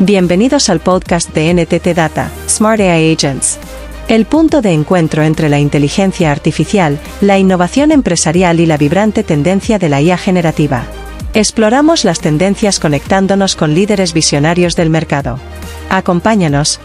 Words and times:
Bienvenidos 0.00 0.68
al 0.68 0.78
podcast 0.78 1.34
de 1.34 1.52
NTT 1.52 1.88
Data, 1.88 2.30
Smart 2.46 2.78
AI 2.80 3.14
Agents. 3.14 3.58
El 4.06 4.26
punto 4.26 4.62
de 4.62 4.70
encuentro 4.70 5.24
entre 5.24 5.48
la 5.48 5.58
inteligencia 5.58 6.30
artificial, 6.30 7.00
la 7.20 7.36
innovación 7.36 7.90
empresarial 7.90 8.60
y 8.60 8.66
la 8.66 8.76
vibrante 8.76 9.24
tendencia 9.24 9.80
de 9.80 9.88
la 9.88 10.00
IA 10.00 10.16
generativa. 10.16 10.86
Exploramos 11.34 12.04
las 12.04 12.20
tendencias 12.20 12.78
conectándonos 12.78 13.56
con 13.56 13.74
líderes 13.74 14.14
visionarios 14.14 14.76
del 14.76 14.88
mercado. 14.88 15.40
Acompáñanos. 15.90 16.78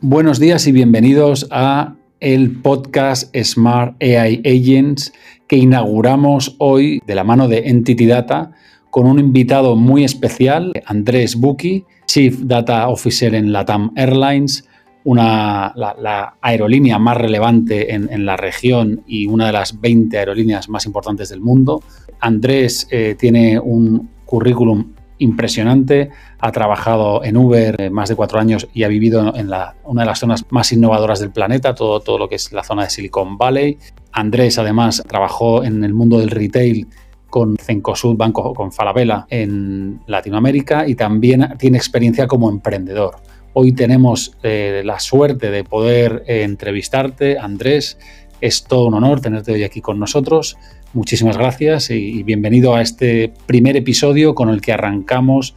Buenos 0.00 0.40
días 0.40 0.66
y 0.66 0.72
bienvenidos 0.72 1.46
a 1.50 1.96
el 2.20 2.62
podcast 2.62 3.30
Smart 3.36 4.02
AI 4.02 4.40
Agents 4.46 5.12
que 5.48 5.56
inauguramos 5.56 6.56
hoy 6.58 7.02
de 7.06 7.14
la 7.14 7.24
mano 7.24 7.46
de 7.46 7.58
Entity 7.58 8.06
Data 8.06 8.52
con 8.94 9.06
un 9.06 9.18
invitado 9.18 9.74
muy 9.74 10.04
especial, 10.04 10.72
Andrés 10.86 11.34
Buki, 11.34 11.84
Chief 12.06 12.38
Data 12.42 12.88
Officer 12.88 13.34
en 13.34 13.52
Latam 13.52 13.90
Airlines, 13.96 14.68
una, 15.02 15.72
la, 15.74 16.36
aerolínea 16.40 17.00
más 17.00 17.16
relevante 17.16 17.92
en, 17.92 18.24
la 18.24 18.36
región 18.36 19.02
y 19.04 19.26
una 19.26 19.46
de 19.46 19.52
las 19.52 19.80
20 19.80 20.16
aerolíneas 20.16 20.68
más 20.68 20.86
importantes 20.86 21.28
del 21.28 21.40
mundo. 21.40 21.82
Andrés 22.20 22.86
eh, 22.88 23.16
tiene 23.18 23.58
un 23.58 24.10
currículum 24.26 24.92
impresionante, 25.18 26.10
ha 26.38 26.52
trabajado 26.52 27.24
en 27.24 27.36
Uber 27.36 27.74
eh, 27.80 27.90
más 27.90 28.08
de 28.08 28.14
cuatro 28.14 28.38
años 28.38 28.68
y 28.74 28.84
ha 28.84 28.88
vivido 28.88 29.34
en 29.34 29.50
una 29.82 30.02
de 30.02 30.06
las 30.06 30.20
zonas 30.20 30.44
más 30.50 30.70
innovadoras 30.72 31.18
del 31.18 31.32
planeta, 31.32 31.74
todo, 31.74 31.98
todo 31.98 32.16
lo 32.16 32.28
que 32.28 32.36
es 32.36 32.52
la 32.52 32.62
zona 32.62 32.84
de 32.84 32.90
Silicon 32.90 33.38
Valley. 33.38 33.76
Andrés 34.12 34.56
además 34.56 35.02
trabajó 35.08 35.64
en 35.64 35.82
el 35.82 35.94
mundo 35.94 36.20
del 36.20 36.30
retail 36.30 36.86
con 37.34 37.56
Cencosud, 37.56 38.16
Banco 38.16 38.54
con 38.54 38.70
Falabella 38.70 39.26
en 39.28 39.98
Latinoamérica 40.06 40.86
y 40.86 40.94
también 40.94 41.54
tiene 41.58 41.78
experiencia 41.78 42.28
como 42.28 42.48
emprendedor. 42.48 43.16
Hoy 43.54 43.72
tenemos 43.72 44.36
eh, 44.44 44.82
la 44.84 45.00
suerte 45.00 45.50
de 45.50 45.64
poder 45.64 46.22
eh, 46.28 46.44
entrevistarte, 46.44 47.36
Andrés. 47.36 47.98
Es 48.40 48.62
todo 48.62 48.86
un 48.86 48.94
honor 48.94 49.20
tenerte 49.20 49.50
hoy 49.50 49.64
aquí 49.64 49.80
con 49.80 49.98
nosotros. 49.98 50.56
Muchísimas 50.92 51.36
gracias 51.36 51.90
y, 51.90 52.22
bienvenido 52.22 52.76
a 52.76 52.82
este 52.82 53.32
primer 53.46 53.76
episodio 53.76 54.36
con 54.36 54.48
el 54.48 54.60
que 54.60 54.72
arrancamos 54.72 55.56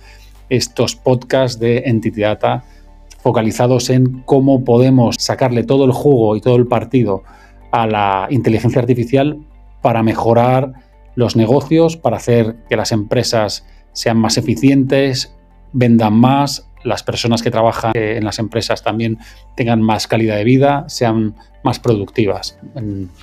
estos 0.50 0.96
podcasts 0.96 1.60
de 1.60 1.84
Entity 1.86 2.22
Data 2.22 2.64
focalizados 3.20 3.92
en 3.92 4.24
cómo 4.26 4.64
podemos 4.64 5.18
sacarle 5.20 5.62
todo 5.62 5.86
el 5.86 5.92
jugo 5.92 6.36
y 6.36 6.42
todo 6.42 6.56
el 6.56 6.66
partido 6.66 7.22
a 7.70 7.86
la 7.86 8.28
inteligencia 8.32 8.82
artificial 8.82 9.38
para 9.84 10.02
mejorar 10.02 10.87
los 11.18 11.36
negocios, 11.36 11.98
para 11.98 12.18
hacer 12.18 12.58
que 12.70 12.78
las 12.78 12.92
empresas 12.92 13.66
sean 13.92 14.20
más 14.20 14.38
eficientes, 14.38 15.36
vendan 15.74 16.14
más, 16.14 16.70
las 16.84 17.02
personas 17.02 17.42
que 17.42 17.50
trabajan 17.50 17.92
en 17.96 18.24
las 18.24 18.38
empresas 18.38 18.84
también 18.84 19.18
tengan 19.56 19.82
más 19.82 20.06
calidad 20.06 20.38
de 20.38 20.44
vida, 20.44 20.88
sean 20.90 21.34
más 21.64 21.80
productivas. 21.80 22.60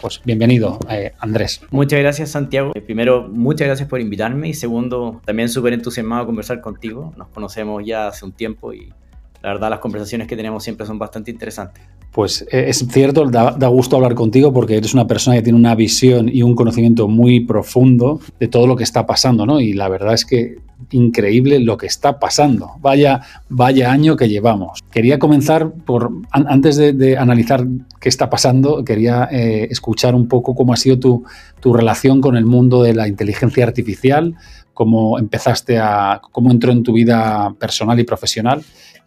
Pues 0.00 0.20
bienvenido, 0.24 0.80
eh, 0.90 1.12
Andrés. 1.20 1.60
Muchas 1.70 2.00
gracias, 2.00 2.30
Santiago. 2.30 2.72
Eh, 2.74 2.80
primero, 2.80 3.28
muchas 3.28 3.68
gracias 3.68 3.88
por 3.88 4.00
invitarme 4.00 4.48
y 4.48 4.54
segundo, 4.54 5.22
también 5.24 5.48
súper 5.48 5.72
entusiasmado 5.72 6.22
de 6.22 6.26
conversar 6.26 6.60
contigo. 6.60 7.14
Nos 7.16 7.28
conocemos 7.28 7.84
ya 7.86 8.08
hace 8.08 8.24
un 8.24 8.32
tiempo 8.32 8.72
y 8.72 8.92
la 9.40 9.50
verdad 9.52 9.70
las 9.70 9.78
conversaciones 9.78 10.26
que 10.26 10.36
tenemos 10.36 10.64
siempre 10.64 10.84
son 10.84 10.98
bastante 10.98 11.30
interesantes. 11.30 11.84
Pues 12.14 12.46
eh, 12.52 12.66
es 12.68 12.86
cierto, 12.92 13.28
da, 13.28 13.66
gusto 13.66 13.96
hablar 13.96 14.14
contigo 14.14 14.52
porque 14.52 14.76
eres 14.76 14.94
una 14.94 15.04
persona 15.04 15.34
que 15.34 15.42
tiene 15.42 15.58
una 15.58 15.74
visión 15.74 16.28
y 16.28 16.44
un 16.44 16.54
conocimiento 16.54 17.08
muy 17.08 17.40
profundo 17.40 18.20
de 18.38 18.46
todo 18.46 18.68
lo 18.68 18.76
que 18.76 18.84
está 18.84 19.04
pasando, 19.04 19.44
¿no? 19.46 19.58
Y 19.58 19.72
la 19.72 19.88
verdad 19.88 20.14
es 20.14 20.24
que 20.24 20.58
increíble 20.92 21.58
lo 21.58 21.76
que 21.76 21.86
está 21.86 22.20
pasando. 22.20 22.70
Vaya, 22.80 23.22
vaya 23.48 23.90
año 23.90 24.14
que 24.16 24.28
llevamos. 24.28 24.78
Quería 24.92 25.18
comenzar 25.18 25.72
por, 25.72 26.12
antes 26.30 26.76
de, 26.76 27.18
analizar 27.18 27.66
qué 28.00 28.08
está 28.08 28.30
pasando, 28.30 28.84
quería 28.84 29.28
eh, 29.32 29.66
escuchar 29.68 30.14
un 30.14 30.28
poco 30.28 30.54
cómo 30.54 30.72
ha 30.72 30.76
sido 30.76 31.00
tu, 31.00 31.24
tu 31.58 31.72
relación 31.72 32.20
con 32.20 32.36
el 32.36 32.44
mundo 32.44 32.84
de 32.84 32.94
la 32.94 33.08
inteligencia 33.08 33.64
artificial, 33.64 34.36
cómo 34.72 35.18
empezaste 35.18 35.78
a, 35.78 36.20
cómo 36.30 36.52
entró 36.52 36.70
en 36.70 36.84
tu 36.84 36.92
vida 36.92 37.52
personal 37.58 37.98
y 37.98 38.04
profesional 38.04 38.62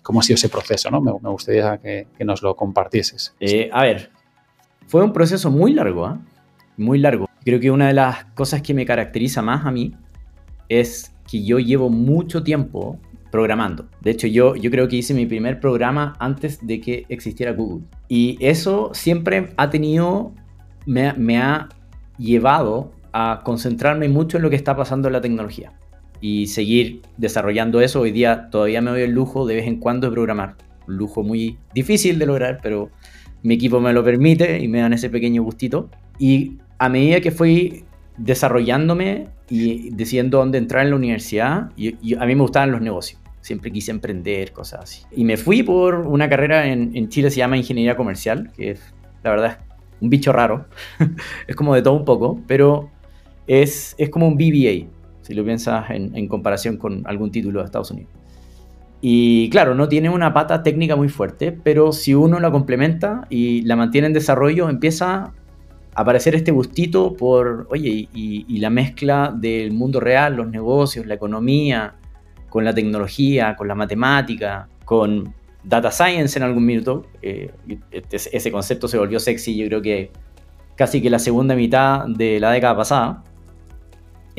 cómo 0.08 0.22
ha 0.22 0.24
sido 0.24 0.36
ese 0.36 0.48
proceso, 0.48 0.90
¿no? 0.90 1.02
Me, 1.02 1.12
gustaría 1.12 1.78
que, 1.80 2.08
nos 2.24 2.42
lo 2.42 2.56
compartieses. 2.56 3.36
Eh, 3.42 3.70
a 3.74 3.84
ver, 3.84 4.10
fue 4.86 5.04
un 5.04 5.12
proceso 5.12 5.52
muy 5.52 5.74
largo, 5.74 6.06
¿ah? 6.06 6.18
Muy 6.78 6.98
largo. 6.98 7.28
Creo 7.44 7.60
que 7.60 7.70
una 7.70 7.88
de 7.88 7.94
las 7.94 8.24
cosas 8.34 8.62
que 8.62 8.74
me 8.74 8.86
caracteriza 8.86 9.42
más 9.42 9.66
a 9.66 9.72
mí 9.72 9.94
es 10.70 11.14
que 11.30 11.44
yo 11.44 11.60
llevo 11.60 11.90
mucho 11.90 12.42
tiempo 12.42 12.98
programando. 13.32 13.90
De 14.00 14.12
hecho, 14.12 14.28
yo, 14.28 14.54
creo 14.54 14.88
que 14.88 14.96
hice 14.96 15.14
mi 15.14 15.26
primer 15.26 15.60
programa 15.60 16.16
antes 16.20 16.66
de 16.66 16.80
que 16.80 17.06
existiera 17.10 17.52
Google. 17.52 17.84
Y 18.08 18.38
eso 18.40 18.92
siempre 18.94 19.50
ha 19.58 19.70
tenido, 19.70 20.32
me 20.86 21.38
ha 21.38 21.68
llevado 22.18 22.94
a 23.12 23.42
concentrarme 23.44 24.08
mucho 24.08 24.38
en 24.38 24.44
lo 24.44 24.50
que 24.50 24.56
está 24.56 24.74
pasando 24.74 25.10
en 25.10 25.14
la 25.16 25.20
tecnología 25.20 25.74
y 26.22 26.48
seguir 26.48 27.02
desarrollando 27.18 27.82
eso. 27.82 28.02
Hoy 28.02 28.12
día 28.12 28.50
todavía 28.50 28.82
me 28.82 28.92
doy 28.92 29.02
el 29.02 29.12
lujo 29.12 29.46
de 29.46 29.56
vez 29.56 29.68
en 29.68 29.80
cuando 29.80 30.08
de 30.08 30.14
programar. 30.14 30.56
Un 30.88 30.98
lujo 30.98 31.24
muy 31.24 31.58
difícil 31.74 32.20
de 32.20 32.26
lograr, 32.26 32.60
pero 32.62 32.90
mi 33.44 33.56
equipo 33.56 33.80
me 33.80 33.94
lo 33.94 34.04
permite 34.04 34.60
y 34.60 34.68
me 34.68 34.80
dan 34.80 34.94
ese 34.94 35.10
pequeño 35.10 35.44
gustito. 35.44 35.90
Y 36.20 36.58
a 36.80 36.90
medida 36.90 37.22
que 37.22 37.32
fui 37.32 37.84
desarrollándome 38.18 39.28
y 39.50 39.92
decidiendo 39.92 40.40
dónde 40.40 40.58
entrar 40.58 40.84
en 40.84 40.92
la 40.92 40.96
universidad, 40.96 41.70
a 41.70 42.26
mí 42.26 42.36
me 42.36 42.42
gustaban 42.42 42.72
los 42.72 42.82
negocios. 42.82 43.22
Siempre 43.42 43.72
quise 43.72 43.92
emprender, 43.92 44.52
cosas 44.52 44.82
así. 44.84 45.04
Y 45.16 45.24
me 45.24 45.38
fui 45.38 45.64
por 45.64 45.96
una 45.96 46.28
carrera 46.28 46.68
en, 46.68 46.96
en 46.96 47.08
Chile, 47.10 47.30
se 47.30 47.38
llama 47.38 47.56
Ingeniería 47.56 47.96
Comercial, 47.96 48.52
que 48.56 48.72
es, 48.72 48.94
la 49.24 49.30
verdad, 49.30 49.60
un 50.02 50.10
bicho 50.10 50.34
raro. 50.34 50.66
es 51.48 51.56
como 51.56 51.76
de 51.76 51.82
todo 51.82 51.94
un 51.94 52.06
poco, 52.06 52.42
pero 52.48 52.90
es, 53.46 53.96
es 53.98 54.10
como 54.10 54.28
un 54.28 54.36
BBA 54.36 54.88
si 55.28 55.34
lo 55.34 55.44
piensas 55.44 55.90
en, 55.90 56.28
comparación 56.30 56.78
con 56.78 57.04
algún 57.06 57.32
título 57.32 57.60
de 57.60 57.66
Estados 57.66 57.92
Unidos. 57.92 58.10
Y 59.02 59.50
claro, 59.50 59.76
no 59.76 59.90
tiene 59.90 60.10
una 60.10 60.34
pata 60.34 60.64
técnica 60.64 60.96
muy 60.96 61.10
fuerte, 61.10 61.52
pero 61.52 61.92
si 61.92 62.16
uno 62.16 62.40
la 62.40 62.50
complementa 62.50 63.28
y 63.30 63.62
la 63.64 63.76
mantiene 63.76 64.08
en 64.08 64.14
desarrollo, 64.14 64.70
empieza 64.70 65.16
a 65.16 65.34
aparecer 65.96 66.34
este 66.34 66.52
gustito 66.52 67.14
por, 67.18 67.68
oye, 67.70 68.08
y, 68.14 68.58
la 68.60 68.70
mezcla 68.70 69.36
del 69.36 69.74
mundo 69.74 70.00
real, 70.00 70.38
los 70.38 70.48
negocios, 70.48 71.06
la 71.06 71.16
economía, 71.16 71.96
con 72.48 72.64
la 72.64 72.74
tecnología, 72.74 73.58
con 73.58 73.68
la 73.68 73.76
matemática, 73.76 74.70
con 74.86 75.34
data 75.62 75.92
science 75.92 76.40
en 76.40 76.44
algún 76.44 76.66
minuto. 76.66 77.06
Eh, 77.22 77.52
ese 78.12 78.50
concepto 78.50 78.88
se 78.88 78.98
volvió 78.98 79.20
sexy, 79.20 79.58
yo 79.58 79.68
creo 79.68 79.82
que 79.82 80.12
casi 80.78 81.02
que 81.02 81.10
la 81.10 81.20
segunda 81.20 81.54
mitad 81.54 82.06
de 82.06 82.40
la 82.40 82.52
década 82.52 82.78
pasada. 82.78 83.24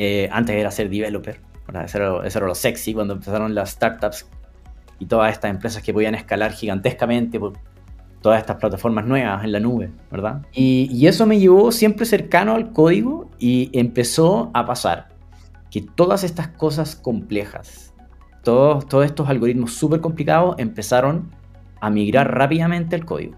Eh, 0.01 0.29
antes 0.31 0.55
era 0.55 0.71
ser 0.71 0.89
developer, 0.89 1.41
Eso, 1.83 2.23
era, 2.23 2.47
lo 2.47 2.55
sexy 2.55 2.93
cuando 2.93 3.15
empezaron 3.15 3.53
las 3.53 3.71
startups 3.71 4.29
y 4.97 5.05
todas 5.05 5.33
estas 5.33 5.51
empresas 5.51 5.83
que 5.83 5.93
podían 5.93 6.15
escalar 6.15 6.53
gigantescamente 6.53 7.37
por 7.37 7.53
todas 8.21 8.39
estas 8.39 8.55
plataformas 8.55 9.05
nuevas 9.05 9.43
en 9.43 9.51
la 9.51 9.59
nube, 9.59 9.91
¿verdad? 10.09 10.41
Y, 10.53 11.05
eso 11.05 11.25
me 11.25 11.37
llevó 11.37 11.73
siempre 11.73 12.05
cercano 12.05 12.55
al 12.55 12.71
código 12.71 13.29
y 13.39 13.69
empezó 13.77 14.51
a 14.53 14.65
pasar 14.65 15.09
que 15.69 15.81
todas 15.81 16.23
estas 16.23 16.47
cosas 16.47 16.95
complejas, 16.95 17.93
todos, 18.41 18.87
todos 18.87 19.05
estos 19.05 19.27
algoritmos 19.27 19.73
súper 19.73 19.99
complicados 19.99 20.55
empezaron 20.59 21.29
a 21.81 21.89
migrar 21.89 22.33
rápidamente 22.33 22.95
al 22.95 23.03
código. 23.03 23.35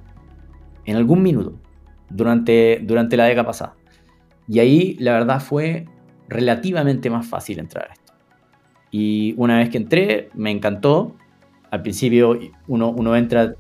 En 0.86 0.96
algún 0.96 1.24
minuto, 1.24 1.56
durante, 2.12 2.82
durante 2.84 3.18
la 3.18 3.26
década 3.26 3.48
pasada. 3.48 3.74
Y 4.48 4.60
ahí 4.60 4.96
la 5.00 5.14
verdad 5.14 5.42
fue 5.42 5.88
relativamente 6.31 7.09
más 7.09 7.28
fácil 7.28 7.59
entrar 7.59 7.90
a 7.90 7.94
esto. 7.94 8.14
Y 8.90 9.34
una 9.38 9.58
vez 9.58 9.70
que 9.70 9.78
entré, 9.78 10.29
me 10.34 10.52
encantó. 10.52 11.16
Al 11.70 11.82
principio 11.82 12.38
uno, 12.67 12.90
uno 12.90 13.16
entra 13.16 13.56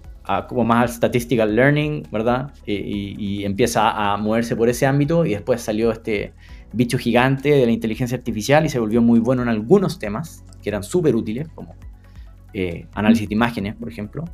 como 0.47 0.63
más 0.63 0.83
al 0.83 0.89
statistical 0.89 1.55
learning, 1.55 2.07
¿verdad? 2.11 2.51
Y, 2.65 3.43
empieza 3.43 3.89
a 3.89 4.17
moverse 4.17 4.55
por 4.55 4.69
ese 4.69 4.85
ámbito 4.85 5.25
y 5.25 5.31
después 5.31 5.61
salió 5.61 5.91
este 5.91 6.33
bicho 6.73 6.97
gigante 6.97 7.49
de 7.49 7.65
la 7.65 7.71
inteligencia 7.71 8.17
artificial 8.17 8.65
y 8.65 8.69
se 8.69 8.79
volvió 8.79 9.01
muy 9.01 9.19
bueno 9.19 9.41
en 9.41 9.49
algunos 9.49 9.99
temas 9.99 10.45
que 10.61 10.69
eran 10.69 10.83
súper 10.83 11.15
útiles, 11.15 11.47
como 11.53 11.75
eh, 12.53 12.85
análisis 12.93 13.27
de 13.27 13.33
imágenes, 13.33 13.75
por 13.75 13.89
ejemplo. 13.89 14.25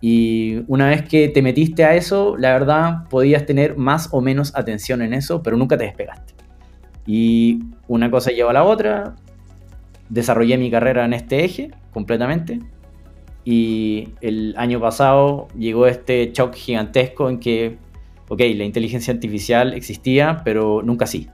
Y 0.00 0.62
una 0.66 0.88
vez 0.88 1.02
que 1.02 1.28
te 1.28 1.42
metiste 1.42 1.84
a 1.84 1.94
eso, 1.94 2.36
la 2.36 2.52
verdad 2.52 3.08
podías 3.08 3.46
tener 3.46 3.76
más 3.76 4.08
o 4.12 4.20
menos 4.20 4.54
atención 4.54 5.02
en 5.02 5.12
eso, 5.12 5.42
pero 5.42 5.56
nunca 5.56 5.76
te 5.76 5.84
despegaste. 5.84 6.29
Y 7.06 7.60
una 7.88 8.10
cosa 8.10 8.30
lleva 8.30 8.50
a 8.50 8.54
la 8.54 8.64
otra, 8.64 9.16
desarrollé 10.08 10.58
mi 10.58 10.70
carrera 10.70 11.04
en 11.04 11.12
este 11.12 11.44
eje 11.44 11.70
completamente. 11.92 12.60
Y 13.44 14.08
el 14.20 14.54
año 14.56 14.80
pasado 14.80 15.48
llegó 15.58 15.86
este 15.86 16.30
shock 16.32 16.54
gigantesco 16.54 17.30
en 17.30 17.38
que, 17.38 17.78
ok, 18.28 18.40
la 18.54 18.64
inteligencia 18.64 19.14
artificial 19.14 19.74
existía, 19.74 20.42
pero 20.44 20.82
nunca 20.82 21.04
así. 21.04 21.28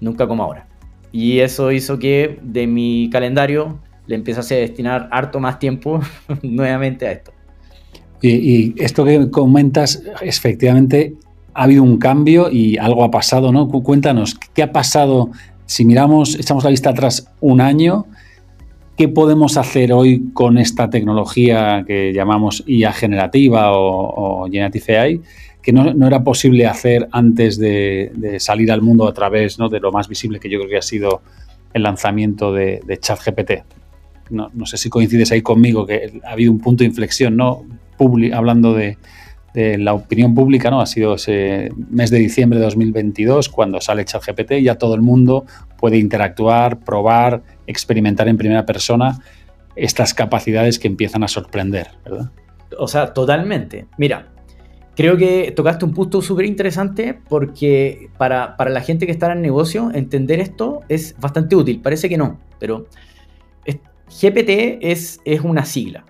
Nunca 0.00 0.26
como 0.26 0.44
ahora. 0.44 0.66
Y 1.10 1.40
eso 1.40 1.72
hizo 1.72 1.98
que 1.98 2.38
de 2.42 2.66
mi 2.66 3.08
calendario 3.10 3.80
le 4.06 4.16
empiezas 4.16 4.50
a 4.50 4.54
destinar 4.56 5.08
harto 5.10 5.40
más 5.40 5.58
tiempo 5.58 6.00
nuevamente 6.42 7.06
a 7.06 7.12
esto. 7.12 7.32
Y, 8.22 8.74
esto 8.82 9.04
que 9.04 9.30
comentas, 9.30 10.02
efectivamente, 10.22 11.14
ha 11.54 11.62
habido 11.62 11.82
un 11.82 11.98
cambio 11.98 12.50
y 12.50 12.76
algo 12.78 13.04
ha 13.04 13.10
pasado, 13.10 13.52
¿no? 13.52 13.68
Cuéntanos, 13.68 14.36
¿qué 14.52 14.62
ha 14.62 14.72
pasado? 14.72 15.30
Si 15.66 15.84
miramos, 15.84 16.34
echamos 16.34 16.64
la 16.64 16.70
vista 16.70 16.90
atrás 16.90 17.30
un 17.40 17.60
año, 17.60 18.06
¿qué 18.96 19.08
podemos 19.08 19.56
hacer 19.56 19.92
hoy 19.92 20.30
con 20.34 20.58
esta 20.58 20.90
tecnología 20.90 21.84
que 21.86 22.12
llamamos 22.12 22.64
IA 22.66 22.92
generativa 22.92 23.72
o, 23.72 24.46
Generative 24.50 24.98
AI? 24.98 25.20
que 25.62 25.72
no, 25.72 26.06
era 26.06 26.22
posible 26.22 26.66
hacer 26.66 27.08
antes 27.10 27.58
de, 27.58 28.36
salir 28.38 28.70
al 28.70 28.82
mundo 28.82 29.08
a 29.08 29.14
través 29.14 29.56
de 29.56 29.80
lo 29.80 29.90
más 29.92 30.08
visible 30.08 30.38
que 30.38 30.50
yo 30.50 30.58
creo 30.58 30.68
que 30.68 30.76
ha 30.76 30.82
sido 30.82 31.22
el 31.72 31.84
lanzamiento 31.84 32.52
de, 32.52 32.82
ChatGPT. 33.00 33.52
No, 34.28 34.50
no, 34.52 34.66
sé 34.66 34.76
si 34.76 34.90
coincides 34.90 35.32
ahí 35.32 35.40
conmigo, 35.40 35.86
que 35.86 36.20
ha 36.26 36.32
habido 36.32 36.52
un 36.52 36.58
punto 36.58 36.84
de 36.84 36.88
inflexión, 36.88 37.36
¿no? 37.36 37.64
hablando 38.34 38.74
de, 38.74 38.98
la 39.54 39.94
opinión 39.94 40.34
pública, 40.34 40.70
¿no? 40.70 40.80
Ha 40.80 40.86
sido 40.86 41.14
ese 41.14 41.70
mes 41.90 42.10
de 42.10 42.18
diciembre 42.18 42.58
de 42.58 42.64
2022 42.64 43.48
cuando 43.48 43.80
sale 43.80 44.04
ChatGPT 44.04 44.52
y 44.52 44.62
ya 44.64 44.76
todo 44.76 44.94
el 44.94 45.00
mundo 45.00 45.44
puede 45.78 45.98
interactuar, 45.98 46.80
probar, 46.80 47.42
experimentar 47.66 48.26
en 48.28 48.36
primera 48.36 48.66
persona 48.66 49.20
estas 49.76 50.12
capacidades 50.12 50.78
que 50.78 50.88
empiezan 50.88 51.22
a 51.22 51.28
sorprender, 51.28 51.88
¿verdad? 52.04 52.30
O 52.78 52.88
sea, 52.88 53.12
totalmente. 53.12 53.86
Mira, 53.96 54.28
creo 54.96 55.16
que 55.16 55.52
tocaste 55.54 55.84
un 55.84 55.94
punto 55.94 56.20
súper 56.20 56.46
interesante 56.46 57.16
porque 57.28 58.08
para, 58.18 58.56
la 58.58 58.80
gente 58.80 59.06
que 59.06 59.12
está 59.12 59.32
en 59.32 59.40
negocio, 59.40 59.90
entender 59.94 60.40
esto 60.40 60.80
es 60.88 61.14
bastante 61.20 61.54
útil. 61.54 61.80
Parece 61.80 62.08
que 62.08 62.16
no, 62.16 62.40
pero 62.58 62.86
GPT 64.20 64.78
es, 64.80 65.20
es 65.24 65.40
una 65.40 65.64
sigla. 65.64 66.04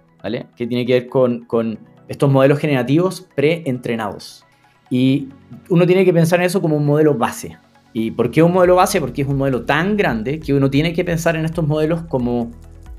Que 0.56 0.66
tiene 0.66 0.86
que 0.86 0.94
ver 0.94 1.08
con, 1.08 1.78
estos 2.08 2.30
modelos 2.30 2.58
generativos 2.58 3.26
pre-entrenados. 3.34 4.44
Y 4.90 5.28
uno 5.68 5.86
tiene 5.86 6.04
que 6.04 6.12
pensar 6.12 6.40
en 6.40 6.46
eso 6.46 6.60
como 6.60 6.76
un 6.76 6.86
modelo 6.86 7.14
base. 7.14 7.56
¿Y 7.92 8.10
por 8.10 8.30
qué 8.30 8.42
un 8.42 8.52
modelo 8.52 8.76
base? 8.76 9.00
Porque 9.00 9.22
es 9.22 9.28
un 9.28 9.38
modelo 9.38 9.64
tan 9.64 9.96
grande 9.96 10.40
que 10.40 10.52
uno 10.52 10.68
tiene 10.68 10.92
que 10.92 11.04
pensar 11.04 11.36
en 11.36 11.44
estos 11.44 11.66
modelos 11.66 12.02
como 12.02 12.50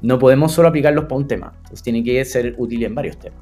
no 0.02 0.19
podemos 0.19 0.52
solo 0.52 0.69
aplicarlos 0.69 1.06
para 1.06 1.18
un 1.18 1.28
tema. 1.28 1.54
Entonces 1.57 1.84
tiene 1.84 2.04
que 2.04 2.24
ser 2.25 2.56
útil 2.57 2.84
en 2.84 2.96
varios 2.96 3.18
temas. 3.18 3.40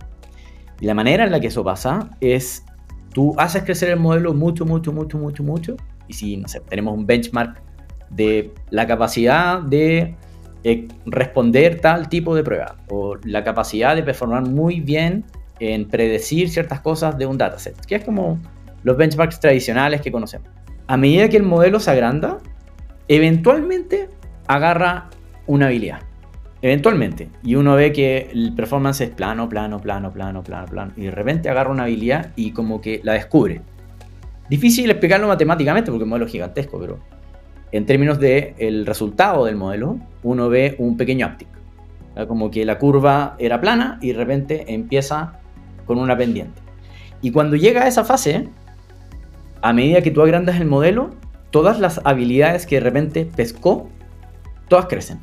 Y 0.80 0.86
la 0.86 0.94
manera 0.94 1.24
en 1.24 1.32
la 1.32 1.40
que 1.40 1.48
eso 1.48 1.64
pasa 1.64 2.10
es 2.20 2.66
tú 3.14 3.34
haces 3.38 3.64
crecer 3.64 3.90
el 3.90 4.00
modelo 4.00 4.34
mucho, 4.34 4.66
mucho, 4.66 4.92
mucho, 4.92 5.18
mucho, 5.18 5.44
mucho. 5.44 5.78
Y 6.08 6.14
si, 6.14 6.38
no 6.38 6.48
sé, 6.48 6.60
tenemos 6.62 6.98
un 6.98 7.06
benchmark 7.06 7.62
de 8.10 8.52
la 8.70 8.86
capacidad 8.88 9.62
de 9.62 10.16
eh, 10.64 10.88
responder 11.06 11.80
tal 11.80 12.10
tipo 12.10 12.36
de 12.36 12.44
prueba 12.44 12.78
o 12.90 13.16
la 13.24 13.44
capacidad 13.44 13.96
de 13.96 14.04
performar 14.04 14.48
muy 14.48 14.80
bien 14.80 15.26
en 15.72 15.88
predecir 15.88 16.50
ciertas 16.50 16.82
cosas 16.82 17.18
de 17.18 17.26
un 17.26 17.38
dataset, 17.38 17.86
que 17.86 17.96
es 17.96 18.04
como 18.04 18.40
los 18.84 18.98
benchmarks 18.98 19.40
tradicionales 19.40 20.02
que 20.02 20.12
conocemos. 20.12 20.50
A 20.88 20.98
medida 20.98 21.30
que 21.30 21.38
el 21.38 21.44
modelo 21.44 21.80
se 21.80 21.92
agranda, 21.92 22.40
eventualmente 23.08 24.10
agarra 24.48 25.10
una 25.48 25.68
habilidad. 25.68 26.02
Eventualmente. 26.62 27.30
Y 27.44 27.56
uno 27.56 27.76
ve 27.76 27.92
que 27.92 28.30
el 28.32 28.54
performance 28.56 29.02
es 29.02 29.10
plano, 29.10 29.50
plano, 29.50 29.80
plano, 29.80 30.12
plano, 30.12 30.44
plano, 30.44 30.66
plano. 30.66 30.92
Y 30.96 31.04
de 31.04 31.12
repente 31.12 31.50
agarra 31.50 31.72
una 31.72 31.84
habilidad 31.84 32.32
y 32.36 32.52
como 32.52 32.82
que 32.82 33.02
la 33.04 33.14
descubre. 33.14 33.62
Difícil 34.50 34.90
explicarlo 34.90 35.28
matemáticamente 35.28 35.92
porque 35.92 36.04
el 36.04 36.10
modelo 36.10 36.26
es 36.26 36.32
gigantesco, 36.32 36.80
pero 36.80 37.00
en 37.72 37.86
términos 37.86 38.20
del 38.20 38.54
el 38.58 38.86
resultado 38.86 39.46
del 39.46 39.56
modelo, 39.56 39.98
uno 40.24 40.50
ve 40.50 40.76
un 40.78 40.96
pequeño 40.96 41.28
uptick. 41.28 41.48
Como 42.28 42.52
que 42.52 42.64
la 42.64 42.78
curva 42.78 43.36
era 43.40 43.60
plana 43.60 43.98
y 44.02 44.12
de 44.12 44.14
repente 44.14 44.66
empieza 44.74 45.40
con 45.86 45.98
una 45.98 46.18
pendiente. 46.18 46.62
Y 47.22 47.32
cuando 47.32 47.56
llega 47.56 47.84
a 47.84 47.88
esa 47.88 48.04
fase, 48.04 48.50
a 49.62 49.74
medida 49.74 50.02
que 50.02 50.12
tú 50.12 50.22
agrandas 50.22 50.60
el 50.60 50.68
modelo, 50.68 51.12
todas 51.52 51.80
las 51.80 52.02
habilidades 52.04 52.66
que 52.66 52.76
de 52.76 52.82
repente 52.82 53.26
pescó, 53.26 53.90
todas 54.68 54.88
crecen 54.88 55.20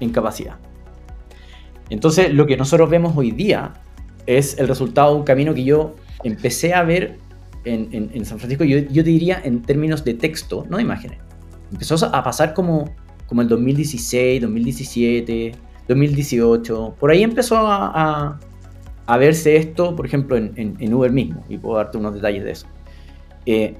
en 0.00 0.10
capacidad. 0.10 0.56
Entonces, 1.90 2.32
lo 2.32 2.46
que 2.46 2.56
nosotros 2.56 2.88
vemos 2.88 3.16
hoy 3.16 3.32
día 3.32 3.74
es 4.26 4.58
el 4.58 4.68
resultado 4.68 5.12
de 5.12 5.18
un 5.18 5.24
camino 5.24 5.52
que 5.52 5.64
yo 5.64 5.96
empecé 6.22 6.74
a 6.74 6.82
ver 6.84 7.18
en, 7.64 8.24
San 8.24 8.38
Francisco, 8.38 8.64
yo, 8.64 8.78
yo, 8.78 9.02
diría 9.02 9.40
en 9.44 9.62
términos 9.62 10.04
de 10.04 10.14
texto, 10.14 10.66
no 10.68 10.78
de 10.78 10.82
imágenes 10.82 11.18
empezó 11.72 11.94
a 12.06 12.22
pasar 12.22 12.54
como, 12.54 12.94
como 13.26 13.42
el 13.42 13.48
2016, 13.48 14.42
2017, 14.42 15.52
2018. 15.88 16.96
Por 16.98 17.10
ahí 17.10 17.22
empezó 17.22 17.56
a, 17.58 18.38
verse 19.18 19.56
esto, 19.56 19.94
por 19.96 20.06
ejemplo, 20.06 20.36
en, 20.36 20.52
en, 20.56 20.94
Uber 20.94 21.12
mismo, 21.12 21.44
y 21.48 21.58
puedo 21.58 21.76
darte 21.76 21.98
unos 21.98 22.14
detalles 22.14 22.44
de 22.44 22.50
eso. 22.50 22.66
Eh, 23.46 23.76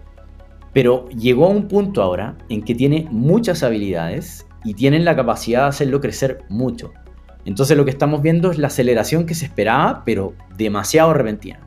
pero 0.73 1.09
llegó 1.11 1.47
a 1.47 1.49
un 1.49 1.69
punto 1.69 2.03
ahora 2.03 2.37
en 2.49 2.63
que 2.63 2.75
tiene 2.75 3.07
muchas 3.11 3.63
habilidades 3.63 4.47
y 4.65 4.75
tienen 4.75 5.05
la 5.05 5.15
capacidad 5.15 5.63
de 5.63 5.69
hacerlo 5.69 6.01
crecer 6.01 6.45
mucho. 6.49 6.93
Entonces 7.45 7.77
lo 7.77 7.85
que 7.85 7.91
estamos 7.91 8.23
viendo 8.23 8.51
es 8.51 8.59
la 8.59 8.69
aceleración 8.69 9.27
que 9.27 9.35
se 9.35 9.47
esperaba, 9.47 10.03
pero 10.05 10.35
demasiado 10.57 11.13
repentina. 11.13 11.61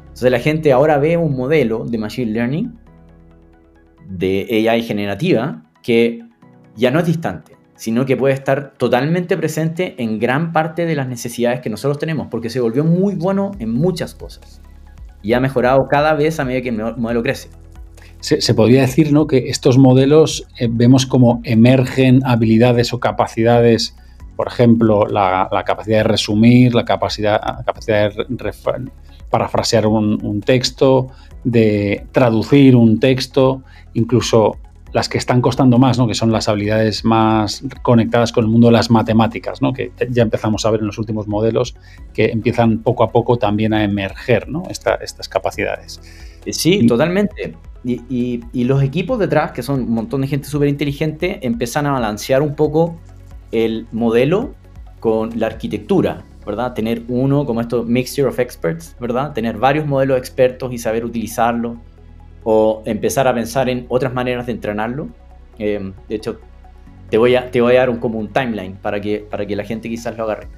Entonces 0.00 0.30
la 0.30 0.40
gente 0.40 0.72
ahora 0.72 0.98
ve 0.98 1.16
un 1.16 1.36
modelo 1.36 1.84
de 1.84 1.98
Machine 1.98 2.32
Learning 2.32 2.78
de 4.08 4.68
AI 4.68 4.82
generativa 4.82 5.62
que 5.82 6.20
ya 6.74 6.90
no 6.90 6.98
es 6.98 7.06
distante, 7.06 7.56
sino 7.80 8.04
que 8.04 8.14
puede 8.14 8.34
estar 8.34 8.74
totalmente 8.76 9.38
presente 9.38 9.94
en 9.96 10.18
gran 10.18 10.52
parte 10.52 10.84
de 10.84 10.94
las 10.94 11.08
necesidades 11.08 11.60
que 11.60 11.70
nosotros 11.70 11.98
tenemos, 11.98 12.28
porque 12.30 12.50
se 12.50 12.60
volvió 12.60 12.84
muy 12.84 13.14
bueno 13.14 13.52
en 13.58 13.72
muchas 13.72 14.14
cosas 14.14 14.60
y 15.22 15.32
ha 15.32 15.40
mejorado 15.40 15.78
cada 15.90 16.12
vez 16.12 16.38
a 16.40 16.44
medida 16.44 16.60
que 16.60 16.68
el 16.68 16.96
modelo 16.98 17.22
crece. 17.22 17.48
Se, 18.20 18.52
podría 18.52 18.82
decir 18.82 19.14
¿no? 19.14 19.26
que 19.26 19.48
estos 19.48 19.78
modelos 19.78 20.46
eh, 20.58 20.68
vemos 20.70 21.06
como 21.06 21.40
emergen 21.42 22.20
habilidades 22.26 22.92
o 22.92 23.00
capacidades, 23.00 23.96
por 24.36 24.48
ejemplo, 24.48 25.06
la, 25.06 25.48
capacidad 25.64 26.00
de 26.00 26.04
resumir, 26.04 26.74
la 26.74 26.84
capacidad, 26.84 27.40
capacidad 27.64 28.10
de 28.12 28.90
parafrasear 29.30 29.86
un 29.86 30.42
texto, 30.42 31.06
de 31.44 32.04
traducir 32.12 32.76
un 32.76 33.00
texto, 33.00 33.62
incluso 33.94 34.58
las 34.92 35.08
que 35.08 35.18
están 35.18 35.40
costando 35.40 35.78
más, 35.78 35.98
¿no? 35.98 36.06
que 36.06 36.14
son 36.14 36.32
las 36.32 36.48
habilidades 36.48 37.04
más 37.04 37.62
conectadas 37.82 38.32
con 38.32 38.44
el 38.44 38.50
mundo 38.50 38.68
de 38.68 38.72
las 38.72 38.90
matemáticas, 38.90 39.62
¿no? 39.62 39.72
que 39.72 39.92
ya 40.10 40.22
empezamos 40.22 40.66
a 40.66 40.70
ver 40.70 40.80
en 40.80 40.86
los 40.86 40.98
últimos 40.98 41.28
modelos 41.28 41.76
que 42.12 42.26
empiezan 42.26 42.78
poco 42.78 43.04
a 43.04 43.10
poco 43.10 43.36
también 43.36 43.72
a 43.72 43.84
emerger 43.84 44.48
¿no? 44.48 44.64
estas 44.68 45.28
capacidades. 45.28 46.00
Eh, 46.44 46.52
sí, 46.52 46.86
totalmente. 46.86 47.54
Y, 47.84 48.64
los 48.64 48.82
equipos 48.82 49.18
detrás, 49.18 49.52
que 49.52 49.62
son 49.62 49.82
un 49.82 49.94
montón 49.94 50.20
de 50.20 50.26
gente 50.26 50.48
súper 50.48 50.68
inteligente, 50.68 51.38
empiezan 51.42 51.86
a 51.86 51.92
balancear 51.92 52.42
un 52.42 52.54
poco 52.54 52.98
el 53.52 53.86
modelo 53.92 54.54
con 55.00 55.38
la 55.38 55.46
arquitectura, 55.46 56.24
¿verdad? 56.44 56.74
Tener 56.74 57.02
uno 57.08 57.46
como 57.46 57.60
esto, 57.60 57.84
mixture 57.84 58.28
of 58.28 58.38
experts, 58.38 58.96
¿verdad? 59.00 59.32
Tener 59.32 59.56
varios 59.56 59.86
modelos 59.86 60.18
expertos 60.18 60.72
y 60.72 60.78
saber 60.78 61.04
utilizarlo 61.04 61.78
o 62.44 62.82
empezar 62.86 63.28
a 63.28 63.34
pensar 63.34 63.68
en 63.68 63.86
otras 63.88 64.12
maneras 64.12 64.46
de 64.46 64.52
entrenarlo. 64.52 65.08
Eh, 65.58 65.92
de 66.08 66.14
hecho, 66.14 66.40
te 67.10 67.18
voy, 67.18 67.34
a, 67.34 67.50
te 67.50 67.60
voy 67.60 67.76
a 67.76 67.80
dar 67.80 67.90
un, 67.90 67.98
como 67.98 68.18
un 68.18 68.32
timeline 68.32 68.74
para 68.74 69.00
que, 69.00 69.18
para 69.18 69.46
que 69.46 69.56
la 69.56 69.64
gente 69.64 69.88
quizás 69.88 70.16
lo 70.16 70.24
agarre. 70.24 70.48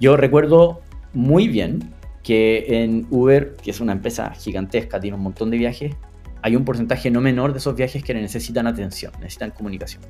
Yo 0.00 0.16
recuerdo 0.16 0.80
muy 1.12 1.48
bien 1.48 1.92
que 2.22 2.82
en 2.82 3.06
Uber, 3.10 3.56
que 3.62 3.72
es 3.72 3.80
una 3.80 3.92
empresa 3.92 4.32
gigantesca, 4.34 5.00
tiene 5.00 5.16
un 5.16 5.22
montón 5.22 5.50
de 5.50 5.58
viajes, 5.58 5.94
hay 6.40 6.56
un 6.56 6.64
porcentaje 6.64 7.10
no 7.10 7.20
menor 7.20 7.52
de 7.52 7.58
esos 7.58 7.74
viajes 7.74 8.02
que 8.02 8.14
necesitan 8.14 8.66
atención, 8.66 9.12
necesitan 9.20 9.50
comunicación. 9.50 10.02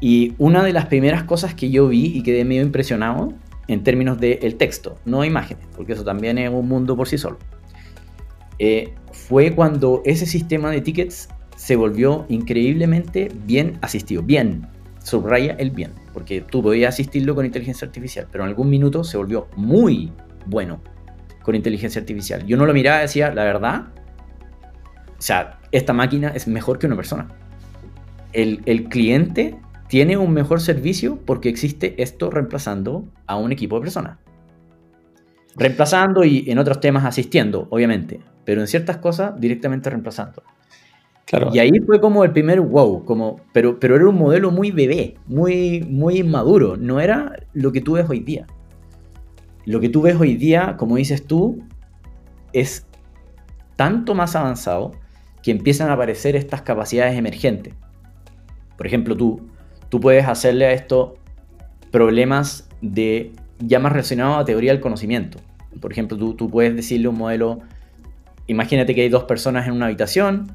Y 0.00 0.34
una 0.38 0.62
de 0.62 0.72
las 0.72 0.86
primeras 0.86 1.24
cosas 1.24 1.54
que 1.54 1.70
yo 1.70 1.88
vi 1.88 2.06
y 2.16 2.22
quedé 2.22 2.44
medio 2.44 2.62
impresionado 2.62 3.34
en 3.68 3.82
términos 3.82 4.18
del 4.18 4.56
texto, 4.56 4.96
no 5.04 5.24
imágenes, 5.24 5.64
porque 5.76 5.92
eso 5.92 6.04
también 6.04 6.38
es 6.38 6.50
un 6.50 6.66
mundo 6.66 6.96
por 6.96 7.06
sí 7.06 7.18
solo, 7.18 7.38
eh, 8.58 8.94
fue 9.30 9.54
cuando 9.54 10.02
ese 10.04 10.26
sistema 10.26 10.72
de 10.72 10.80
tickets 10.80 11.28
se 11.54 11.76
volvió 11.76 12.26
increíblemente 12.28 13.30
bien 13.46 13.78
asistido. 13.80 14.24
Bien, 14.24 14.66
subraya 15.04 15.52
el 15.52 15.70
bien, 15.70 15.92
porque 16.12 16.40
tú 16.40 16.64
podías 16.64 16.94
asistirlo 16.94 17.36
con 17.36 17.46
inteligencia 17.46 17.86
artificial, 17.86 18.26
pero 18.32 18.42
en 18.42 18.48
algún 18.50 18.68
minuto 18.68 19.04
se 19.04 19.16
volvió 19.16 19.46
muy 19.54 20.10
bueno 20.46 20.82
con 21.44 21.54
inteligencia 21.54 22.00
artificial. 22.00 22.44
Yo 22.44 22.56
no 22.56 22.66
lo 22.66 22.74
miraba 22.74 22.98
y 22.98 23.02
decía, 23.02 23.32
la 23.32 23.44
verdad, 23.44 23.84
o 25.16 25.22
sea, 25.22 25.60
esta 25.70 25.92
máquina 25.92 26.30
es 26.34 26.48
mejor 26.48 26.80
que 26.80 26.88
una 26.88 26.96
persona. 26.96 27.28
El, 28.32 28.62
el 28.66 28.88
cliente 28.88 29.56
tiene 29.86 30.16
un 30.16 30.32
mejor 30.32 30.60
servicio 30.60 31.20
porque 31.24 31.48
existe 31.48 32.02
esto 32.02 32.32
reemplazando 32.32 33.04
a 33.28 33.36
un 33.36 33.52
equipo 33.52 33.76
de 33.76 33.82
personas. 33.82 34.18
Reemplazando 35.56 36.24
y 36.24 36.50
en 36.50 36.58
otros 36.58 36.80
temas 36.80 37.04
asistiendo, 37.04 37.66
obviamente 37.70 38.20
pero 38.50 38.62
en 38.62 38.66
ciertas 38.66 38.96
cosas 38.96 39.40
directamente 39.40 39.90
reemplazando. 39.90 40.42
Y 41.52 41.60
ahí 41.60 41.70
fue 41.86 42.00
como 42.00 42.24
el 42.24 42.32
primer 42.32 42.60
wow, 42.60 43.04
como, 43.04 43.36
pero, 43.52 43.78
pero 43.78 43.94
era 43.94 44.08
un 44.08 44.16
modelo 44.16 44.50
muy 44.50 44.72
bebé, 44.72 45.14
muy, 45.26 45.86
muy 45.88 46.18
inmaduro, 46.18 46.76
no 46.76 46.98
era 46.98 47.46
lo 47.52 47.70
que 47.70 47.80
tú 47.80 47.92
ves 47.92 48.10
hoy 48.10 48.18
día. 48.18 48.48
Lo 49.64 49.78
que 49.78 49.88
tú 49.88 50.02
ves 50.02 50.16
hoy 50.18 50.34
día, 50.34 50.76
como 50.76 50.96
dices 50.96 51.24
tú, 51.24 51.62
es 52.52 52.88
tanto 53.76 54.16
más 54.16 54.34
avanzado 54.34 54.90
que 55.44 55.52
empiezan 55.52 55.88
a 55.88 55.92
aparecer 55.92 56.34
estas 56.34 56.62
capacidades 56.62 57.16
emergentes. 57.16 57.74
Por 58.76 58.88
ejemplo, 58.88 59.16
tú, 59.16 59.48
tú 59.88 60.00
puedes 60.00 60.26
hacerle 60.26 60.66
a 60.66 60.72
esto 60.72 61.14
problemas 61.92 62.68
de 62.80 63.30
ya 63.60 63.78
más 63.78 63.92
relacionados 63.92 64.38
a 64.38 64.44
teoría 64.44 64.72
del 64.72 64.80
conocimiento. 64.80 65.38
Por 65.80 65.92
ejemplo, 65.92 66.16
tú, 66.16 66.50
puedes 66.50 66.74
decirle 66.74 67.08
un 67.08 67.18
modelo, 67.18 67.60
imagínate 68.46 68.94
que 68.94 69.02
hay 69.02 69.08
dos 69.08 69.24
personas 69.24 69.66
en 69.66 69.74
una 69.74 69.86
habitación, 69.86 70.50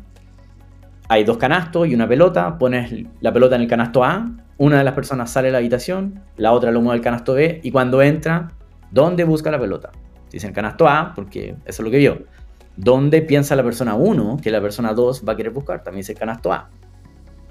hay 1.08 1.24
dos 1.24 1.38
canastos 1.38 1.88
y 1.88 1.96
una 1.96 2.08
pelota, 2.08 2.58
pones 2.58 3.06
la 3.22 3.32
pelota 3.32 3.56
en 3.56 3.62
el 3.62 3.68
canasto 3.68 4.04
A, 4.04 4.32
una 4.58 4.78
de 4.78 4.84
las 4.84 4.94
personas 4.94 5.32
sale 5.32 5.48
de 5.48 5.52
la 5.54 5.60
habitación, 5.60 6.22
la 6.38 6.52
otra 6.52 6.72
lo 6.72 6.82
mueve 6.82 6.98
al 6.98 7.04
canasto 7.04 7.34
B 7.34 7.62
y 7.64 7.72
cuando 7.72 8.02
entra, 8.02 8.52
¿dónde 8.92 9.24
busca 9.24 9.52
la 9.52 9.60
pelota? 9.60 9.92
Dice 10.32 10.48
el 10.48 10.54
canasto 10.54 10.88
A, 10.88 11.14
porque 11.16 11.50
eso 11.50 11.60
es 11.66 11.80
lo 11.80 11.92
que 11.92 11.98
vio. 11.98 12.24
¿Dónde 12.76 13.22
piensa 13.22 13.56
la 13.56 13.64
persona 13.64 13.96
1 13.96 14.40
que 14.42 14.52
la 14.52 14.62
persona 14.62 14.94
2 14.94 15.24
va 15.28 15.34
a 15.34 15.36
querer 15.38 15.54
buscar? 15.54 15.84
También 15.84 16.02
es 16.02 16.10
el 16.10 16.18
canasto 16.18 16.52
A. 16.52 16.70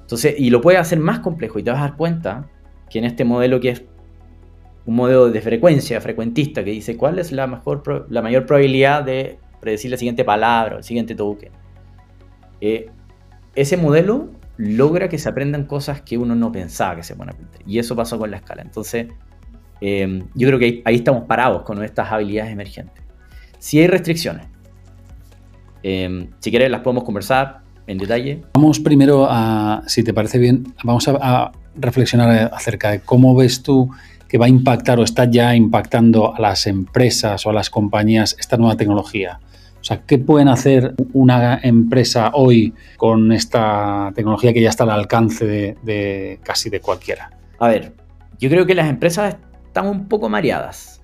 Entonces, 0.01 0.35
y 0.37 0.51
lo 0.51 0.61
puede 0.61 0.77
hacer 0.77 0.99
más 0.99 1.21
complejo 1.21 1.59
y 1.59 1.63
te 1.63 1.71
vas 1.71 1.81
a 1.81 1.85
dar 1.85 1.97
cuenta 1.97 2.47
que 2.91 2.99
en 2.99 3.07
este 3.07 3.25
modelo 3.25 3.59
que 3.59 3.71
es 3.71 3.83
un 4.87 4.97
modelo 4.97 5.31
de 5.31 5.41
frecuencia, 5.41 6.01
frecuentista, 6.01 6.63
que 6.63 6.71
dice 6.71 6.97
cuál 6.97 7.19
es 7.19 7.33
la, 7.33 7.47
mejor, 7.47 8.07
la 8.11 8.23
mayor 8.23 8.47
probabilidad 8.47 9.03
de 9.03 9.39
predecir 9.61 9.91
la 9.91 9.97
siguiente 9.97 10.25
palabra, 10.25 10.77
el 10.77 10.85
siguiente 10.85 11.15
token. 11.15 11.51
Eh, 12.61 12.91
ese 13.55 13.77
modelo 13.77 14.31
logra 14.57 15.09
que 15.09 15.19
se 15.19 15.29
aprendan 15.29 15.65
cosas 15.65 16.03
que 16.03 16.19
uno 16.19 16.35
no 16.35 16.53
pensaba 16.53 16.97
que 16.97 17.03
se 17.03 17.17
pueden 17.17 17.35
aprender. 17.35 17.63
Y 17.67 17.79
eso 17.79 17.97
pasó 17.97 18.19
con 18.19 18.31
la 18.31 18.37
escala. 18.37 18.63
Entonces, 18.63 19.09
eh, 19.81 20.23
yo 20.35 20.49
creo 20.49 20.59
que 20.59 20.83
ahí, 20.85 20.97
estamos 20.97 21.25
parados 21.25 21.63
con 21.63 21.83
estas 21.83 22.13
habilidades 22.13 22.53
emergentes. 22.53 23.03
Si 23.59 23.79
hay 23.79 23.87
restricciones, 23.87 24.47
eh, 25.83 26.29
si 26.41 26.51
quieres 26.51 26.71
las 26.71 26.83
podemos 26.83 27.05
conversar 27.05 27.63
en 27.87 27.99
detalle. 27.99 28.43
Vamos 28.55 28.81
primero 28.81 29.27
a, 29.29 29.83
si 29.87 30.03
te 30.03 30.13
parece 30.13 30.39
bien, 30.39 30.75
vamos 30.85 31.09
a 31.09 31.53
reflexionar 31.77 32.51
acerca 32.53 32.91
de 32.93 33.01
cómo 33.01 33.35
ves 33.35 33.63
tú 33.63 33.91
que 34.35 34.39
va 34.39 34.47
a 34.47 34.49
impactar 34.49 34.99
o 34.99 35.05
está 35.05 35.31
ya 35.31 35.55
impactando 35.55 36.35
a 36.35 36.41
las 36.41 36.67
empresas 36.67 37.47
o 37.47 37.51
a 37.51 37.53
las 37.53 37.71
compañías 37.71 38.35
esta 38.37 38.57
nueva 38.57 38.77
tecnología. 38.77 39.39
O 39.81 39.85
sea, 39.85 40.01
¿qué 40.05 40.19
pueden 40.19 40.49
hacer 40.49 40.93
una 41.13 41.61
empresa 41.63 42.33
hoy 42.35 42.75
con 42.97 43.31
esta 43.31 44.11
tecnología 44.13 44.53
que 44.53 44.61
ya 44.61 44.71
está 44.71 44.83
al 44.83 44.91
alcance 44.91 45.47
de, 45.47 46.41
casi 46.43 46.69
de 46.69 46.81
cualquiera? 46.81 47.31
A 47.61 47.69
ver, 47.69 47.93
yo 48.41 48.51
creo 48.51 48.67
que 48.67 48.75
las 48.75 48.89
empresas 48.91 49.37
están 49.67 49.87
un 49.87 50.09
poco 50.09 50.29
mareadas. 50.29 51.01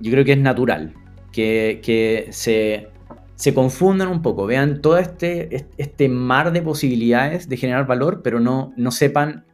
Yo 0.00 0.10
creo 0.10 0.24
que 0.24 0.32
es 0.32 0.38
natural 0.38 0.94
que, 1.30 2.26
se, 2.32 2.88
se, 3.36 3.54
confundan 3.54 4.08
un 4.08 4.20
poco, 4.20 4.46
vean 4.46 4.82
todo 4.82 4.98
este, 4.98 5.68
este 5.76 6.08
mar 6.08 6.50
de 6.50 6.60
posibilidades 6.60 7.48
de 7.48 7.56
generar 7.56 7.86
valor, 7.86 8.20
pero 8.24 8.40
no, 8.40 8.72
no 8.76 8.90
sepan 8.90 9.44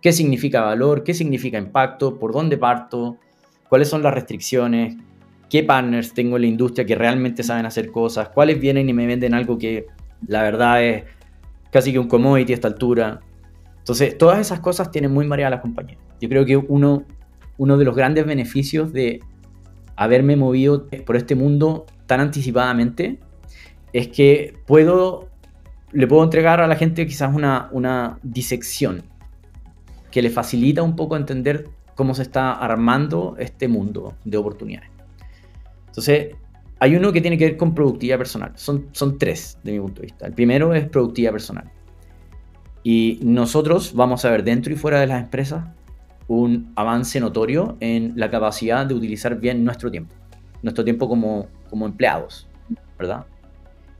qué 0.00 0.12
significa 0.12 0.62
valor, 0.62 1.02
qué 1.02 1.14
significa 1.14 1.58
impacto, 1.58 2.18
por 2.18 2.32
dónde 2.32 2.56
parto, 2.56 3.18
cuáles 3.68 3.88
son 3.88 4.02
las 4.02 4.14
restricciones, 4.14 4.96
qué 5.50 5.62
partners 5.62 6.14
tengo 6.14 6.36
en 6.36 6.42
la 6.42 6.48
industria 6.48 6.86
que 6.86 6.94
realmente 6.94 7.42
saben 7.42 7.66
hacer 7.66 7.90
cosas, 7.90 8.28
cuáles 8.28 8.60
vienen 8.60 8.88
y 8.88 8.92
me 8.92 9.06
venden 9.06 9.34
algo 9.34 9.58
que 9.58 9.86
la 10.26 10.42
verdad 10.42 10.84
es 10.84 11.04
casi 11.70 11.92
que 11.92 11.98
un 11.98 12.08
commodity 12.08 12.52
a 12.52 12.54
esta 12.54 12.68
altura. 12.68 13.20
Entonces, 13.78 14.16
todas 14.18 14.38
esas 14.38 14.60
cosas 14.60 14.90
tienen 14.90 15.12
muy 15.12 15.26
mareada 15.26 15.56
la 15.56 15.60
compañía. 15.60 15.96
Yo 16.20 16.28
creo 16.28 16.44
que 16.44 16.56
uno, 16.56 17.04
uno 17.56 17.76
de 17.78 17.84
los 17.84 17.96
grandes 17.96 18.26
beneficios 18.26 18.92
de 18.92 19.20
haberme 19.96 20.36
movido 20.36 20.86
por 21.06 21.16
este 21.16 21.34
mundo 21.34 21.86
tan 22.06 22.20
anticipadamente 22.20 23.18
es 23.92 24.08
que 24.08 24.54
puedo, 24.66 25.28
le 25.92 26.06
puedo 26.06 26.22
entregar 26.22 26.60
a 26.60 26.66
la 26.66 26.76
gente 26.76 27.06
quizás 27.06 27.34
una, 27.34 27.68
una 27.72 28.18
disección 28.22 29.02
que 30.18 30.22
le 30.22 30.30
facilita 30.30 30.82
un 30.82 30.96
poco 30.96 31.16
entender 31.16 31.68
cómo 31.94 32.12
se 32.12 32.22
está 32.22 32.52
armando 32.52 33.36
este 33.38 33.68
mundo 33.68 34.16
de 34.24 34.36
oportunidades. 34.36 34.90
Entonces, 35.86 36.34
hay 36.80 36.96
uno 36.96 37.12
que 37.12 37.20
tiene 37.20 37.38
que 37.38 37.44
ver 37.44 37.56
con 37.56 37.72
productividad 37.72 38.18
personal. 38.18 38.50
Son, 38.56 38.88
son 38.90 39.16
tres, 39.16 39.60
de 39.62 39.70
mi 39.70 39.78
punto 39.78 40.00
de 40.00 40.06
vista. 40.06 40.26
El 40.26 40.32
primero 40.32 40.74
es 40.74 40.88
productividad 40.88 41.30
personal. 41.30 41.70
Y 42.82 43.20
nosotros 43.22 43.94
vamos 43.94 44.24
a 44.24 44.30
ver 44.30 44.42
dentro 44.42 44.72
y 44.72 44.76
fuera 44.76 44.98
de 44.98 45.06
las 45.06 45.22
empresas 45.22 45.66
un 46.26 46.72
avance 46.74 47.20
notorio 47.20 47.76
en 47.78 48.14
la 48.16 48.28
capacidad 48.28 48.84
de 48.86 48.94
utilizar 48.94 49.38
bien 49.38 49.62
nuestro 49.62 49.88
tiempo. 49.88 50.16
Nuestro 50.64 50.82
tiempo 50.82 51.08
como, 51.08 51.46
como 51.70 51.86
empleados, 51.86 52.48
¿verdad? 52.98 53.24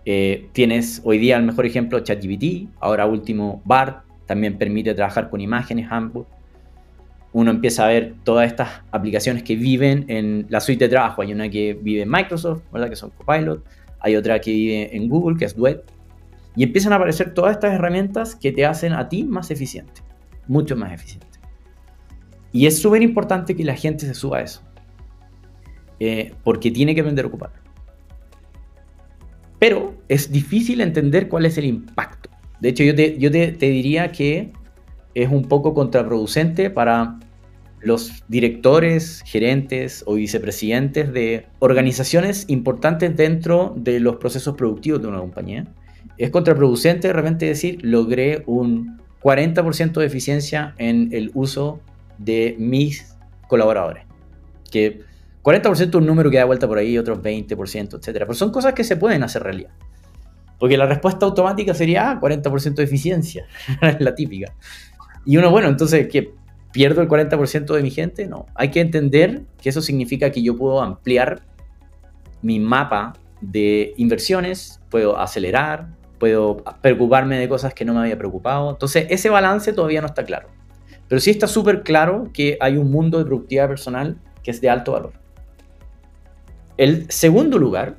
Eh, 0.05 0.49
tienes 0.51 1.01
hoy 1.05 1.19
día 1.19 1.37
el 1.37 1.45
mejor 1.45 1.65
ejemplo 1.65 2.01
ChatGPT, 2.01 2.71
ahora 2.81 3.07
último 3.07 3.63
BART, 3.65 4.08
también 4.29 4.57
permite 4.59 4.95
trabajar 4.95 5.29
con 5.29 5.41
imágenes, 5.41 5.89
ambos 5.91 6.29
uno 7.33 7.51
empieza 7.51 7.85
a 7.85 7.89
ver 7.89 8.15
todas 8.25 8.47
estas 8.47 8.83
aplicaciones 8.91 9.43
que 9.43 9.55
viven 9.55 10.07
en 10.09 10.47
la 10.49 10.61
suite 10.61 10.87
de 10.87 10.89
trabajo. 10.89 11.23
Hay 11.23 11.33
una 11.33 11.49
que 11.49 11.75
vive 11.75 12.03
en 12.03 12.11
Microsoft, 12.11 12.63
¿verdad? 12.73 12.89
Que 12.89 12.97
son 12.97 13.11
Copilot. 13.11 13.65
Hay 14.01 14.17
otra 14.17 14.41
que 14.41 14.51
vive 14.51 14.97
en 14.97 15.09
Google, 15.09 15.37
que 15.37 15.45
es 15.45 15.55
Duet. 15.55 15.83
Y 16.57 16.63
empiezan 16.63 16.93
a 16.93 16.97
aparecer 16.97 17.35
todas 17.35 17.53
estas 17.53 17.75
herramientas 17.75 18.35
que 18.35 18.51
te 18.53 18.65
hacen 18.65 18.93
a 18.93 19.09
ti 19.09 19.25
más 19.25 19.51
eficiente. 19.51 20.03
Mucho 20.47 20.75
más 20.75 20.93
eficiente. 20.93 21.27
Y 22.51 22.67
es 22.67 22.81
súper 22.81 23.03
importante 23.03 23.55
que 23.55 23.65
la 23.65 23.77
gente 23.77 24.07
se 24.07 24.15
suba 24.15 24.39
a 24.39 24.43
eso. 24.43 24.63
Eh, 26.01 26.35
porque 26.43 26.71
tiene 26.71 26.95
que 26.95 27.03
aprender 27.03 27.27
a 27.27 27.29
ocupar. 27.29 27.53
Pero 29.59 29.95
es 30.09 30.33
difícil 30.33 30.81
entender 30.81 31.29
cuál 31.29 31.45
es 31.45 31.59
el 31.59 31.67
impacto. 31.67 32.31
De 32.61 32.71
hecho, 32.71 32.83
yo 32.83 32.95
te, 32.95 33.53
diría 33.61 34.11
que 34.11 34.53
es 35.15 35.31
un 35.31 35.45
poco 35.45 35.75
contraproducente 35.75 36.71
para 36.71 37.19
los 37.81 38.25
directores, 38.29 39.23
gerentes 39.25 40.03
o 40.07 40.15
vicepresidentes 40.15 41.13
de 41.13 41.47
organizaciones 41.61 42.45
importantes 42.49 43.17
dentro 43.17 43.75
de 43.77 44.01
los 44.01 44.17
procesos 44.17 44.57
productivos 44.57 45.01
de 45.01 45.09
una 45.09 45.21
compañía. 45.21 45.67
Es 46.17 46.31
contraproducente 46.31 47.09
de 47.09 47.13
repente 47.13 47.47
decir, 47.47 47.79
logré 47.83 48.43
un 48.47 48.99
40% 49.23 50.01
de 50.01 50.07
eficiencia 50.07 50.75
en 50.79 51.11
el 51.13 51.31
uso 51.35 51.81
de 52.19 52.57
mis 52.59 53.17
colaboradores. 53.47 54.05
Que 54.71 55.03
40% 55.45 55.89
es 55.89 55.95
un 55.95 56.07
número 56.07 56.31
que 56.31 56.39
da 56.39 56.45
vuelta 56.45 56.67
por 56.67 56.79
ahí, 56.79 56.99
otros 56.99 57.21
20%, 57.21 57.95
etc. 57.95 58.05
Pero 58.05 58.35
son 58.35 58.51
cosas 58.51 58.75
que 58.75 58.83
se 58.83 58.97
pueden 58.97 59.23
hacer 59.23 59.45
realidad. 59.45 59.71
Porque 60.59 60.77
la 60.77 60.87
respuesta 60.87 61.27
automática 61.27 61.75
sería 61.75 62.19
40% 62.21 62.71
ah, 62.71 62.75
de 62.75 62.83
eficiencia, 62.83 63.47
la 63.99 64.15
típica. 64.15 64.55
Y 65.25 65.37
uno, 65.37 65.51
bueno, 65.51 65.69
entonces, 65.69 66.09
¿qué? 66.09 66.33
¿Pierdo 66.73 67.01
el 67.01 67.09
40% 67.09 67.75
de 67.75 67.83
mi 67.83 67.91
gente? 67.91 68.27
No. 68.27 68.47
Hay 68.55 68.71
que 68.71 68.81
entender 68.81 69.43
que 69.61 69.69
eso 69.69 69.81
significa 69.81 70.31
que 70.31 70.43
yo 70.43 70.57
puedo 70.57 70.83
ampliar 70.83 71.43
mi 72.43 72.61
mapa 72.61 73.15
de 73.41 73.95
inversiones, 73.97 74.81
puedo 74.91 75.19
acelerar, 75.19 75.89
puedo 76.19 76.59
preocuparme 76.83 77.39
de 77.39 77.49
cosas 77.49 77.73
que 77.75 77.85
no 77.85 77.95
me 77.95 78.01
había 78.01 78.19
preocupado. 78.19 78.71
Entonces, 78.71 79.07
ese 79.11 79.31
balance 79.31 79.73
todavía 79.73 80.01
no 80.01 80.09
está 80.09 80.25
claro. 80.25 80.49
Pero 81.09 81.21
sí 81.21 81.31
está 81.31 81.47
súper 81.47 81.83
claro 81.83 82.31
que 82.33 82.59
hay 82.61 82.77
un 82.77 82.91
mundo 82.91 83.19
de 83.19 83.25
productividad 83.25 83.69
personal 83.69 84.19
que 84.43 84.51
es 84.51 84.61
de 84.61 84.69
alto 84.69 84.93
valor. 84.93 85.13
El 86.77 87.11
segundo 87.11 87.59
lugar, 87.59 87.97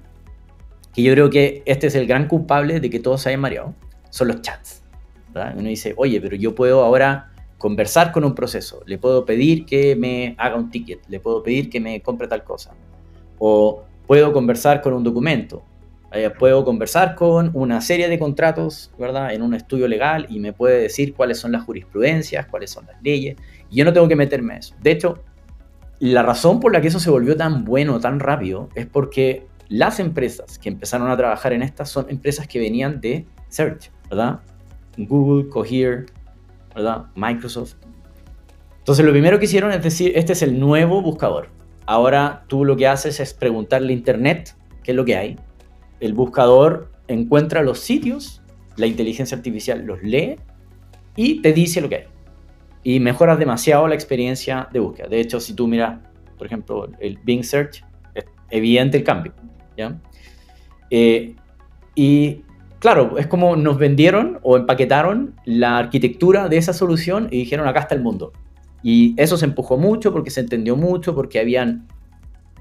que 1.00 1.06
yo 1.06 1.14
creo 1.14 1.30
que 1.30 1.64
este 1.66 1.88
es 1.88 1.96
el 1.96 2.08
gran 2.08 2.28
culpable 2.28 2.82
de 2.82 2.90
que 2.90 3.00
todos 3.00 3.22
se 3.22 3.30
hayan 3.30 3.42
mareado, 3.42 3.74
son 4.10 4.28
los 4.28 4.42
chats. 4.42 4.84
Uno 5.34 5.70
dice, 5.70 5.94
oye, 5.96 6.20
pero 6.20 6.36
yo 6.36 6.54
puedo 6.54 6.84
ahora 6.84 7.32
conversar 7.58 8.12
con 8.12 8.26
un 8.26 8.36
proceso, 8.36 8.82
le 8.86 8.98
puedo 8.98 9.26
pedir 9.26 9.66
que 9.66 9.96
me 9.96 10.36
haga 10.38 10.56
un 10.56 10.70
ticket, 10.70 11.00
le 11.08 11.20
puedo 11.20 11.42
pedir 11.42 11.70
que 11.70 11.80
me 11.80 12.02
compre 12.02 12.28
tal 12.28 12.44
cosa, 12.44 12.74
o 13.38 13.84
puedo 14.08 14.34
conversar 14.34 14.82
con 14.82 14.94
un 14.94 15.04
documento, 15.04 15.64
eh, 16.12 16.30
puedo 16.38 16.66
conversar 16.66 17.16
con 17.16 17.52
una 17.54 17.80
serie 17.80 18.10
de 18.10 18.20
contratos, 18.20 18.92
¿verdad? 18.98 19.34
En 19.34 19.42
un 19.42 19.54
estudio 19.54 19.88
legal 19.88 20.26
y 20.30 20.40
me 20.40 20.52
puede 20.52 20.82
decir 20.82 21.14
cuáles 21.14 21.38
son 21.38 21.52
las 21.54 21.64
jurisprudencias, 21.64 22.48
cuáles 22.48 22.72
son 22.72 22.86
las 22.88 23.02
leyes, 23.02 23.38
y 23.70 23.78
yo 23.78 23.86
no 23.86 23.94
tengo 23.94 24.08
que 24.10 24.16
meterme 24.18 24.54
en 24.54 24.60
eso. 24.60 24.76
De 24.82 24.92
hecho, 24.92 25.20
la 26.00 26.24
razón 26.24 26.60
por 26.60 26.74
la 26.74 26.82
que 26.82 26.88
eso 26.88 27.00
se 27.00 27.10
volvió 27.10 27.38
tan 27.38 27.64
bueno, 27.64 28.00
tan 28.00 28.20
rápido, 28.20 28.70
es 28.76 28.86
porque 28.86 29.48
las 29.70 30.00
empresas 30.00 30.60
que 30.60 30.70
empezaron 30.70 31.10
a 31.10 31.18
trabajar 31.18 31.54
en 31.54 31.62
estas 31.62 31.90
son 31.90 32.08
empresas 32.10 32.48
que 32.48 32.60
venían 32.60 33.00
de 33.00 33.26
Search, 33.48 33.92
¿verdad? 34.10 34.42
Google, 34.98 35.50
Cohere, 35.50 36.06
¿verdad? 36.76 37.06
Microsoft. 37.16 37.76
Entonces 38.80 39.06
lo 39.06 39.12
primero 39.12 39.40
que 39.40 39.46
hicieron 39.46 39.72
es 39.72 39.82
decir, 39.82 40.12
este 40.16 40.34
es 40.34 40.42
el 40.42 40.60
nuevo 40.60 41.02
buscador. 41.02 41.50
Ahora 41.86 42.44
tú 42.48 42.66
lo 42.66 42.76
que 42.76 42.88
haces 42.88 43.20
es 43.20 43.34
preguntarle 43.34 43.94
a 43.94 43.96
Internet 43.96 44.56
qué 44.84 44.92
es 44.92 44.98
lo 44.98 45.06
que 45.06 45.16
hay. 45.16 45.38
El 46.00 46.14
buscador 46.14 46.92
encuentra 47.08 47.62
los 47.62 47.80
sitios 47.80 48.42
la 48.80 48.88
inteligencia 48.88 49.38
artificial 49.38 49.86
los 49.86 50.02
lee 50.02 50.38
y 51.16 51.42
te 51.42 51.54
dice 51.54 51.82
lo 51.82 51.90
que 51.90 51.96
hay. 51.96 52.04
Y 52.84 53.00
mejoras 53.00 53.38
demasiado 53.38 53.88
la 53.88 53.96
experiencia 53.96 54.70
de 54.72 54.80
búsqueda. 54.80 55.08
De 55.10 55.20
hecho, 55.20 55.40
si 55.40 55.54
tú 55.54 55.68
miras, 55.68 56.00
por 56.38 56.48
ejemplo, 56.48 56.90
el 57.00 57.20
Bing 57.24 57.44
Search, 57.44 57.84
es 58.16 58.26
evidente 58.50 58.98
el 58.98 59.04
cambio. 59.04 59.34
¿Ya? 59.80 60.02
Eh, 60.90 61.36
y 61.96 62.44
claro, 62.80 63.18
es 63.18 63.28
como 63.28 63.56
nos 63.56 63.78
vendieron 63.78 64.40
o 64.44 64.58
empaquetaron 64.58 65.36
la 65.46 65.78
arquitectura 65.78 66.50
de 66.50 66.58
esa 66.58 66.74
solución 66.74 67.28
y 67.32 67.38
dijeron 67.38 67.68
acá 67.68 67.82
está 67.82 67.96
el 67.96 68.02
mundo. 68.02 68.34
Y 68.84 69.14
eso 69.18 69.38
se 69.38 69.46
empujó 69.46 69.78
mucho 69.78 70.12
porque 70.12 70.30
se 70.30 70.42
entendió 70.42 70.76
mucho, 70.76 71.14
porque 71.14 71.40
habían 71.40 71.88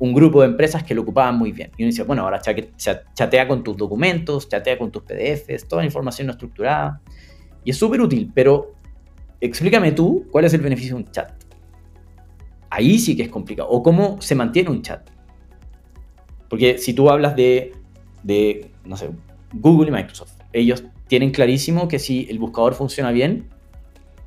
un 0.00 0.14
grupo 0.14 0.42
de 0.42 0.48
empresas 0.48 0.82
que 0.84 0.94
lo 0.94 1.02
ocupaban 1.02 1.37
muy 1.37 1.52
bien. 1.52 1.70
Y 1.76 1.82
uno 1.82 1.90
decía, 1.90 2.04
bueno, 2.04 2.22
ahora 2.22 2.40
chatea 2.40 3.48
con 3.48 3.64
tus 3.64 3.76
documentos, 3.76 4.48
chatea 4.48 4.78
con 4.78 4.90
tus 4.90 5.02
PDFs, 5.02 5.66
toda 5.68 5.82
la 5.82 5.87
información 5.87 6.26
no 6.26 6.32
estructurada. 6.32 7.00
Y 7.64 7.70
es 7.70 7.76
súper 7.76 8.00
útil, 8.00 8.30
pero 8.34 8.75
explícame 9.40 9.92
tú 9.92 10.26
cuál 10.30 10.44
es 10.44 10.54
el 10.54 10.60
beneficio 10.60 10.96
de 10.96 11.02
un 11.02 11.10
chat. 11.10 11.32
Ahí 12.70 12.98
sí 12.98 13.16
que 13.16 13.25
es 13.25 13.28
complicado. 13.28 13.68
O 13.70 13.82
cómo 13.82 14.20
se 14.20 14.34
mantiene 14.34 14.70
un 14.70 14.82
chat. 14.82 15.08
Porque 16.48 16.78
si 16.78 16.94
tú 16.94 17.10
hablas 17.10 17.36
de, 17.36 17.72
de 18.22 18.70
no 18.84 18.96
sé, 18.96 19.10
Google 19.52 19.88
y 19.88 19.92
Microsoft, 19.92 20.32
ellos 20.52 20.84
tienen 21.06 21.30
clarísimo 21.30 21.88
que 21.88 21.98
si 21.98 22.26
el 22.30 22.38
buscador 22.38 22.74
funciona 22.74 23.10
bien, 23.10 23.48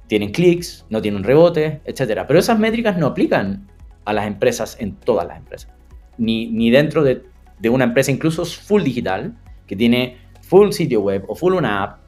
tienen 0.07 0.31
clics, 0.31 0.85
no 0.89 1.01
tienen 1.01 1.23
rebote, 1.23 1.81
etc. 1.85 2.23
Pero 2.27 2.39
esas 2.39 2.59
métricas 2.59 2.97
no 2.97 3.07
aplican 3.07 3.67
a 4.05 4.13
las 4.13 4.27
empresas 4.27 4.77
en 4.79 4.95
todas 4.95 5.27
las 5.27 5.37
empresas. 5.37 5.71
Ni, 6.17 6.47
ni 6.47 6.69
dentro 6.69 7.03
de, 7.03 7.23
de, 7.59 7.69
una 7.69 7.85
empresa 7.85 8.11
incluso 8.11 8.43
full 8.45 8.83
digital, 8.83 9.37
que 9.67 9.75
tiene 9.75 10.17
full 10.41 10.71
sitio 10.71 11.01
web 11.01 11.23
o 11.27 11.35
full 11.35 11.53
una 11.53 11.83
app, 11.83 11.99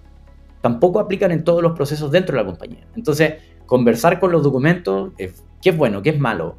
tampoco 0.62 1.00
aplican 1.00 1.32
en 1.32 1.44
todos 1.44 1.62
los 1.62 1.74
procesos 1.74 2.12
dentro 2.12 2.36
de 2.36 2.44
la 2.44 2.50
compañía. 2.50 2.86
Entonces, 2.96 3.36
conversar 3.66 4.20
con 4.20 4.32
los 4.32 4.44
documentos, 4.44 5.14
¿qué 5.18 5.70
es 5.70 5.78
bueno? 5.78 6.02
¿Qué 6.02 6.10
es 6.10 6.20
malo? 6.20 6.58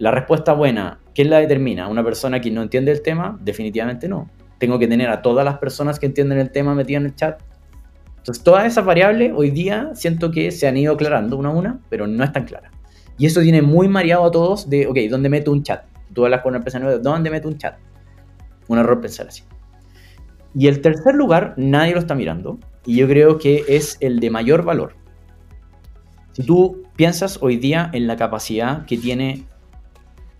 La 0.00 0.10
respuesta 0.10 0.54
buena, 0.54 0.98
¿quién 1.14 1.28
la 1.28 1.40
determina? 1.40 1.86
¿Una 1.86 2.02
persona 2.02 2.40
que 2.40 2.50
no 2.50 2.62
entiende 2.62 2.90
el 2.90 3.02
tema? 3.02 3.38
Definitivamente 3.42 4.08
no. 4.08 4.30
Tengo 4.56 4.78
que 4.78 4.88
tener 4.88 5.10
a 5.10 5.20
todas 5.20 5.44
las 5.44 5.58
personas 5.58 5.98
que 5.98 6.06
entienden 6.06 6.38
el 6.38 6.50
tema 6.50 6.74
metidas 6.74 7.02
en 7.02 7.06
el 7.08 7.14
chat. 7.16 7.42
Entonces, 8.16 8.42
todas 8.42 8.64
esas 8.64 8.82
variables 8.82 9.30
hoy 9.36 9.50
día 9.50 9.90
siento 9.92 10.30
que 10.30 10.52
se 10.52 10.66
han 10.66 10.78
ido 10.78 10.94
aclarando 10.94 11.36
una 11.36 11.50
a 11.50 11.52
una, 11.52 11.80
pero 11.90 12.06
no 12.06 12.24
están 12.24 12.44
claras. 12.44 12.72
Y 13.18 13.26
eso 13.26 13.42
tiene 13.42 13.60
muy 13.60 13.88
mareado 13.88 14.24
a 14.24 14.30
todos 14.30 14.70
de, 14.70 14.86
ok, 14.86 14.96
¿dónde 15.10 15.28
meto 15.28 15.52
un 15.52 15.62
chat? 15.62 15.84
Tú 16.14 16.24
hablas 16.24 16.40
con 16.40 16.52
una 16.52 16.58
empresa 16.60 16.78
nueva, 16.78 16.96
¿dónde 16.96 17.28
meto 17.28 17.48
un 17.48 17.58
chat? 17.58 17.76
Un 18.68 18.78
error 18.78 19.02
pensar 19.02 19.28
así. 19.28 19.42
Y 20.54 20.68
el 20.68 20.80
tercer 20.80 21.14
lugar, 21.14 21.52
nadie 21.58 21.92
lo 21.92 21.98
está 21.98 22.14
mirando, 22.14 22.58
y 22.86 22.96
yo 22.96 23.06
creo 23.06 23.36
que 23.36 23.64
es 23.68 23.98
el 24.00 24.18
de 24.18 24.30
mayor 24.30 24.64
valor. 24.64 24.94
Si 26.32 26.42
tú 26.42 26.84
piensas 26.96 27.38
hoy 27.42 27.58
día 27.58 27.90
en 27.92 28.06
la 28.06 28.16
capacidad 28.16 28.86
que 28.86 28.96
tiene 28.96 29.44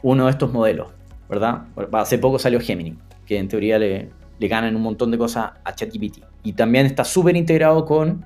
uno 0.02 0.26
de 0.26 0.30
estos 0.30 0.52
modelos, 0.52 0.92
¿verdad? 1.28 1.64
Hace 1.92 2.18
poco 2.18 2.38
salió 2.38 2.60
Gemini, 2.60 2.96
que 3.26 3.38
en 3.38 3.48
teoría 3.48 3.78
le, 3.78 4.10
le 4.38 4.48
ganan 4.48 4.74
un 4.74 4.82
montón 4.82 5.10
de 5.10 5.18
cosas 5.18 5.52
a 5.64 5.74
ChatGPT. 5.74 6.24
Y 6.42 6.54
también 6.54 6.86
está 6.86 7.04
súper 7.04 7.36
integrado 7.36 7.84
con 7.84 8.24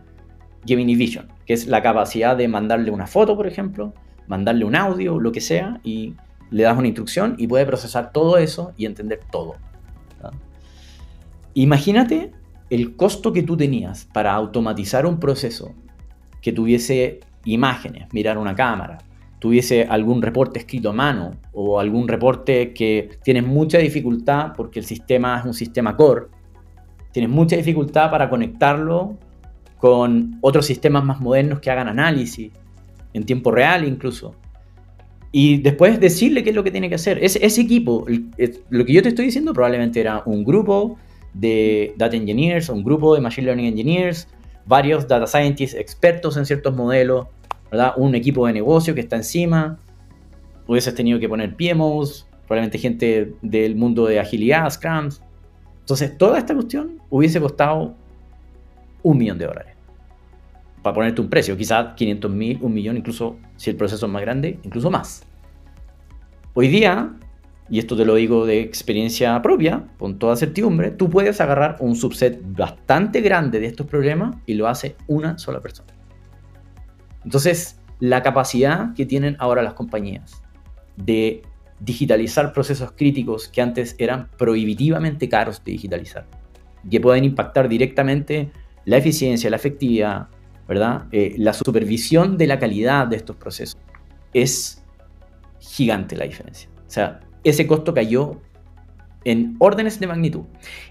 Gemini 0.65 0.95
Vision, 0.95 1.29
que 1.45 1.53
es 1.53 1.67
la 1.67 1.83
capacidad 1.83 2.37
de 2.37 2.49
mandarle 2.49 2.91
una 2.91 3.07
foto, 3.07 3.37
por 3.37 3.47
ejemplo, 3.47 3.93
mandarle 4.27 4.65
un 4.65 4.77
audio, 4.77 5.19
lo 5.19 5.33
que 5.33 5.41
sea, 5.41 5.81
y 5.83 6.15
le 6.51 6.63
das 6.63 6.79
una 6.79 6.87
instrucción 6.87 7.35
y 7.39 7.47
puede 7.47 7.67
procesar 7.67 8.13
todo 8.13 8.39
eso 8.39 8.73
y 8.77 8.87
entender 8.87 9.21
todo. 9.31 9.57
Imagínate 11.55 12.33
el 12.71 12.97
costo 12.97 13.33
que 13.33 13.43
tú 13.43 13.57
tenías 13.57 14.07
para 14.13 14.33
automatizar 14.33 15.07
un 15.07 15.21
proceso 15.21 15.73
que 16.41 16.53
tuviese 16.53 17.21
imágenes, 17.45 18.13
mirar 18.13 18.39
una 18.39 18.55
cámara, 18.55 18.99
tuviese 19.45 19.85
algún 19.85 20.23
reporte 20.23 20.59
escrito 20.59 20.89
a 20.89 20.95
mano 20.95 21.33
o 21.53 21.79
algún 21.79 22.09
reporte 22.09 22.73
que 22.73 23.11
tienes 23.23 23.45
mucha 23.45 23.77
dificultad 23.77 24.55
porque 24.57 24.79
el 24.79 24.87
sistema 24.87 25.39
es 25.39 25.45
un 25.45 25.53
sistema 25.53 25.99
core, 25.99 26.29
tienes 27.13 27.31
mucha 27.31 27.55
dificultad 27.55 28.11
para 28.11 28.31
conectarlo 28.31 29.19
con 29.77 30.39
otros 30.41 30.65
sistemas 30.65 31.05
más 31.05 31.21
modernos 31.21 31.61
que 31.61 31.71
hagan 31.71 31.89
análisis, 31.89 32.53
en 33.13 33.27
tiempo 33.27 33.51
real 33.51 33.87
incluso. 33.87 34.35
Y 35.31 35.59
después 35.59 36.01
decirle 36.01 36.43
qué 36.43 36.49
es 36.49 36.57
lo 36.57 36.65
que 36.65 36.71
tiene 36.71 36.89
que 36.89 36.95
hacer. 36.95 37.23
Ese, 37.23 37.45
ese 37.45 37.61
equipo, 37.61 38.07
lo 38.71 38.85
que 38.87 38.93
yo 38.95 39.03
te 39.03 39.11
estoy 39.11 39.27
diciendo 39.27 39.53
probablemente 39.53 40.01
era 40.01 40.23
un 40.25 40.43
grupo 40.43 40.97
de 41.35 41.93
data 41.99 42.17
engineers, 42.17 42.71
un 42.71 42.83
grupo 42.83 43.15
de 43.15 43.21
machine 43.21 43.45
learning 43.49 43.67
engineers, 43.67 44.27
varios 44.65 45.07
data 45.07 45.27
scientists 45.27 45.77
expertos 45.77 46.39
en 46.39 46.47
ciertos 46.47 46.75
modelos, 46.75 47.27
Un 47.97 48.15
equipo 48.15 48.47
de 48.47 48.53
negocio 48.53 48.95
que 48.95 49.01
está 49.01 49.17
encima. 49.17 49.79
Hubieses 50.67 50.95
tenido 50.95 51.19
que 51.19 51.29
poner 51.29 51.57
PMOs, 51.57 52.27
probablemente 52.47 52.79
gente 52.79 53.35
del 53.43 53.77
mundo 53.77 54.07
de 54.07 54.21
agilidad, 54.21 54.71
Scrums. 54.71 55.23
Entonces, 55.81 56.17
toda 56.17 56.39
esta 56.39 56.55
cuestión 56.55 57.01
hubiese 57.11 57.41
costado 57.41 57.95
un 59.03 59.19
millón 59.19 59.39
de 59.39 59.47
dólares 59.47 59.75
para 60.85 60.95
ponerte 60.95 61.23
un 61.23 61.31
precio, 61.31 61.57
quizás 61.57 61.95
500 61.95 62.31
mil, 62.31 62.59
un 62.61 62.75
millón, 62.75 62.99
incluso 62.99 63.39
si 63.57 63.71
el 63.71 63.77
proceso 63.77 64.05
es 64.05 64.13
más 64.13 64.21
grande, 64.21 64.59
incluso 64.65 64.91
más. 64.91 65.25
Hoy 66.53 66.69
día, 66.69 67.15
y 67.71 67.79
esto 67.79 67.97
te 67.97 68.05
lo 68.05 68.15
digo 68.15 68.45
de 68.45 68.61
experiencia 68.61 69.41
propia, 69.41 69.85
con 69.99 70.19
toda 70.19 70.37
certidumbre, 70.37 70.91
tú 70.91 71.09
puedes 71.09 71.41
agarrar 71.41 71.79
un 71.81 71.97
subset 71.97 72.39
bastante 72.45 73.23
grande 73.23 73.61
de 73.61 73.67
estos 73.67 73.87
problemas 73.87 74.37
y 74.45 74.55
lo 74.55 74.69
hace 74.69 74.95
una 75.07 75.39
sola 75.39 75.61
persona. 75.61 75.89
Entonces, 77.25 77.81
la 78.01 78.23
capacidad 78.23 78.95
que 78.95 79.07
tienen 79.07 79.37
ahora 79.39 79.63
las 79.63 79.75
compañías 79.75 80.43
de 80.97 81.43
digitalizar 81.81 82.53
procesos 82.53 82.93
críticos 82.93 83.49
que 83.49 83.61
antes 83.61 83.95
eran 83.99 84.29
prohibitivamente 84.39 85.29
caros 85.29 85.63
de 85.65 85.73
digitalizar, 85.73 86.27
que 86.91 87.01
pueden 87.01 87.25
impactar 87.25 87.69
directamente 87.69 88.51
la 88.85 88.99
eficiencia, 88.99 89.51
la 89.51 89.57
efectividad, 89.57 90.29
¿verdad? 90.69 91.07
Eh, 91.13 91.35
la 91.39 91.53
supervisión 91.53 92.37
de 92.37 92.47
la 92.47 92.59
calidad 92.59 93.07
de 93.07 93.17
estos 93.17 93.37
procesos 93.37 93.77
es 94.33 94.83
gigante 95.59 96.17
la 96.17 96.25
diferencia. 96.25 96.69
O 96.87 96.91
sea, 96.91 97.21
ese 97.43 97.67
costo 97.67 97.93
cayó 97.93 98.41
en 99.25 99.57
órdenes 99.59 99.99
de 100.01 100.07
magnitud. 100.07 100.45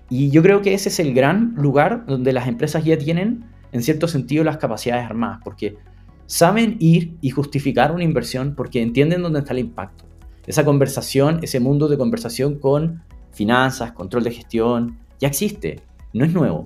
Y 0.09 0.29
yo 0.31 0.41
creo 0.41 0.61
que 0.61 0.73
ese 0.73 0.89
es 0.89 0.99
el 0.99 1.13
gran 1.13 1.53
lugar 1.55 2.05
donde 2.05 2.33
las 2.33 2.47
empresas 2.47 2.83
ya 2.83 2.97
tienen, 2.97 3.45
en 3.71 3.83
cierto 3.83 4.07
sentido, 4.07 4.43
las 4.43 4.57
capacidades 4.57 5.05
armadas, 5.05 5.39
porque 5.43 5.77
saben 6.25 6.77
ir 6.79 7.17
y 7.21 7.29
justificar 7.29 7.91
una 7.91 8.03
inversión 8.03 8.55
porque 8.55 8.81
entienden 8.81 9.21
dónde 9.21 9.39
está 9.39 9.53
el 9.53 9.59
impacto. 9.59 10.05
Esa 10.45 10.65
conversación, 10.65 11.39
ese 11.41 11.59
mundo 11.59 11.87
de 11.87 11.97
conversación 11.97 12.59
con 12.59 13.03
finanzas, 13.31 13.93
control 13.93 14.23
de 14.23 14.31
gestión, 14.31 14.99
ya 15.19 15.27
existe, 15.27 15.81
no 16.13 16.25
es 16.25 16.33
nuevo. 16.33 16.65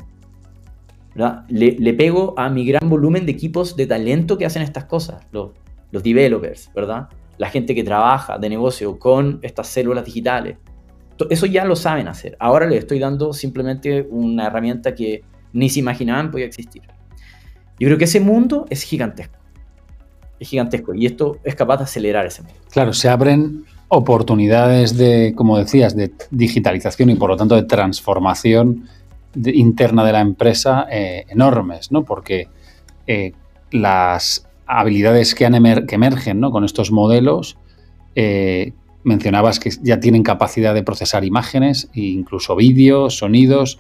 Le, 1.48 1.93
pego 1.93 2.36
a 2.38 2.50
mi 2.50 2.65
gran 2.65 2.89
volumen 2.89 3.26
de 3.26 3.32
equipos 3.32 3.76
de 3.76 3.88
talento 3.88 4.38
que 4.38 4.46
hacen 4.46 4.62
estas 4.62 4.86
cosas, 4.86 5.26
los, 5.32 5.52
los 5.91 6.04
developers, 6.04 6.72
¿verdad? 6.76 7.10
La 7.38 7.50
gente 7.50 7.74
que 7.74 7.84
trabaja 7.84 8.38
de 8.38 8.50
negocio 8.50 9.00
con 9.00 9.39
estas 9.41 9.67
células 9.67 10.06
digitales. 10.06 10.58
Eso 11.30 11.48
ya 11.48 11.65
lo 11.65 11.76
saben 11.76 12.08
hacer. 12.08 12.36
Ahora 12.39 12.67
les 12.67 12.80
estoy 12.80 13.00
dando 13.00 13.34
simplemente 13.34 14.08
una 14.10 14.48
herramienta 14.48 14.93
que 14.93 15.24
ni 15.54 15.70
se 15.70 15.80
imaginaban 15.80 16.30
podía 16.30 16.46
existir. 16.46 16.84
Yo 17.80 17.88
creo 17.88 17.98
que 17.98 18.04
ese 18.04 18.20
mundo 18.20 18.65
es 18.70 18.84
gigantesco. 18.84 19.39
Es 20.39 20.50
gigantesco 20.50 20.93
y 20.93 21.06
esto 21.06 21.38
es 21.43 21.56
capaz 21.56 21.78
de 21.78 21.84
acelerar 21.84 22.26
ese 22.26 22.43
mundo. 22.43 22.60
Claro, 22.71 22.93
se 22.93 23.10
abren 23.10 23.65
oportunidades 23.89 24.97
de, 24.97 25.34
como 25.36 25.58
decías, 25.58 25.95
de 25.95 26.12
digitalización 26.32 27.10
y 27.10 27.15
por 27.15 27.30
lo 27.30 27.38
tanto 27.38 27.56
de 27.56 27.63
transformación 27.63 28.88
interna 29.45 30.04
de 30.04 30.12
la 30.12 30.21
empresa 30.21 30.88
eh, 30.91 31.26
enormes, 31.30 31.91
¿no? 31.91 32.04
Porque 32.04 32.47
eh, 33.06 33.34
las 33.71 34.47
habilidades 34.65 35.36
que, 35.36 35.45
emergen 35.45 36.39
¿no? 36.39 36.52
con 36.52 36.65
estos 36.65 36.91
modelos, 36.91 37.58
eh, 38.15 38.73
mencionabas 39.04 39.60
que 39.60 39.71
ya 39.82 40.00
tienen 40.00 40.23
capacidad 40.23 40.73
de 40.73 40.84
procesar 40.84 41.23
imágenes, 41.23 41.89
e 41.93 42.02
incluso 42.02 42.56
vídeos, 42.56 43.17
sonidos. 43.17 43.80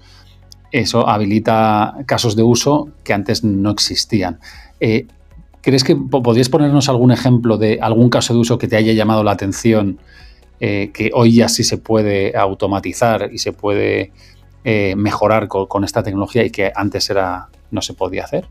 Eso 0.71 1.07
habilita 1.09 1.95
casos 2.05 2.35
de 2.35 2.43
uso 2.43 2.89
que 3.03 3.13
antes 3.13 3.43
no 3.43 3.71
existían. 3.71 4.39
¿Crees 5.61 5.83
que 5.83 5.95
podrías 5.95 6.49
ponernos 6.49 6.87
algún 6.87 7.11
ejemplo 7.11 7.57
de 7.57 7.79
algún 7.81 8.09
caso 8.09 8.33
de 8.33 8.39
uso 8.39 8.57
que 8.57 8.67
te 8.67 8.77
haya 8.77 8.93
llamado 8.93 9.23
la 9.23 9.31
atención, 9.31 9.99
que 10.59 11.11
hoy 11.13 11.35
ya 11.35 11.49
sí 11.49 11.63
se 11.63 11.77
puede 11.77 12.35
automatizar 12.35 13.29
y 13.31 13.37
se 13.37 13.51
puede 13.51 14.11
eh, 14.69 14.97
mejorar 14.97 15.47
con, 15.47 15.85
esta 15.85 16.03
tecnología 16.03 16.43
y 16.43 16.49
que 16.49 16.73
antes 16.75 17.09
era 17.09 17.47
no 17.71 17.81
se 17.81 17.93
podía 17.93 18.25
hacer. 18.25 18.49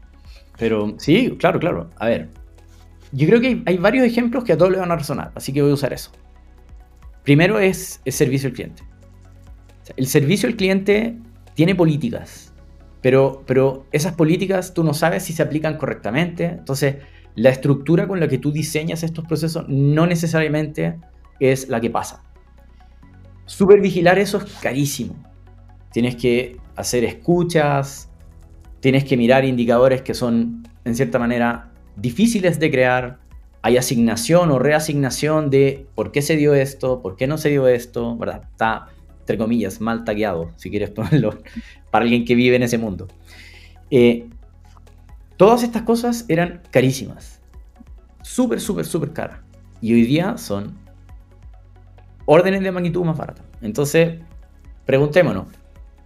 Pero 0.57 0.95
sí, 0.97 1.37
claro, 1.38 1.61
claro. 1.61 1.90
A 1.99 2.07
ver, 2.07 2.31
yo 3.12 3.27
creo 3.27 3.38
que 3.38 3.62
hay, 3.66 3.77
varios 3.77 4.07
ejemplos 4.07 4.42
que 4.42 4.55
a 4.55 4.57
todos 4.57 4.71
les 4.71 4.81
van 4.81 4.90
a 4.90 4.97
resonar, 4.97 5.33
así 5.35 5.53
que 5.53 5.61
voy 5.61 5.73
a 5.73 5.75
usar 5.75 5.92
eso. 5.92 6.11
Primero 7.23 7.59
es 7.59 8.01
el 8.07 8.14
servicio 8.14 8.49
al 8.49 8.55
cliente. 8.55 8.83
el 9.95 10.07
servicio 10.07 10.49
al 10.49 10.57
cliente 10.57 11.19
tiene 11.53 11.75
políticas, 11.75 12.45
pero, 13.07 13.45
pero 13.47 13.87
esas 13.92 14.14
políticas 14.14 14.75
tú 14.75 14.83
no 14.83 14.92
sabes 14.92 15.23
si 15.23 15.33
se 15.33 15.40
aplican 15.40 15.77
correctamente. 15.77 16.47
Entonces, 16.47 16.97
la 17.37 17.51
estructura 17.51 18.09
con 18.09 18.19
la 18.19 18.27
que 18.27 18.38
tú 18.38 18.51
diseñas 18.51 19.05
estos 19.05 19.25
procesos 19.25 19.64
no 19.69 20.09
necesariamente 20.09 20.99
es 21.38 21.69
la 21.69 21.81
que 21.81 21.88
pasa. 21.88 22.25
Supervigilar 23.45 24.19
eso 24.19 24.38
es 24.38 24.53
carísimo. 24.55 25.14
Tienes 25.92 26.16
que 26.16 26.57
hacer 26.75 27.05
escuchas, 27.05 28.11
tienes 28.81 29.05
que 29.05 29.16
mirar 29.16 29.45
indicadores 29.45 30.03
que 30.03 30.12
son, 30.12 30.66
en 30.85 30.97
cierta 30.97 31.21
manera, 31.21 31.71
difíciles 31.95 32.59
de 32.59 32.73
crear. 32.73 33.21
Hay 33.62 33.77
asignación 33.77 34.51
o 34.51 34.59
reasignación 34.59 35.49
de 35.49 35.87
por 35.95 36.11
qué 36.11 36.23
se 36.23 36.35
dio 36.35 36.55
esto, 36.55 37.03
por 37.03 37.14
qué 37.14 37.29
no 37.29 37.38
se 37.38 37.51
dio 37.51 37.69
esto, 37.69 38.16
¿verdad? 38.16 38.49
Entre 39.27 39.39
comillas, 39.39 39.81
mal 39.81 40.05
tagueado, 40.05 40.53
si 40.55 40.71
quieres 40.71 40.91
ponerlo, 40.91 41.37
para 41.91 42.05
alguien 42.05 42.25
que 42.25 42.37
vive 42.37 42.55
en 42.55 42.62
ese 42.62 42.79
mundo. 42.79 43.09
Eh, 43.91 44.29
todas 45.37 45.65
estas 45.65 45.83
cosas 45.83 46.25
eran 46.29 46.62
carísimas. 46.71 47.41
Súper, 48.23 48.61
súper, 48.61 48.87
súper 48.87 49.12
caras. 49.12 49.41
Y 49.81 49.95
hoy 49.95 50.03
día 50.03 50.39
son 50.39 50.79
órdenes 52.25 52.62
de 52.62 52.71
magnitud 52.71 53.05
más 53.05 53.19
baratas. 53.19 53.45
Entonces, 53.62 54.21
preguntémonos, 54.85 55.49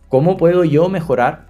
¿cómo 0.09 0.39
puedo 0.39 0.65
yo 0.65 0.89
mejorar 0.89 1.49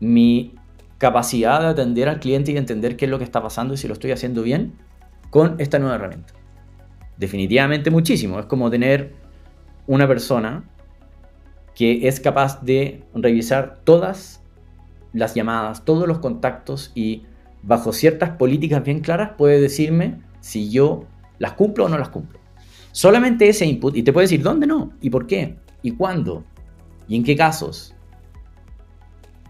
mi 0.00 0.54
capacidad 0.96 1.60
de 1.60 1.66
atender 1.66 2.08
al 2.08 2.20
cliente 2.20 2.52
y 2.52 2.56
entender 2.56 2.96
qué 2.96 3.04
es 3.04 3.10
lo 3.10 3.18
que 3.18 3.24
está 3.24 3.42
pasando 3.42 3.74
y 3.74 3.76
si 3.76 3.86
lo 3.86 3.92
estoy 3.92 4.12
haciendo 4.12 4.42
bien 4.42 4.72
con 5.28 5.56
esta 5.58 5.78
nueva 5.78 5.96
herramienta? 5.96 6.32
Definitivamente 7.18 7.90
muchísimo. 7.90 8.40
Es 8.40 8.46
como 8.46 8.70
tener 8.70 9.12
una 9.86 10.08
persona 10.08 10.64
que 11.76 12.08
es 12.08 12.18
capaz 12.20 12.62
de 12.62 13.04
revisar 13.14 13.80
todas 13.84 14.42
las 15.12 15.34
llamadas, 15.34 15.84
todos 15.84 16.08
los 16.08 16.18
contactos 16.18 16.90
y 16.94 17.22
bajo 17.62 17.92
ciertas 17.92 18.30
políticas 18.30 18.82
bien 18.82 19.00
claras 19.00 19.32
puede 19.36 19.60
decirme 19.60 20.20
si 20.40 20.70
yo 20.70 21.04
las 21.38 21.52
cumplo 21.52 21.84
o 21.84 21.88
no 21.88 21.98
las 21.98 22.08
cumplo. 22.08 22.40
Solamente 22.92 23.46
ese 23.48 23.66
input 23.66 23.94
y 23.94 24.02
te 24.02 24.12
puede 24.12 24.24
decir 24.24 24.42
dónde 24.42 24.66
no, 24.66 24.92
y 25.02 25.10
por 25.10 25.26
qué, 25.26 25.58
y 25.82 25.90
cuándo, 25.90 26.44
y 27.08 27.16
en 27.16 27.24
qué 27.24 27.36
casos. 27.36 27.94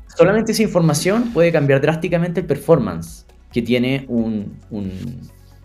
Solamente 0.09 0.51
esa 0.51 0.65
información 0.65 1.33
puede 1.33 1.53
cambiar 1.53 1.81
drásticamente 1.81 2.41
el 2.41 2.47
performance 2.47 3.25
que 3.53 3.62
tiene 3.62 4.05
un, 4.09 4.59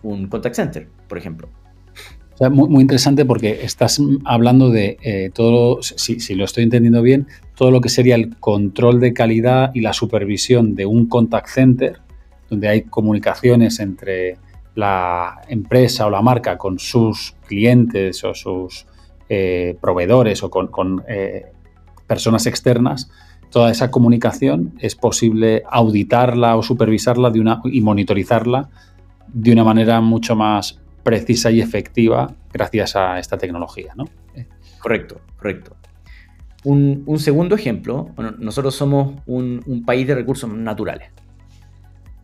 un, 0.02 0.26
contact 0.28 0.54
center, 0.54 0.88
por 1.08 1.18
ejemplo. 1.18 1.48
Muy, 2.50 2.68
muy, 2.68 2.82
interesante 2.82 3.24
porque 3.24 3.60
estás 3.62 4.00
hablando 4.24 4.70
de 4.70 4.98
eh, 5.02 5.30
todo, 5.32 5.82
si, 5.82 6.20
si, 6.20 6.34
lo 6.34 6.44
estoy 6.44 6.64
entendiendo 6.64 7.02
bien, 7.02 7.26
todo 7.54 7.70
lo 7.70 7.80
que 7.80 7.88
sería 7.88 8.14
el 8.14 8.36
control 8.36 9.00
de 9.00 9.12
calidad 9.12 9.70
y 9.74 9.80
la 9.80 9.92
supervisión 9.92 10.74
de 10.74 10.86
un 10.86 11.06
contact 11.06 11.48
center, 11.48 12.00
donde 12.50 12.68
hay 12.68 12.82
comunicaciones 12.82 13.78
entre 13.80 14.38
la 14.74 15.42
empresa 15.48 16.06
o 16.06 16.10
la 16.10 16.22
marca 16.22 16.56
con 16.56 16.78
sus 16.78 17.34
clientes 17.46 18.24
o 18.24 18.34
sus 18.34 18.86
eh, 19.28 19.76
proveedores 19.80 20.42
o 20.42 20.50
con, 20.50 21.02
eh, 21.08 21.46
personas 22.06 22.46
externas, 22.46 23.10
toda 23.50 23.70
esa 23.70 23.90
comunicación 23.90 24.74
es 24.80 24.94
posible 24.94 25.62
auditarla 25.70 26.56
o 26.56 26.62
supervisarla 26.62 27.30
de 27.30 27.40
una, 27.40 27.60
y 27.64 27.80
monitorizarla 27.80 28.68
de 29.28 29.52
una 29.52 29.64
manera 29.64 30.00
mucho 30.00 30.36
más 30.36 30.80
precisa 31.02 31.50
y 31.50 31.60
efectiva 31.60 32.34
gracias 32.52 32.96
a 32.96 33.18
esta 33.18 33.38
tecnología. 33.38 33.92
¿no? 33.96 34.04
Correcto, 34.80 35.20
correcto. 35.36 35.76
Un, 36.64 37.04
segundo 37.18 37.56
ejemplo, 37.56 38.10
nosotros 38.38 38.74
somos 38.74 39.20
un 39.26 39.82
país 39.84 40.06
de 40.06 40.14
recursos 40.14 40.52
naturales. 40.52 41.10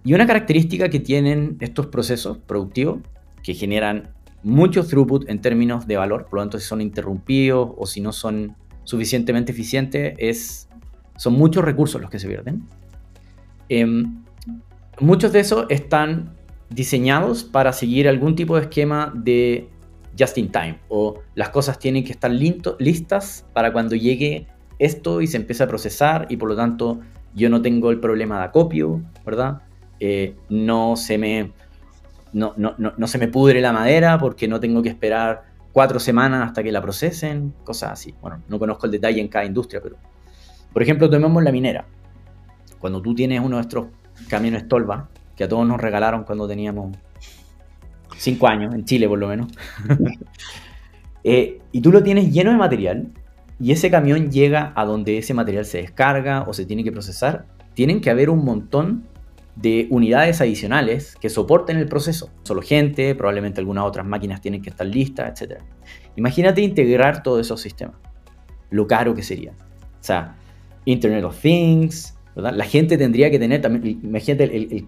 Y 0.04 0.14
una 0.14 0.26
característica 0.26 0.88
que 0.88 1.00
tienen 1.00 1.56
estos 1.60 1.88
procesos 1.88 2.38
productivos, 2.38 3.00
que 3.42 3.54
generan 3.54 4.14
mucho 4.42 4.86
throughput 4.86 5.28
en 5.28 5.40
términos 5.40 5.86
de 5.86 5.96
valor, 5.96 6.26
por 6.26 6.38
lo 6.38 6.42
tanto 6.44 6.58
si 6.58 6.66
son 6.66 6.80
interrumpidos 6.80 7.70
o 7.76 7.86
si 7.86 8.00
no 8.00 8.12
son 8.12 8.56
suficientemente 8.84 9.52
eficientes, 9.52 10.14
es, 10.16 10.68
son 11.16 11.34
muchos 11.34 11.64
recursos 11.64 12.00
los 12.00 12.10
que 12.10 12.18
se 12.18 12.28
pierden. 12.28 12.62
Em, 13.68 14.24
muchos 15.00 15.32
de 15.32 15.40
esos 15.40 15.66
están 15.68 16.37
diseñados 16.70 17.44
para 17.44 17.72
seguir 17.72 18.08
algún 18.08 18.34
tipo 18.34 18.56
de 18.56 18.62
esquema 18.62 19.12
de 19.14 19.68
just 20.18 20.36
in 20.38 20.50
time 20.50 20.78
o 20.88 21.20
las 21.34 21.50
cosas 21.50 21.78
tienen 21.78 22.04
que 22.04 22.12
estar 22.12 22.30
listas 22.30 23.46
para 23.52 23.72
cuando 23.72 23.94
llegue 23.94 24.46
esto 24.78 25.20
y 25.20 25.26
se 25.26 25.36
empiece 25.36 25.62
a 25.62 25.68
procesar 25.68 26.26
y 26.28 26.36
por 26.36 26.48
lo 26.48 26.56
tanto 26.56 27.00
yo 27.34 27.48
no 27.50 27.62
tengo 27.62 27.90
el 27.90 28.00
problema 28.00 28.38
de 28.38 28.44
acopio, 28.46 29.02
¿verdad? 29.24 29.62
Eh, 30.00 30.36
no, 30.48 30.96
se 30.96 31.18
me, 31.18 31.52
no, 32.32 33.06
se 33.06 33.18
me 33.18 33.28
pudre 33.28 33.60
la 33.60 33.72
madera 33.72 34.18
porque 34.18 34.48
no 34.48 34.60
tengo 34.60 34.82
que 34.82 34.88
esperar 34.88 35.44
cuatro 35.72 36.00
semanas 36.00 36.48
hasta 36.48 36.62
que 36.62 36.72
la 36.72 36.80
procesen, 36.80 37.54
cosas 37.64 37.92
así. 37.92 38.14
Bueno, 38.20 38.42
no 38.48 38.58
conozco 38.58 38.86
el 38.86 38.92
detalle 38.92 39.20
en 39.20 39.28
cada 39.28 39.44
industria, 39.44 39.80
pero... 39.82 39.96
Por 40.72 40.82
ejemplo, 40.82 41.08
tomemos 41.08 41.42
la 41.42 41.50
minera. 41.50 41.86
Cuando 42.78 43.00
tú 43.00 43.14
tienes 43.14 43.40
uno 43.40 43.56
de 43.56 43.62
estos 43.62 43.86
camiones 44.28 44.68
Tolva, 44.68 45.08
que 45.38 45.44
a 45.44 45.48
todos 45.48 45.66
nos 45.66 45.80
regalaron 45.80 46.24
cuando 46.24 46.48
teníamos 46.48 46.98
cinco 48.16 48.48
años, 48.48 48.74
en 48.74 48.84
Chile 48.84 49.08
por 49.08 49.20
lo 49.20 49.28
menos, 49.28 49.46
eh, 51.24 51.60
y 51.70 51.80
tú 51.80 51.92
lo 51.92 52.02
tienes 52.02 52.32
lleno 52.32 52.50
de 52.50 52.56
material, 52.56 53.12
y 53.60 53.70
ese 53.70 53.88
camión 53.88 54.32
llega 54.32 54.72
a 54.74 54.84
donde 54.84 55.18
ese 55.18 55.34
material 55.34 55.64
se 55.64 55.78
descarga 55.78 56.42
o 56.42 56.52
se 56.52 56.66
tiene 56.66 56.82
que 56.82 56.90
procesar, 56.90 57.46
tienen 57.74 58.00
que 58.00 58.10
haber 58.10 58.30
un 58.30 58.44
montón 58.44 59.04
de 59.54 59.86
unidades 59.90 60.40
adicionales 60.40 61.16
que 61.20 61.28
soporten 61.28 61.76
el 61.76 61.86
proceso. 61.86 62.30
Solo 62.42 62.62
gente, 62.62 63.14
probablemente 63.14 63.60
algunas 63.60 63.84
otras 63.84 64.06
máquinas 64.06 64.40
tienen 64.40 64.62
que 64.62 64.70
estar 64.70 64.86
listas, 64.86 65.40
etc. 65.40 65.60
Imagínate 66.16 66.62
integrar 66.62 67.22
todos 67.22 67.40
esos 67.40 67.60
sistemas. 67.60 67.96
Lo 68.70 68.86
caro 68.86 69.14
que 69.14 69.22
sería. 69.22 69.52
O 69.52 70.04
sea, 70.04 70.36
Internet 70.84 71.24
of 71.24 71.40
Things, 71.40 72.17
¿verdad? 72.38 72.56
La 72.56 72.64
gente 72.64 72.96
tendría 72.96 73.32
que 73.32 73.38
tener 73.38 73.60
también, 73.60 73.98
imagínate 74.02 74.44
el, 74.44 74.86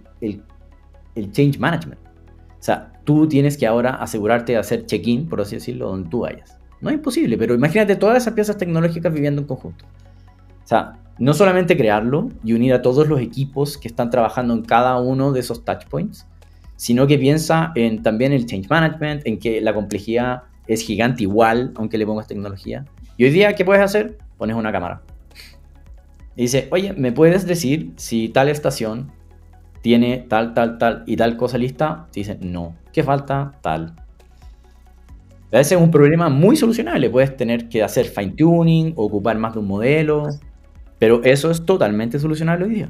el 1.15 1.33
change 1.33 1.59
management. 1.59 2.01
O 2.01 2.63
sea, 2.63 2.93
tú 3.03 3.27
tienes 3.27 3.57
que 3.57 3.67
ahora 3.67 3.95
asegurarte 3.97 4.53
de 4.53 4.59
hacer 4.59 4.87
check-in, 4.87 5.29
por 5.29 5.41
así 5.41 5.57
decirlo, 5.57 5.89
donde 5.89 6.09
tú 6.09 6.21
vayas. 6.21 6.59
No 6.81 6.91
es 6.91 6.95
imposible, 6.95 7.37
pero 7.37 7.55
imagínate 7.55 7.97
todas 7.97 8.19
esas 8.19 8.35
piezas 8.35 8.57
tecnológicas 8.57 9.13
viviendo 9.13 9.41
en 9.41 9.49
conjunto. 9.49 9.85
O 9.85 10.67
sea, 10.67 10.93
no 11.19 11.35
solamente 11.35 11.77
crearlo 11.77 12.29
y 12.45 12.53
unir 12.53 12.73
a 12.73 12.83
todos 12.83 13.09
los 13.09 13.21
equipos 13.21 13.77
que 13.77 13.89
están 13.89 14.11
trabajando 14.11 14.55
en 14.55 14.63
cada 14.63 15.01
uno 15.01 15.33
de 15.33 15.41
esos 15.41 15.65
touch 15.65 15.87
points, 15.87 16.29
sino 16.77 17.09
que 17.09 17.19
piensa 17.19 17.73
en 17.75 18.03
también 18.03 18.33
el 18.33 18.47
change 18.47 18.71
management, 18.71 19.27
en 19.27 19.41
que 19.41 19.61
la 19.61 19.75
complejidad 19.75 20.45
es 20.69 20.83
gigante 20.83 21.25
igual, 21.25 21.73
aunque 21.75 21.99
le 21.99 22.07
pongas 22.07 22.29
tecnología. 22.29 22.85
Y 23.17 23.25
hoy 23.25 23.31
día, 23.31 23.55
¿qué 23.57 23.65
puedes 23.65 23.83
hacer? 23.83 24.19
Pones 24.39 24.55
una 24.55 24.71
cámara. 24.71 25.03
Y 26.41 26.45
dice, 26.45 26.69
oye, 26.71 26.95
¿me 26.95 27.13
puedes 27.13 27.47
decir 27.47 27.93
si 27.97 28.31
tal 28.31 28.49
estación 28.49 29.13
tiene 29.83 30.25
tal, 30.27 30.55
tal, 30.55 30.79
tal 30.79 31.05
y 31.07 31.17
tal 31.17 31.37
cosa 31.37 31.59
lista? 31.59 32.07
Te 32.13 32.39
no. 32.41 32.77
¿Qué 32.95 33.03
falta? 33.03 33.59
Tal. 33.61 33.95
A 35.53 35.59
veces 35.59 35.73
es 35.73 35.79
un 35.79 35.91
problema 35.91 36.31
muy 36.31 36.57
solucionable. 36.57 37.11
Puedes 37.11 37.37
tener 37.37 37.69
que 37.69 37.83
hacer 37.83 38.07
fine 38.07 38.33
tuning, 38.33 38.95
ocupar 38.97 39.37
más 39.37 39.53
de 39.53 39.59
un 39.59 39.67
modelo, 39.67 40.29
pero 40.99 41.23
eso 41.25 41.51
es 41.51 41.67
totalmente 41.67 42.19
solucionable 42.19 42.65
hoy 42.65 42.75
día. 42.75 42.89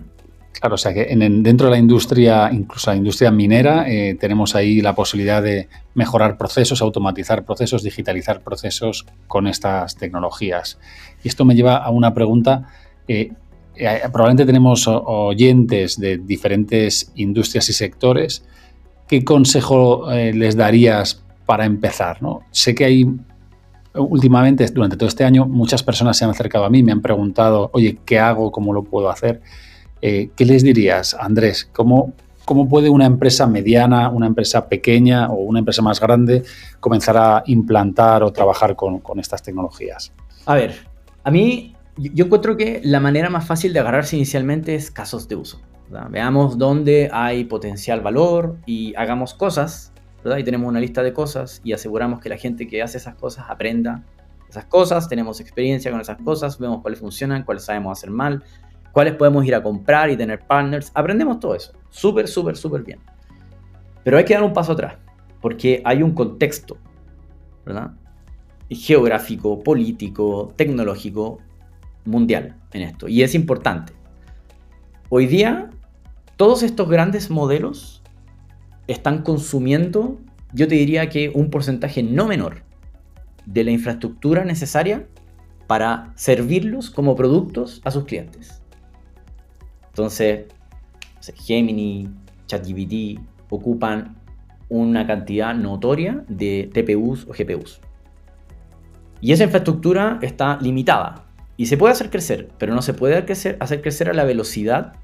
Claro, 0.52 0.76
o 0.76 0.78
sea 0.78 0.94
que 0.94 1.12
dentro 1.16 1.66
de 1.66 1.72
la 1.72 1.78
industria, 1.78 2.50
incluso 2.52 2.92
la 2.92 2.98
industria 2.98 3.32
minera, 3.32 3.90
eh, 3.90 4.14
tenemos 4.14 4.54
ahí 4.54 4.80
la 4.80 4.94
posibilidad 4.94 5.42
de 5.42 5.68
mejorar 5.94 6.38
procesos, 6.38 6.82
automatizar 6.82 7.44
procesos, 7.44 7.82
digitalizar 7.82 8.42
procesos 8.44 9.06
con 9.26 9.48
estas 9.48 9.96
tecnologías. 9.96 10.78
Y 11.24 11.28
esto 11.28 11.44
me 11.44 11.56
lleva 11.56 11.78
a 11.78 11.90
una 11.90 12.14
pregunta. 12.14 12.68
Eh, 13.08 13.32
eh, 13.80 14.00
probablemente 14.12 14.46
tenemos 14.46 14.86
oyentes 14.86 15.98
de 15.98 16.18
diferentes 16.18 17.12
industrias 17.16 17.68
y 17.68 17.72
sectores. 17.72 18.44
¿Qué 19.08 19.24
consejo 19.24 20.06
les 20.12 20.56
darías 20.56 21.24
para 21.46 21.64
empezar? 21.64 22.22
¿no? 22.22 22.42
Sé 22.52 22.76
que 22.76 22.84
hay 22.84 23.06
últimamente, 23.94 24.66
durante 24.66 24.96
todo 24.96 25.08
este 25.08 25.24
año, 25.24 25.46
muchas 25.46 25.82
personas 25.82 26.16
se 26.16 26.24
han 26.24 26.30
acercado 26.30 26.64
a 26.64 26.70
mí, 26.70 26.82
me 26.82 26.92
han 26.92 27.02
preguntado, 27.02 27.70
oye, 27.72 27.98
¿qué 28.04 28.18
hago? 28.18 28.52
¿Cómo 28.52 28.72
lo 28.72 28.84
puedo 28.84 29.10
hacer? 29.10 29.40
Eh, 30.02 30.30
¿Qué 30.36 30.44
les 30.44 30.62
dirías, 30.62 31.14
Andrés? 31.14 31.68
¿Cómo, 31.72 32.12
¿Cómo 32.44 32.68
puede 32.68 32.88
una 32.88 33.06
empresa 33.06 33.46
mediana, 33.46 34.08
una 34.08 34.26
empresa 34.26 34.68
pequeña 34.68 35.28
o 35.28 35.36
una 35.36 35.58
empresa 35.58 35.82
más 35.82 36.00
grande 36.00 36.42
comenzar 36.78 37.16
a 37.16 37.42
implantar 37.46 38.22
o 38.22 38.32
trabajar 38.32 38.76
con, 38.76 39.02
estas 39.18 39.42
tecnologías? 39.42 40.12
A 40.46 40.54
ver, 40.54 40.74
a 41.24 41.30
mí 41.30 41.74
yo 42.08 42.24
encuentro 42.26 42.56
que 42.56 42.80
la 42.84 43.00
manera 43.00 43.30
más 43.30 43.46
fácil 43.46 43.72
de 43.72 43.80
agarrarse 43.80 44.16
inicialmente 44.16 44.74
es 44.74 44.90
casos 44.90 45.28
de 45.28 45.36
uso. 45.36 45.60
Veamos 46.10 46.56
dónde 46.56 47.10
hay 47.12 47.44
potencial 47.44 48.00
valor 48.00 48.56
y 48.64 48.94
hagamos 48.94 49.34
cosas 49.34 49.92
y 50.38 50.44
tenemos 50.44 50.68
una 50.68 50.80
lista 50.80 51.02
de 51.02 51.12
cosas 51.12 51.60
y 51.64 51.72
aseguramos 51.72 52.20
que 52.20 52.28
la 52.28 52.36
gente 52.36 52.68
que 52.68 52.82
hace 52.82 52.98
esas 52.98 53.16
cosas 53.16 53.46
aprenda 53.48 54.04
esas 54.50 54.64
cosas, 54.64 55.08
tenemos 55.08 55.40
experiencia 55.40 55.90
con 55.90 56.00
esas 56.00 56.18
cosas, 56.18 56.58
vemos 56.58 56.82
cuáles 56.82 56.98
funcionan, 56.98 57.44
cuáles 57.44 57.64
sabemos 57.64 57.96
hacer 57.96 58.10
mal, 58.10 58.42
cuáles 58.92 59.14
podemos 59.14 59.44
ir 59.44 59.54
a 59.54 59.62
comprar 59.62 60.10
y 60.10 60.16
tener 60.16 60.40
partners. 60.40 60.90
Aprendemos 60.94 61.38
todo 61.38 61.54
eso. 61.54 61.72
Súper, 61.88 62.26
súper, 62.26 62.56
súper 62.56 62.82
bien. 62.82 62.98
Pero 64.02 64.18
hay 64.18 64.24
que 64.24 64.34
dar 64.34 64.42
un 64.42 64.52
paso 64.52 64.72
atrás, 64.72 64.96
porque 65.40 65.80
hay 65.84 66.02
un 66.02 66.12
contexto, 66.12 66.76
¿verdad? 67.64 67.92
Geográfico, 68.68 69.62
político, 69.62 70.52
tecnológico, 70.56 71.38
mundial 72.04 72.56
en 72.72 72.82
esto. 72.82 73.08
Y 73.08 73.22
es 73.22 73.34
importante. 73.34 73.92
Hoy 75.08 75.26
día, 75.26 75.70
todos 76.36 76.62
estos 76.62 76.88
grandes 76.88 77.30
modelos 77.30 78.02
están 78.86 79.22
consumiendo, 79.22 80.18
yo 80.52 80.68
te 80.68 80.74
diría 80.74 81.08
que 81.08 81.30
un 81.30 81.50
porcentaje 81.50 82.02
no 82.02 82.26
menor 82.26 82.62
de 83.46 83.64
la 83.64 83.70
infraestructura 83.70 84.44
necesaria 84.44 85.06
para 85.66 86.12
servirlos 86.16 86.90
como 86.90 87.14
productos 87.16 87.80
a 87.84 87.90
sus 87.90 88.04
clientes. 88.04 88.62
Entonces, 89.88 90.46
Gemini, 91.34 92.08
ChatGPT 92.46 93.20
ocupan 93.50 94.16
una 94.68 95.06
cantidad 95.06 95.54
notoria 95.54 96.24
de 96.28 96.70
TPUs 96.72 97.26
o 97.28 97.32
GPUs. 97.32 97.80
Y 99.20 99.32
esa 99.32 99.44
infraestructura 99.44 100.18
está 100.22 100.58
limitada 100.60 101.26
y 101.60 101.66
se 101.66 101.76
puede 101.76 101.92
hacer 101.92 102.08
crecer, 102.08 102.48
pero 102.56 102.74
no 102.74 102.80
se 102.80 102.94
puede 102.94 103.22
hacer 103.60 103.82
crecer 103.82 104.08
a 104.08 104.14
la 104.14 104.24
velocidad 104.24 104.94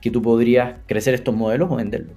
que 0.00 0.10
tú 0.10 0.22
podrías 0.22 0.78
crecer 0.86 1.12
estos 1.12 1.36
modelos 1.36 1.70
o 1.70 1.76
venderlos. 1.76 2.16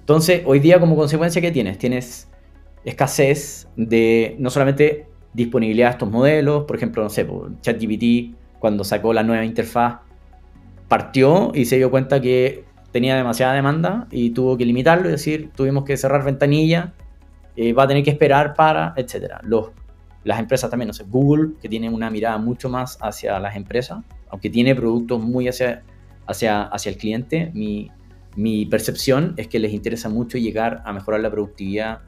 Entonces, 0.00 0.40
hoy 0.46 0.58
día 0.58 0.80
como 0.80 0.96
consecuencia, 0.96 1.42
¿qué 1.42 1.50
tienes? 1.50 1.76
Tienes 1.76 2.30
escasez 2.86 3.68
de 3.76 4.34
no 4.38 4.48
solamente 4.48 5.08
disponibilidad 5.34 5.88
de 5.88 5.92
estos 5.92 6.10
modelos, 6.10 6.64
por 6.64 6.74
ejemplo, 6.74 7.02
no 7.02 7.10
sé, 7.10 7.28
ChatGPT 7.60 8.34
cuando 8.58 8.82
sacó 8.82 9.12
la 9.12 9.24
nueva 9.24 9.44
interfaz 9.44 10.00
partió 10.88 11.52
y 11.54 11.66
se 11.66 11.76
dio 11.76 11.90
cuenta 11.90 12.22
que 12.22 12.64
tenía 12.92 13.14
demasiada 13.14 13.52
demanda 13.52 14.06
y 14.10 14.30
tuvo 14.30 14.56
que 14.56 14.64
limitarlo, 14.64 15.04
es 15.04 15.12
decir, 15.12 15.50
tuvimos 15.54 15.84
que 15.84 15.98
cerrar 15.98 16.24
ventanilla, 16.24 16.94
eh, 17.56 17.74
va 17.74 17.82
a 17.82 17.88
tener 17.88 18.02
que 18.02 18.10
esperar 18.10 18.54
para, 18.54 18.94
etcétera. 18.96 19.42
Los, 19.44 19.72
las 20.24 20.38
empresas 20.38 20.70
también, 20.70 20.88
no 20.88 21.04
Google, 21.06 21.54
que 21.60 21.68
tiene 21.68 21.88
una 21.90 22.10
mirada 22.10 22.38
mucho 22.38 22.68
más 22.68 22.98
hacia 23.00 23.38
las 23.40 23.56
empresas, 23.56 24.04
aunque 24.30 24.50
tiene 24.50 24.74
productos 24.74 25.20
muy 25.20 25.48
hacia, 25.48 25.82
hacia, 26.26 26.62
hacia 26.62 26.90
el 26.90 26.96
cliente, 26.96 27.50
mi, 27.54 28.66
percepción 28.66 29.34
es 29.36 29.48
que 29.48 29.58
les 29.58 29.72
interesa 29.72 30.08
mucho 30.08 30.38
llegar 30.38 30.82
a 30.84 30.92
mejorar 30.92 31.20
la 31.20 31.30
productividad 31.30 32.00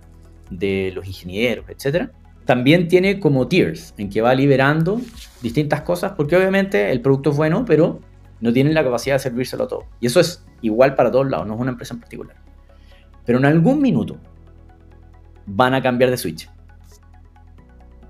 de 0.50 0.92
los 0.94 1.07
ingenieros, 1.07 1.66
etcétera. 1.68 2.12
También 2.44 2.88
tiene 2.88 3.20
como 3.20 3.48
tiers, 3.48 3.94
en 3.96 4.11
que 4.11 4.20
va 4.20 4.35
liberando 4.35 5.00
distintas 5.42 5.83
cosas, 5.83 6.12
porque 6.12 6.37
obviamente 6.37 6.92
el 6.92 7.00
producto 7.00 7.31
es 7.31 7.37
bueno, 7.37 7.64
pero 7.66 8.00
no 8.40 8.53
tienen 8.53 8.74
la 8.74 8.85
capacidad 8.85 9.16
de 9.16 9.18
servírselo 9.18 9.64
a 9.64 9.68
todo. 9.68 9.85
Y 10.00 10.07
eso 10.07 10.20
es 10.20 10.44
igual 10.61 10.94
para 10.94 11.11
todos 11.11 11.29
lados, 11.29 11.46
no 11.46 11.55
es 11.55 11.61
una 11.61 11.70
empresa 11.72 11.94
en 11.94 12.00
particular. 12.00 12.37
Pero 13.24 13.38
en 13.38 13.46
algún 13.46 13.81
minuto 13.81 14.18
van 15.46 15.74
a 15.74 15.83
cambiar 15.83 16.11
de 16.11 16.16
switch. 16.16 16.48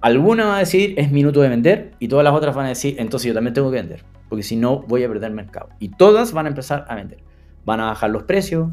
Alguna 0.04 0.44
va 0.44 0.56
a 0.56 0.58
decir 0.58 0.92
es 0.98 1.10
minuto 1.10 1.40
de 1.40 1.48
vender 1.48 1.92
y 1.98 2.08
todas 2.08 2.24
las 2.24 2.34
otras 2.34 2.54
van 2.54 2.66
a 2.66 2.68
decir 2.68 2.96
entonces 2.98 3.26
yo 3.26 3.32
también 3.32 3.54
tengo 3.54 3.70
que 3.70 3.78
vender, 3.78 4.04
porque 4.28 4.42
si 4.42 4.54
no 4.54 4.80
voy 4.82 5.02
a 5.02 5.08
perder 5.08 5.30
mercado. 5.30 5.70
Y 5.78 5.88
todas 5.88 6.34
van 6.34 6.44
a 6.44 6.50
empezar 6.50 6.84
a 6.90 6.94
vender. 6.94 7.20
Van 7.64 7.80
a 7.80 7.86
bajar 7.86 8.10
los 8.10 8.24
precios, 8.24 8.68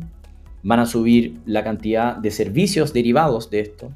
van 0.61 0.81
a 0.81 0.85
subir 0.85 1.39
la 1.45 1.63
cantidad 1.63 2.17
de 2.17 2.31
servicios 2.31 2.91
derivados 2.91 3.49
de 3.49 3.61
esto, 3.61 3.93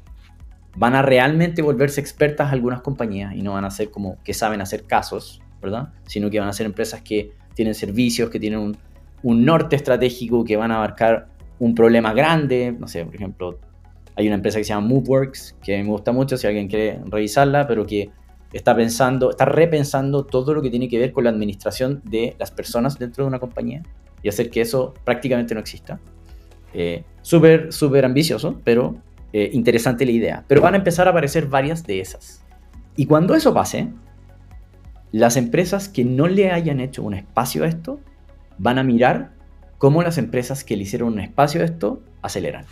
van 0.78 0.94
a 0.94 1.02
realmente 1.02 1.60
volverse 1.60 2.00
expertas 2.00 2.54
algunas 2.54 2.80
compañías 2.80 3.34
y 3.34 3.42
no 3.42 3.52
van 3.52 3.66
a 3.66 3.70
ser 3.70 3.90
como 3.90 4.16
que 4.24 4.32
saben 4.32 4.62
hacer 4.62 4.84
casos, 4.84 5.42
¿verdad? 5.60 5.92
Sino 6.06 6.30
que 6.30 6.40
van 6.40 6.48
a 6.48 6.54
ser 6.54 6.64
empresas 6.64 7.02
que 7.02 7.32
tienen 7.52 7.74
servicios, 7.74 8.30
que 8.30 8.40
tienen 8.40 8.60
un, 9.22 9.44
norte 9.44 9.76
estratégico, 9.76 10.42
que 10.42 10.56
van 10.56 10.70
a 10.70 10.76
abarcar 10.76 11.28
un 11.58 11.74
problema 11.74 12.14
grande. 12.14 12.74
No 12.78 12.88
sé, 12.88 13.04
por 13.04 13.14
ejemplo, 13.14 13.58
hay 14.16 14.26
una 14.26 14.36
empresa 14.36 14.58
que 14.58 14.64
se 14.64 14.70
llama 14.70 14.88
MoveWorks, 14.88 15.56
que 15.62 15.82
me 15.82 15.88
gusta 15.88 16.10
mucho 16.10 16.36
si 16.36 16.46
alguien 16.46 16.68
quiere 16.68 17.00
revisarla, 17.06 17.66
pero 17.66 17.86
que 17.86 18.10
está 18.52 18.74
pensando, 18.74 19.30
está 19.30 19.44
repensando 19.44 20.24
todo 20.24 20.54
lo 20.54 20.62
que 20.62 20.70
tiene 20.70 20.88
que 20.88 20.98
ver 20.98 21.12
con 21.12 21.24
la 21.24 21.30
administración 21.30 22.00
de 22.04 22.34
las 22.38 22.50
personas 22.50 22.98
dentro 22.98 23.24
de 23.24 23.28
una 23.28 23.38
compañía 23.38 23.82
y 24.22 24.28
hacer 24.28 24.50
que 24.50 24.62
eso 24.62 24.94
prácticamente 25.04 25.54
no 25.54 25.60
exista. 25.60 26.00
Eh, 26.72 27.04
súper, 27.22 27.72
súper 27.72 28.04
ambicioso, 28.04 28.60
pero 28.64 28.96
eh, 29.32 29.50
interesante 29.52 30.06
la 30.06 30.12
idea. 30.12 30.44
Pero 30.48 30.62
van 30.62 30.74
a 30.74 30.78
empezar 30.78 31.06
a 31.06 31.10
aparecer 31.10 31.46
varias 31.46 31.84
de 31.84 32.00
esas. 32.00 32.42
Y 32.96 33.06
cuando 33.06 33.34
eso 33.34 33.52
pase, 33.52 33.88
las 35.12 35.36
empresas 35.36 35.88
que 35.88 36.04
no 36.04 36.26
le 36.26 36.50
hayan 36.50 36.80
hecho 36.80 37.02
un 37.02 37.14
espacio 37.14 37.64
a 37.64 37.68
esto 37.68 38.00
van 38.58 38.78
a 38.78 38.82
mirar 38.82 39.32
cómo 39.78 40.02
las 40.02 40.16
empresas 40.16 40.64
que 40.64 40.76
le 40.76 40.84
hicieron 40.84 41.12
un 41.12 41.20
espacio 41.20 41.60
a 41.60 41.64
esto 41.64 42.02
aceleran. 42.22 42.64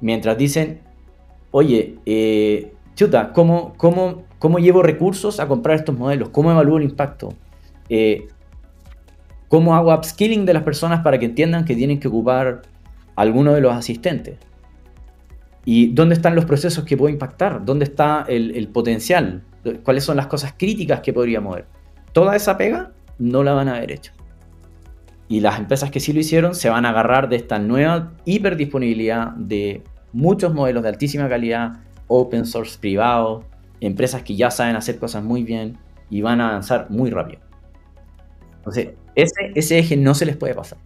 Mientras 0.00 0.36
dicen, 0.36 0.80
oye, 1.50 1.96
eh, 2.06 2.72
chuta, 2.94 3.32
¿cómo, 3.32 3.74
cómo, 3.76 4.24
cómo 4.38 4.58
llevo 4.58 4.82
recursos 4.82 5.40
a 5.40 5.48
comprar 5.48 5.76
estos 5.76 5.96
modelos? 5.96 6.28
¿Cómo 6.30 6.50
evalúo 6.50 6.78
el 6.78 6.84
impacto? 6.84 7.34
Eh, 7.88 8.28
¿Cómo 9.48 9.74
hago 9.74 9.94
upskilling 9.94 10.44
de 10.44 10.54
las 10.54 10.62
personas 10.62 11.00
para 11.00 11.18
que 11.18 11.26
entiendan 11.26 11.64
que 11.64 11.76
tienen 11.76 12.00
que 12.00 12.08
ocupar 12.08 12.62
alguno 13.14 13.54
de 13.54 13.60
los 13.60 13.74
asistentes? 13.74 14.38
¿Y 15.64 15.88
dónde 15.88 16.14
están 16.14 16.34
los 16.34 16.44
procesos 16.44 16.84
que 16.84 16.96
puedo 16.96 17.12
impactar? 17.12 17.64
¿Dónde 17.64 17.84
está 17.84 18.24
el 18.28 18.68
potencial? 18.68 19.42
cuáles 19.82 20.04
son 20.04 20.16
las 20.16 20.26
cosas 20.26 20.54
críticas 20.56 21.00
que 21.00 21.12
podría 21.12 21.40
mover. 21.40 21.66
Toda 22.12 22.36
esa 22.36 22.56
pega 22.56 22.92
no 23.18 23.42
la 23.42 23.52
van 23.52 23.68
a 23.68 23.76
haber 23.76 23.92
hecho. 23.92 24.12
Y 25.28 25.40
las 25.40 25.58
empresas 25.58 25.90
que 25.90 26.00
sí 26.00 26.12
lo 26.12 26.20
hicieron 26.20 26.54
se 26.54 26.68
van 26.68 26.84
a 26.86 26.90
agarrar 26.90 27.28
de 27.28 27.36
esta 27.36 27.58
nueva 27.58 28.12
hiperdisponibilidad 28.24 29.32
de 29.32 29.82
muchos 30.12 30.54
modelos 30.54 30.82
de 30.82 30.88
altísima 30.88 31.28
calidad, 31.28 31.74
open 32.06 32.46
source 32.46 32.78
privado, 32.78 33.44
empresas 33.80 34.22
que 34.22 34.36
ya 34.36 34.50
saben 34.50 34.76
hacer 34.76 34.98
cosas 34.98 35.22
muy 35.22 35.42
bien 35.42 35.76
y 36.10 36.22
van 36.22 36.40
a 36.40 36.50
avanzar 36.50 36.86
muy 36.90 37.10
rápido. 37.10 37.40
Entonces, 38.58 38.90
ese, 39.14 39.78
eje 39.78 39.96
no 39.96 40.14
se 40.14 40.26
les 40.26 40.36
puede 40.36 40.54
pasar. 40.54 40.78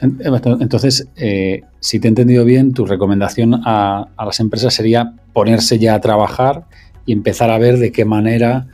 Entonces, 0.00 1.08
eh, 1.16 1.62
si 1.80 1.98
te 2.00 2.06
he 2.06 2.10
entendido 2.10 2.44
bien, 2.44 2.74
tu 2.74 2.84
recomendación 2.84 3.62
a, 3.64 4.08
las 4.18 4.40
empresas 4.40 4.74
sería 4.74 5.14
ponerse 5.32 5.78
ya 5.78 5.94
a 5.94 6.00
trabajar 6.00 6.64
y 7.06 7.12
empezar 7.12 7.50
a 7.50 7.58
ver 7.58 7.78
de 7.78 7.92
qué 7.92 8.04
manera 8.04 8.66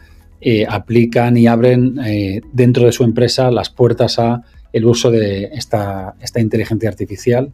eh, 0.45 0.67
aplican 0.69 1.37
y 1.37 1.47
abren 1.47 2.01
eh, 2.05 2.41
dentro 2.53 2.85
de 2.87 2.91
su 2.91 3.05
empresa 3.05 3.53
las 3.53 3.71
puertas 3.71 4.19
a 4.19 4.43
el 4.73 4.87
uso 4.87 5.13
de 5.13 5.51
esta, 5.53 6.17
esta 6.21 6.41
inteligencia 6.41 6.89
artificial 6.89 7.53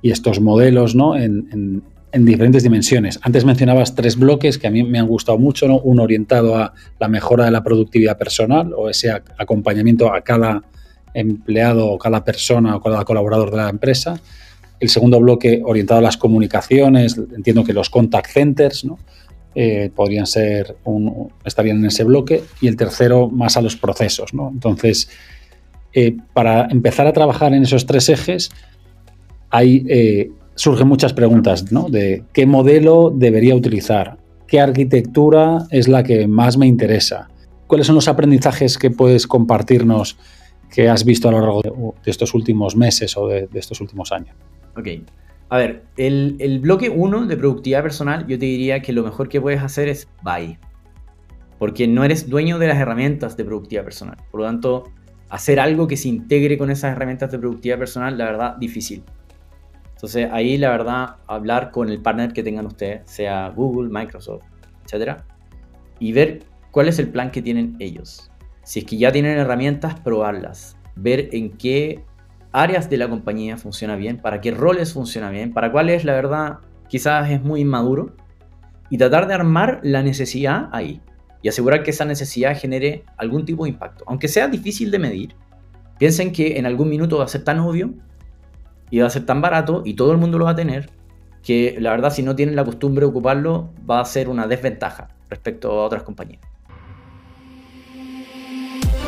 y 0.00 0.10
estos 0.10 0.40
modelos 0.40 0.94
¿no? 0.94 1.16
en, 1.16 1.82
diferentes 2.12 2.62
dimensiones. 2.62 3.20
Antes 3.20 3.44
mencionabas 3.44 3.94
tres 3.94 4.16
bloques 4.16 4.56
que 4.56 4.66
a 4.66 4.70
mí 4.70 4.82
me 4.84 4.98
han 4.98 5.06
gustado 5.06 5.36
mucho, 5.36 5.68
¿no? 5.68 5.80
uno 5.80 6.04
orientado 6.04 6.56
a 6.56 6.72
la 6.98 7.08
mejora 7.08 7.44
de 7.44 7.50
la 7.50 7.62
productividad 7.62 8.16
personal 8.16 8.72
o 8.74 8.88
ese 8.88 9.10
acompañamiento 9.10 10.10
a 10.10 10.22
cada 10.22 10.62
empleado 11.12 11.88
o 11.88 11.98
cada 11.98 12.24
persona 12.24 12.74
o 12.74 12.80
cada 12.80 13.04
colaborador 13.04 13.50
de 13.50 13.58
la 13.58 13.68
empresa. 13.68 14.18
El 14.78 14.88
segundo 14.88 15.20
bloque 15.20 15.60
orientado 15.62 15.98
a 15.98 16.02
las 16.02 16.16
comunicaciones, 16.16 17.20
entiendo 17.36 17.64
que 17.64 17.74
los 17.74 17.90
contact 17.90 18.30
centers, 18.30 18.86
¿no? 18.86 18.98
Eh, 19.56 19.90
podrían 19.92 20.26
ser 20.26 20.76
un, 20.84 21.32
estarían 21.44 21.78
en 21.78 21.86
ese 21.86 22.04
bloque 22.04 22.44
y 22.60 22.68
el 22.68 22.76
tercero 22.76 23.28
más 23.28 23.56
a 23.56 23.62
los 23.62 23.74
procesos. 23.74 24.32
¿no? 24.32 24.48
Entonces, 24.48 25.10
eh, 25.92 26.16
para 26.32 26.68
empezar 26.70 27.08
a 27.08 27.12
trabajar 27.12 27.52
en 27.52 27.64
esos 27.64 27.84
tres 27.84 28.08
ejes, 28.08 28.50
hay, 29.50 29.84
eh, 29.88 30.30
surgen 30.54 30.86
muchas 30.86 31.12
preguntas 31.12 31.72
¿no? 31.72 31.88
de 31.88 32.22
qué 32.32 32.46
modelo 32.46 33.12
debería 33.12 33.56
utilizar, 33.56 34.18
qué 34.46 34.60
arquitectura 34.60 35.66
es 35.70 35.88
la 35.88 36.04
que 36.04 36.28
más 36.28 36.56
me 36.56 36.68
interesa, 36.68 37.28
cuáles 37.66 37.88
son 37.88 37.96
los 37.96 38.06
aprendizajes 38.06 38.78
que 38.78 38.92
puedes 38.92 39.26
compartirnos 39.26 40.16
que 40.72 40.88
has 40.88 41.04
visto 41.04 41.28
a 41.28 41.32
lo 41.32 41.40
largo 41.40 41.62
de, 41.62 42.10
estos 42.10 42.34
últimos 42.34 42.76
meses 42.76 43.16
o 43.16 43.26
de, 43.26 43.48
de 43.48 43.58
estos 43.58 43.80
últimos 43.80 44.12
años. 44.12 44.36
Ok, 44.76 44.86
a 45.50 45.58
ver, 45.58 45.82
el, 45.96 46.60
bloque 46.60 46.88
1 46.88 47.26
de 47.26 47.36
productividad 47.36 47.82
personal, 47.82 48.24
yo 48.28 48.38
te 48.38 48.46
diría 48.46 48.80
que 48.80 48.92
lo 48.92 49.02
mejor 49.02 49.28
que 49.28 49.40
puedes 49.40 49.60
hacer 49.60 49.88
es 49.88 50.08
buy. 50.22 50.56
Porque 51.58 51.88
no 51.88 52.04
eres 52.04 52.30
dueño 52.30 52.60
de 52.60 52.68
las 52.68 52.78
herramientas 52.78 53.36
de 53.36 53.44
productividad 53.44 53.82
personal. 53.82 54.16
Por 54.30 54.40
lo 54.40 54.46
tanto, 54.46 54.92
hacer 55.28 55.58
algo 55.58 55.88
que 55.88 55.96
se 55.96 56.08
integre 56.08 56.56
con 56.56 56.70
esas 56.70 56.92
herramientas 56.92 57.32
de 57.32 57.40
productividad 57.40 57.78
personal, 57.78 58.16
la 58.16 58.26
verdad, 58.26 58.56
difícil. 58.58 59.02
Entonces, 59.96 60.28
ahí 60.30 60.56
la 60.56 60.70
verdad, 60.70 61.16
hablar 61.26 61.72
con 61.72 61.88
el 61.88 62.00
partner 62.00 62.32
que 62.32 62.44
tengan 62.44 62.66
ustedes, 62.66 63.02
sea 63.10 63.48
Google, 63.48 63.90
Microsoft, 63.90 64.44
etc. 64.86 65.20
Y 65.98 66.12
ver 66.12 66.44
cuál 66.70 66.86
es 66.86 67.00
el 67.00 67.08
plan 67.08 67.32
que 67.32 67.42
tienen 67.42 67.74
ellos. 67.80 68.30
Si 68.62 68.78
es 68.78 68.84
que 68.84 68.96
ya 68.96 69.10
tienen 69.10 69.36
herramientas, 69.36 69.98
probarlas. 69.98 70.76
Ver 70.94 71.28
en 71.32 71.50
qué 71.58 72.04
áreas 72.52 72.90
de 72.90 72.96
la 72.96 73.08
compañía 73.08 73.56
funciona 73.56 73.96
bien, 73.96 74.18
para 74.18 74.40
qué 74.40 74.50
roles 74.50 74.92
funciona 74.92 75.30
bien, 75.30 75.52
para 75.52 75.70
cuáles 75.72 76.04
la 76.04 76.14
verdad 76.14 76.58
quizás 76.88 77.30
es 77.30 77.42
muy 77.42 77.60
inmaduro 77.60 78.16
y 78.90 78.98
tratar 78.98 79.28
de 79.28 79.34
armar 79.34 79.80
la 79.82 80.02
necesidad 80.02 80.68
ahí. 80.72 81.00
y 81.42 81.48
asegurar 81.48 81.82
que 81.82 81.90
esa 81.90 82.04
necesidad 82.04 82.54
genere 82.54 83.02
algún 83.16 83.46
tipo 83.46 83.64
de 83.64 83.70
impacto. 83.70 84.04
Aunque 84.06 84.28
sea 84.28 84.46
difícil 84.46 84.90
de 84.90 84.98
medir, 84.98 85.34
piensen 85.98 86.32
que 86.32 86.58
en 86.58 86.66
algún 86.66 86.90
minuto 86.90 87.16
va 87.16 87.24
a 87.24 87.28
ser 87.28 87.44
tan 87.44 87.60
obvio 87.60 87.94
y 88.90 88.98
va 88.98 89.06
a 89.06 89.10
ser 89.10 89.24
tan 89.24 89.40
barato 89.40 89.80
y 89.86 89.94
todo 89.94 90.12
el 90.12 90.18
mundo 90.18 90.36
lo 90.36 90.44
va 90.44 90.50
a 90.50 90.54
tener 90.54 90.90
que 91.42 91.76
la 91.80 91.92
verdad 91.92 92.12
si 92.12 92.22
no 92.22 92.36
tienen 92.36 92.56
la 92.56 92.64
costumbre 92.64 93.06
de 93.06 93.10
ocuparlo 93.10 93.70
va 93.88 94.00
a 94.00 94.04
ser 94.04 94.28
una 94.28 94.46
desventaja 94.46 95.08
respecto 95.30 95.70
a 95.70 95.86
otras 95.86 96.02
compañías. 96.02 96.49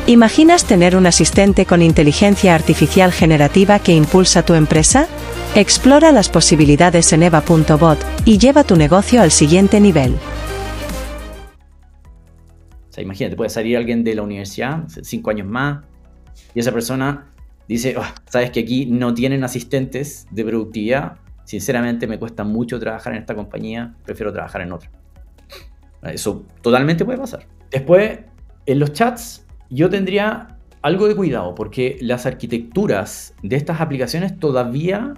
¿Imaginas 0.05 0.67
tener 0.67 0.97
un 0.97 1.05
asistente 1.05 1.65
con 1.65 1.81
inteligencia 1.81 2.55
artificial 2.55 3.13
generativa 3.13 3.79
que 3.79 3.93
impulsa 3.93 4.43
tu 4.43 4.53
empresa? 4.53 5.07
Explora 5.55 6.11
las 6.11 6.27
posibilidades 6.27 7.13
en 7.13 7.23
eva.bot 7.23 7.97
y 8.25 8.37
lleva 8.37 8.65
tu 8.65 8.75
negocio 8.75 9.21
al 9.21 9.31
siguiente 9.31 9.79
nivel. 9.79 10.15
O 12.89 12.93
sea, 12.93 13.01
imagínate, 13.01 13.37
puede 13.37 13.49
salir 13.49 13.77
alguien 13.77 14.03
de 14.03 14.13
la 14.15 14.23
universidad, 14.23 14.83
cinco 15.03 15.29
años 15.29 15.47
más, 15.47 15.85
y 16.53 16.59
esa 16.59 16.73
persona 16.73 17.31
dice, 17.69 17.95
oh, 17.97 18.03
sabes 18.29 18.51
que 18.51 18.59
aquí 18.59 18.85
no 18.85 19.13
tienen 19.13 19.45
asistentes 19.45 20.27
de 20.31 20.43
productividad, 20.43 21.13
sinceramente 21.45 22.07
me 22.07 22.19
cuesta 22.19 22.43
mucho 22.43 22.77
trabajar 22.77 23.13
en 23.13 23.19
esta 23.19 23.35
compañía, 23.35 23.95
prefiero 24.03 24.33
trabajar 24.33 24.63
en 24.63 24.73
otra. 24.73 24.91
Eso 26.03 26.43
totalmente 26.61 27.05
puede 27.05 27.19
pasar. 27.19 27.47
Después, 27.71 28.19
en 28.65 28.79
los 28.79 28.91
chats, 28.91 29.42
yo 29.73 29.89
tendría 29.89 30.57
algo 30.81 31.07
de 31.07 31.15
cuidado, 31.15 31.55
porque 31.55 31.97
las 32.01 32.25
arquitecturas 32.25 33.33
de 33.41 33.55
estas 33.55 33.81
aplicaciones 33.81 34.37
todavía, 34.37 35.13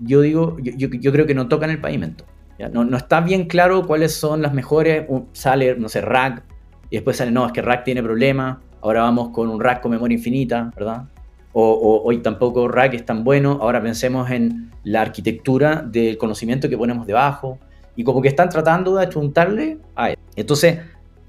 yo 0.00 0.20
digo, 0.20 0.56
yo, 0.60 1.12
creo 1.12 1.26
que 1.26 1.34
no 1.34 1.48
tocan 1.48 1.70
el 1.70 1.80
pavimento. 1.80 2.24
No, 2.72 2.84
no, 2.84 2.96
está 2.96 3.20
bien 3.20 3.46
claro 3.46 3.86
cuáles 3.86 4.14
son 4.14 4.42
las 4.42 4.52
mejores. 4.52 5.06
Sale, 5.32 5.76
no 5.78 5.88
sé, 5.88 6.00
Rack, 6.00 6.42
y 6.90 6.96
después 6.96 7.16
sale, 7.16 7.30
no, 7.30 7.46
es 7.46 7.52
que 7.52 7.62
Rack 7.62 7.84
tiene 7.84 8.02
problemas, 8.02 8.58
ahora 8.82 9.02
vamos 9.02 9.30
con 9.30 9.48
un 9.48 9.60
Rack 9.60 9.80
con 9.80 9.92
memoria 9.92 10.16
infinita, 10.16 10.70
¿verdad? 10.76 11.04
O, 11.52 12.02
hoy 12.04 12.18
tampoco 12.18 12.68
Rack 12.68 12.94
es 12.94 13.04
tan 13.06 13.24
bueno, 13.24 13.58
ahora 13.62 13.82
pensemos 13.82 14.30
en 14.30 14.70
la 14.84 15.00
arquitectura 15.00 15.82
del 15.82 16.18
conocimiento 16.18 16.68
que 16.68 16.76
ponemos 16.76 17.06
debajo, 17.06 17.58
y 17.94 18.04
como 18.04 18.20
que 18.20 18.28
están 18.28 18.50
tratando 18.50 18.96
de 18.96 19.04
achuntarle 19.04 19.78
a 19.94 20.10
él. 20.10 20.18
Entonces, 20.34 20.80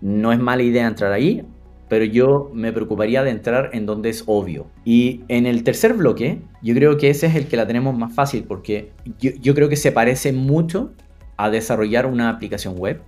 no 0.02 0.34
es 0.34 0.40
mala 0.40 0.64
idea 0.64 0.86
entrar 0.86 1.14
ahí, 1.14 1.46
pero 1.90 2.06
yo 2.06 2.52
me 2.54 2.74
preocuparía 2.74 3.24
de 3.24 3.32
entrar 3.32 3.70
en 3.74 3.86
donde 3.86 4.10
es 4.10 4.24
obvio. 4.26 4.68
Y 4.84 5.22
en 5.28 5.46
el 5.46 5.64
tercer 5.64 5.94
bloque, 5.94 6.42
yo 6.62 6.74
creo 6.74 6.98
que 6.98 7.10
ese 7.10 7.28
es 7.28 7.36
el 7.36 7.48
que 7.48 7.58
la 7.58 7.68
tenemos 7.68 7.98
más 7.98 8.14
fácil, 8.14 8.44
porque 8.44 8.92
yo, 9.20 9.32
yo 9.40 9.54
creo 9.56 9.70
que 9.70 9.76
se 9.76 9.92
parece 9.92 10.34
mucho 10.34 10.94
a 11.38 11.50
desarrollar 11.50 12.06
una 12.06 12.30
aplicación 12.30 12.78
web 12.78 13.02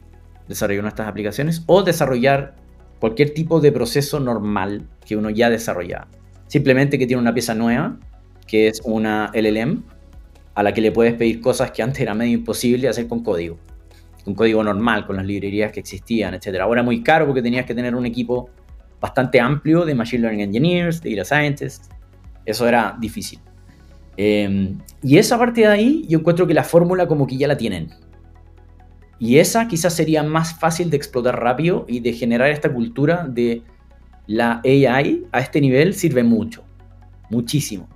desarrollar 0.49 0.83
nuestras 0.83 1.07
aplicaciones 1.07 1.63
o 1.67 1.83
desarrollar 1.83 2.55
cualquier 2.99 3.29
tipo 3.29 3.61
de 3.61 3.71
proceso 3.71 4.19
normal 4.19 4.85
que 5.05 5.15
uno 5.15 5.29
ya 5.29 5.49
desarrolla. 5.49 6.07
Simplemente 6.47 6.97
que 6.97 7.07
tiene 7.07 7.21
una 7.21 7.33
pieza 7.33 7.53
nueva, 7.53 7.97
que 8.47 8.67
es 8.67 8.81
una 8.83 9.31
LLM, 9.33 9.83
a 10.55 10.63
la 10.63 10.73
que 10.73 10.81
le 10.81 10.91
puedes 10.91 11.13
pedir 11.13 11.39
cosas 11.39 11.71
que 11.71 11.83
antes 11.83 12.01
era 12.01 12.15
medio 12.15 12.33
imposible 12.33 12.89
hacer 12.89 13.07
con 13.07 13.23
código. 13.23 13.57
Con 14.25 14.33
código 14.33 14.61
normal, 14.63 15.05
con 15.05 15.15
las 15.15 15.25
librerías 15.25 15.71
que 15.71 15.79
existían, 15.79 16.33
etc. 16.33 16.59
Ahora 16.61 16.83
muy 16.83 17.03
caro 17.03 17.25
porque 17.27 17.41
tenías 17.41 17.65
que 17.65 17.75
tener 17.75 17.95
un 17.95 18.05
equipo 18.05 18.49
bastante 18.99 19.39
amplio 19.39 19.85
de 19.85 19.95
Machine 19.95 20.23
Learning 20.23 20.41
Engineers, 20.41 21.01
de 21.01 21.15
Data 21.15 21.25
Scientists. 21.25 21.89
Eso 22.45 22.67
era 22.67 22.97
difícil. 22.99 23.39
Em, 24.17 24.77
y 25.01 25.17
esa 25.17 25.37
parte 25.37 25.61
de 25.61 25.67
ahí 25.67 26.05
yo 26.09 26.19
encuentro 26.19 26.45
que 26.45 26.53
la 26.53 26.63
fórmula 26.63 27.07
como 27.07 27.25
que 27.25 27.37
ya 27.37 27.47
la 27.47 27.57
tienen. 27.57 27.89
Y 29.17 29.37
esa 29.37 29.67
quizás 29.67 29.93
sería 29.93 30.23
más 30.23 30.59
fácil 30.59 30.89
de 30.89 30.97
explotar 30.97 31.41
rápido 31.41 31.85
y 31.87 31.99
de 31.99 32.13
generar 32.13 32.49
esta 32.49 32.71
cultura 32.71 33.25
de 33.27 33.63
la 34.27 34.61
AI 34.63 35.25
a 35.31 35.39
este 35.39 35.59
nivel 35.59 35.93
sirve 35.93 36.23
mucho, 36.23 36.63
muchísimo. 37.29 37.87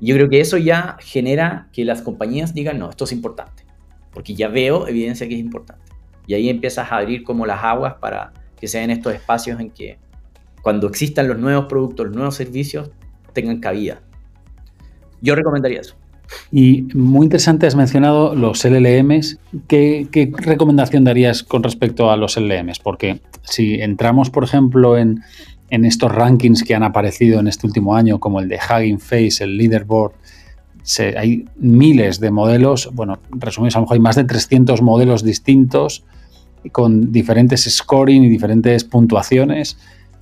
Yo 0.00 0.14
creo 0.14 0.28
que 0.28 0.40
eso 0.40 0.56
ya 0.58 0.96
genera 1.00 1.68
que 1.72 1.84
las 1.84 2.02
compañías 2.02 2.54
digan, 2.54 2.78
no, 2.78 2.90
esto 2.90 3.04
es 3.04 3.12
importante, 3.12 3.64
porque 4.12 4.34
ya 4.34 4.48
veo 4.48 4.86
evidencia 4.86 5.28
que 5.28 5.34
es 5.34 5.40
importante. 5.40 5.92
Y 6.26 6.34
ahí 6.34 6.48
empiezas 6.48 6.90
a 6.90 6.96
abrir 6.98 7.24
como 7.24 7.46
las 7.46 7.62
aguas 7.62 7.94
para 8.00 8.32
que 8.60 8.68
sean 8.68 8.90
estos 8.90 9.14
espacios 9.14 9.60
en 9.60 9.70
que 9.70 9.98
cuando 10.68 10.86
existan 10.86 11.28
los 11.28 11.38
nuevos 11.38 11.64
productos, 11.64 12.08
los 12.08 12.14
nuevos 12.14 12.34
servicios, 12.34 12.90
tengan 13.32 13.58
cabida. 13.58 14.02
Yo 15.22 15.34
recomendaría 15.34 15.80
eso. 15.80 15.94
Y 16.52 16.82
muy 16.92 17.24
interesante, 17.24 17.66
has 17.66 17.74
mencionado 17.74 18.34
los 18.34 18.62
LLMs. 18.62 19.38
¿Qué, 19.66 20.30
recomendación 20.36 21.04
darías 21.04 21.42
con 21.42 21.62
respecto 21.62 22.10
a 22.10 22.18
los 22.18 22.36
LLMs? 22.36 22.80
Porque 22.80 23.22
si 23.44 23.80
entramos, 23.80 24.28
por 24.28 24.44
ejemplo, 24.44 24.98
en, 24.98 25.22
estos 25.70 26.14
rankings 26.14 26.62
que 26.64 26.74
han 26.74 26.82
aparecido 26.82 27.40
en 27.40 27.48
este 27.48 27.66
último 27.66 27.96
año, 27.96 28.20
como 28.20 28.38
el 28.38 28.48
de 28.50 28.58
Hugging 28.58 29.00
Face, 29.00 29.42
el 29.42 29.56
Leaderboard, 29.56 30.12
hay 31.16 31.46
miles 31.56 32.20
de 32.20 32.30
modelos. 32.30 32.90
Bueno, 32.92 33.20
resumidos, 33.30 33.74
a 33.76 33.78
lo 33.78 33.84
mejor 33.84 33.94
hay 33.94 34.00
más 34.02 34.16
de 34.16 34.24
300 34.24 34.82
modelos 34.82 35.24
distintos 35.24 36.04
con 36.72 37.10
diferentes 37.10 37.64
scoring 37.74 38.22
y 38.24 38.28
diferentes 38.28 38.84
puntuaciones. 38.84 39.78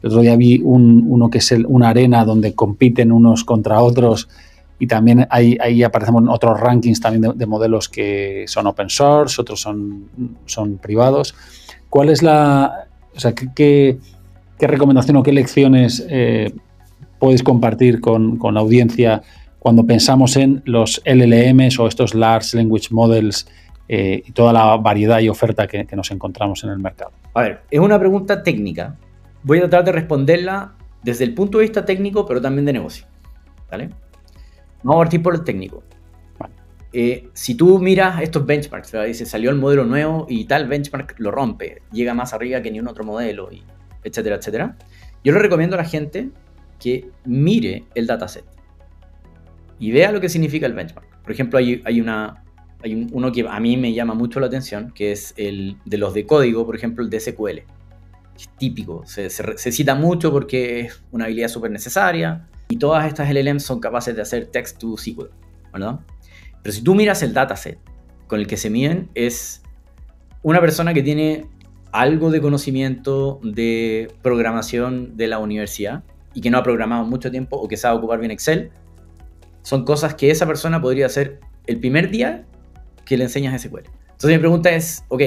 El 0.06 0.12
otro 0.12 0.22
día 0.22 0.36
vi 0.36 0.60
uno 0.62 1.28
que 1.28 1.38
es 1.38 1.50
una 1.66 1.88
arena 1.88 2.24
donde 2.24 2.54
compiten 2.54 3.10
unos 3.10 3.42
contra 3.42 3.82
otros 3.82 4.28
y 4.78 4.86
también 4.86 5.26
ahí, 5.30 5.58
ahí 5.60 5.82
aparecen 5.82 6.28
otros 6.28 6.60
rankings 6.60 7.00
también 7.00 7.36
de, 7.36 7.46
modelos 7.46 7.88
que 7.88 8.44
son 8.46 8.68
open 8.68 8.88
source, 8.88 9.40
otros 9.40 9.62
son, 9.62 10.78
privados. 10.80 11.34
¿Cuál 11.90 12.10
es 12.10 12.22
la, 12.22 12.86
o 13.16 13.18
sea, 13.18 13.34
qué, 13.34 13.98
qué, 14.56 14.66
recomendación 14.68 15.16
o 15.16 15.24
qué 15.24 15.32
lecciones 15.32 16.06
eh, 16.08 16.52
podéis 17.18 17.42
compartir 17.42 18.00
con, 18.00 18.38
la 18.52 18.60
audiencia 18.60 19.22
cuando 19.58 19.84
pensamos 19.84 20.36
en 20.36 20.62
los 20.66 21.02
LLMs 21.04 21.80
o 21.80 21.88
estos 21.88 22.14
Large 22.14 22.58
Language 22.58 22.90
Models 22.92 23.48
eh, 23.88 24.22
y 24.24 24.30
toda 24.30 24.52
la 24.52 24.76
variedad 24.76 25.18
y 25.18 25.28
oferta 25.28 25.66
que 25.66 25.96
nos 25.96 26.12
encontramos 26.12 26.62
en 26.62 26.70
el 26.70 26.78
mercado? 26.78 27.10
A 27.34 27.42
ver, 27.42 27.62
es 27.72 27.80
una 27.80 27.98
pregunta 27.98 28.44
técnica. 28.44 28.94
Voy 29.46 29.59
a 29.59 29.61
tratar 29.61 29.85
de 29.85 29.92
responderla 29.92 30.74
desde 31.04 31.22
el 31.22 31.32
punto 31.32 31.59
de 31.59 31.62
vista 31.62 31.85
técnico, 31.85 32.26
pero 32.26 32.40
también 32.40 32.64
de 32.64 32.72
negocio. 32.72 33.06
¿Vale? 33.70 33.90
Vamos 34.82 34.96
a 34.96 35.04
partir 35.04 35.22
por 35.22 35.37
el 35.37 35.44
técnico. 35.44 35.85
Eh, 36.92 37.28
si 37.32 37.54
tú 37.54 37.78
miras 37.78 38.20
estos 38.22 38.44
benchmarks, 38.44 38.90
dice 39.06 39.24
salió 39.24 39.50
el 39.50 39.56
modelo 39.56 39.85
nuevo 39.85 40.26
y 40.28 40.46
tal 40.46 40.66
benchmark 40.66 41.14
lo 41.18 41.30
rompe, 41.30 41.82
llega 41.92 42.12
más 42.12 42.32
arriba 42.32 42.61
que 42.61 42.72
ni 42.72 42.80
un 42.80 42.88
otro 42.88 43.04
modelo, 43.04 43.48
y 43.52 43.62
etcétera, 44.02 44.35
etcétera. 44.35 44.76
Yo 45.22 45.32
le 45.32 45.38
recomiendo 45.38 45.76
a 45.76 45.78
la 45.78 45.85
gente 45.85 46.30
que 46.80 47.09
mire 47.24 47.85
el 47.94 48.09
dataset 48.09 48.44
y 49.78 49.92
vea 49.92 50.11
lo 50.11 50.20
que 50.20 50.28
significa 50.28 50.66
el 50.66 50.72
benchmark. 50.72 51.22
Por 51.22 51.30
ejemplo, 51.30 51.61
hay, 51.61 51.82
hay 51.85 52.00
una, 52.00 52.42
hay 52.82 53.06
uno 53.12 53.30
que 53.30 53.46
a 53.48 53.61
mí 53.61 53.76
me 53.76 53.92
llama 53.92 54.14
mucho 54.14 54.40
la 54.40 54.48
atención, 54.48 54.90
que 54.92 55.12
es 55.12 55.35
el 55.37 55.76
de 55.85 55.98
los 55.98 56.14
de 56.14 56.26
código, 56.26 56.66
por 56.66 56.74
ejemplo, 56.74 57.04
el 57.04 57.11
de 57.11 57.20
SQL. 57.20 57.75
Típico, 58.59 59.05
se, 59.07 59.31
se 59.31 59.72
cita 59.72 59.94
mucho 59.94 60.31
porque 60.31 60.81
es 60.81 61.03
una 61.11 61.27
habilidad 61.27 61.49
súper 61.49 61.70
necesaria 61.70 62.49
y 62.68 62.77
todas 62.77 63.07
estas 63.07 63.33
LLMs 63.33 63.62
son 63.62 63.81
capaces 63.81 64.14
de 64.16 64.22
hacer 64.22 64.46
text 64.46 64.79
to 64.79 64.96
SQL, 64.96 65.31
¿verdad? 65.72 66.01
Pero 66.62 66.72
si 66.72 66.83
tú 66.83 66.94
miras 66.94 67.22
el 67.22 67.33
dataset 67.33 67.79
con 68.27 68.40
el 68.40 68.46
que 68.46 68.57
se 68.57 68.70
miden, 68.70 69.09
es 69.14 69.62
una 70.42 70.61
persona 70.61 70.92
que 70.92 71.03
tiene 71.03 71.46
algo 71.92 72.31
de 72.31 72.40
conocimiento 72.40 73.40
de 73.42 74.12
programación 74.22 75.16
de 75.16 75.29
la 75.29 75.38
universidad 75.38 76.05
y 76.35 76.40
que 76.40 76.51
no 76.51 76.59
ha 76.59 76.62
programado 76.62 77.05
mucho 77.05 77.31
tiempo 77.31 77.57
o 77.57 77.68
que 77.68 77.77
sabe 77.77 77.96
ocupar 77.96 78.18
bien 78.18 78.31
Excel, 78.31 78.70
son 79.62 79.85
cosas 79.85 80.14
que 80.14 80.31
esa 80.31 80.46
persona 80.46 80.81
podría 80.81 81.07
hacer 81.07 81.40
el 81.66 81.81
primer 81.81 82.11
día 82.11 82.44
que 83.05 83.16
le 83.16 83.25
enseñas 83.25 83.61
SQL. 83.62 83.85
Entonces 84.11 84.31
mi 84.31 84.38
pregunta 84.38 84.70
es, 84.70 85.05
ok, 85.09 85.22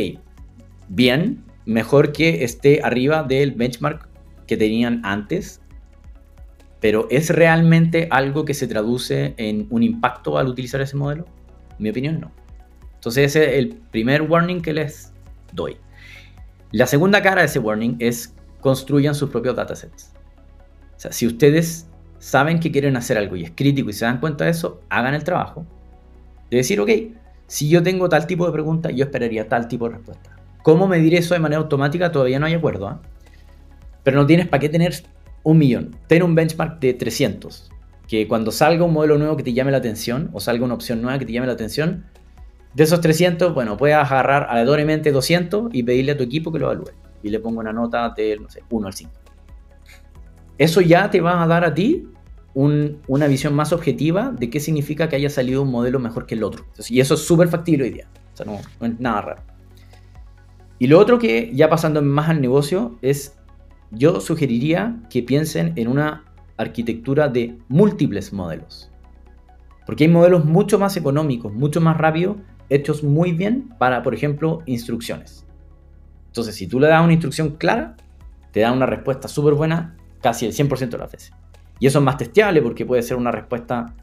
bien, 0.89 1.43
mejor 1.69 2.11
que 2.11 2.43
esté 2.43 2.81
arriba 2.83 3.23
del 3.23 3.51
benchmark 3.51 4.07
que 4.47 4.57
tenían 4.57 5.01
antes 5.03 5.61
pero 6.79 7.07
¿es 7.09 7.29
realmente 7.29 8.07
algo 8.09 8.45
que 8.45 8.53
se 8.53 8.67
traduce 8.67 9.33
en 9.37 9.67
un 9.69 9.83
impacto 9.83 10.37
al 10.37 10.47
utilizar 10.47 10.81
ese 10.81 10.95
modelo? 10.95 11.25
En 11.71 11.83
mi 11.83 11.89
opinión, 11.89 12.19
no. 12.19 12.31
Entonces 12.95 13.25
ese 13.27 13.51
es 13.51 13.59
el 13.59 13.69
primer 13.91 14.21
warning 14.23 14.61
que 14.61 14.73
les 14.73 15.13
doy. 15.51 15.77
La 16.71 16.85
segunda 16.85 17.21
cara 17.21 17.41
de 17.41 17.47
ese 17.47 17.59
warning 17.59 17.95
es 17.99 18.33
construyan 18.61 19.15
sus 19.15 19.29
propios 19.29 19.55
datasets. 19.55 20.13
O 20.95 20.99
sea, 20.99 21.11
si 21.11 21.27
ustedes 21.27 21.87
saben 22.19 22.59
que 22.59 22.71
quieren 22.71 22.95
hacer 22.97 23.17
algo 23.17 23.35
y 23.35 23.43
es 23.43 23.51
crítico 23.51 23.89
y 23.89 23.93
se 23.93 24.05
dan 24.05 24.19
cuenta 24.19 24.45
de 24.45 24.51
eso, 24.51 24.81
hagan 24.89 25.15
el 25.15 25.23
trabajo 25.23 25.65
de 26.49 26.57
decir, 26.57 26.79
ok, 26.79 26.89
si 27.47 27.69
yo 27.69 27.83
tengo 27.83 28.09
tal 28.09 28.27
tipo 28.27 28.45
de 28.45 28.51
pregunta, 28.51 28.91
yo 28.91 29.05
esperaría 29.05 29.47
tal 29.47 29.67
tipo 29.67 29.87
de 29.87 29.95
respuesta. 29.95 30.38
¿Cómo 30.69 30.87
medir 30.87 31.15
eso 31.15 31.33
de 31.33 31.39
manera 31.39 31.59
automática? 31.59 32.11
Todavía 32.11 32.37
no 32.37 32.45
hay 32.45 32.53
acuerdo. 32.53 32.87
¿ah? 32.87 33.01
Pero 34.03 34.17
no 34.17 34.27
tienes 34.27 34.47
para 34.47 34.61
qué 34.61 34.69
tener 34.69 34.93
un 35.41 35.57
millón. 35.57 35.95
Ten 36.05 36.21
un 36.21 36.35
benchmark 36.35 36.79
de 36.79 36.93
300. 36.93 37.71
Que 38.07 38.27
cuando 38.27 38.51
salga 38.51 38.83
un 38.83 38.93
modelo 38.93 39.17
nuevo 39.17 39.35
que 39.35 39.41
te 39.41 39.51
llame 39.51 39.71
la 39.71 39.77
atención, 39.77 40.29
o 40.31 40.39
salga 40.39 40.63
una 40.63 40.75
opción 40.75 41.01
nueva 41.01 41.17
que 41.17 41.25
te 41.25 41.31
llame 41.31 41.47
la 41.47 41.53
atención, 41.53 42.05
de 42.75 42.83
esos 42.83 43.01
300, 43.01 43.51
bueno, 43.55 43.77
puedes 43.77 43.95
agarrar 43.95 44.45
aleatoriamente 44.47 45.11
200 45.11 45.71
y 45.73 45.81
pedirle 45.81 46.11
a 46.11 46.17
tu 46.17 46.23
equipo 46.23 46.51
que 46.51 46.59
lo 46.59 46.67
evalúe. 46.67 46.91
y 47.23 47.29
le 47.29 47.39
pongo 47.39 47.61
una 47.61 47.73
nota 47.73 48.13
de, 48.15 48.37
no 48.37 48.47
sé, 48.47 48.61
1 48.69 48.85
al 48.85 48.93
5. 48.93 49.11
Eso 50.59 50.81
ya 50.81 51.09
te 51.09 51.19
va 51.19 51.41
a 51.41 51.47
dar 51.47 51.65
a 51.65 51.73
ti 51.73 52.07
una 52.53 53.25
visión 53.25 53.55
más 53.55 53.73
objetiva 53.73 54.31
de 54.37 54.51
qué 54.51 54.59
significa 54.59 55.09
que 55.09 55.15
haya 55.15 55.31
salido 55.31 55.63
un 55.63 55.71
modelo 55.71 55.97
mejor 55.97 56.27
que 56.27 56.35
el 56.35 56.43
otro. 56.43 56.63
y 56.89 56.99
eso 56.99 57.15
es 57.15 57.21
súper 57.21 57.47
factible 57.47 57.85
hoy 57.85 57.89
día. 57.89 58.07
O 58.35 58.37
sea, 58.37 58.45
no, 58.45 58.59
no 58.79 58.85
es 58.85 58.99
nada 58.99 59.21
raro. 59.21 59.48
Y 60.79 60.87
lo 60.87 60.97
otro 60.97 61.19
que, 61.19 61.51
ya 61.53 61.69
pasando 61.69 62.01
más 62.01 62.29
al 62.29 62.41
negocio, 62.41 62.97
es 63.01 63.37
yo 63.91 64.21
sugeriría 64.21 65.01
que 65.09 65.23
piensen 65.23 65.73
en 65.75 65.87
una 65.87 66.23
arquitectura 66.57 67.27
de 67.27 67.57
múltiples 67.67 68.33
modelos. 68.33 68.89
Porque 69.85 70.05
hay 70.05 70.09
modelos 70.09 70.45
mucho 70.45 70.79
más 70.79 70.95
económicos, 70.97 71.53
mucho 71.53 71.81
más 71.81 71.97
rápidos, 71.97 72.37
hechos 72.69 73.03
muy 73.03 73.33
bien 73.33 73.69
para, 73.77 74.03
por 74.03 74.13
ejemplo, 74.13 74.61
instrucciones. 74.65 75.45
Entonces, 76.27 76.55
si 76.55 76.67
tú 76.67 76.79
le 76.79 76.87
das 76.87 77.03
una 77.03 77.13
instrucción 77.13 77.57
clara, 77.57 77.97
te 78.51 78.61
da 78.61 78.71
una 78.71 78.85
respuesta 78.85 79.27
súper 79.27 79.55
buena 79.55 79.97
casi 80.21 80.45
el 80.45 80.53
100% 80.53 80.89
de 80.89 80.97
las 80.97 81.11
veces. 81.11 81.33
Y 81.79 81.87
eso 81.87 81.99
es 81.99 82.05
más 82.05 82.17
testeable 82.17 82.61
porque 82.61 82.85
puede 82.85 83.01
ser 83.01 83.17
una 83.17 83.31
respuesta 83.31 83.95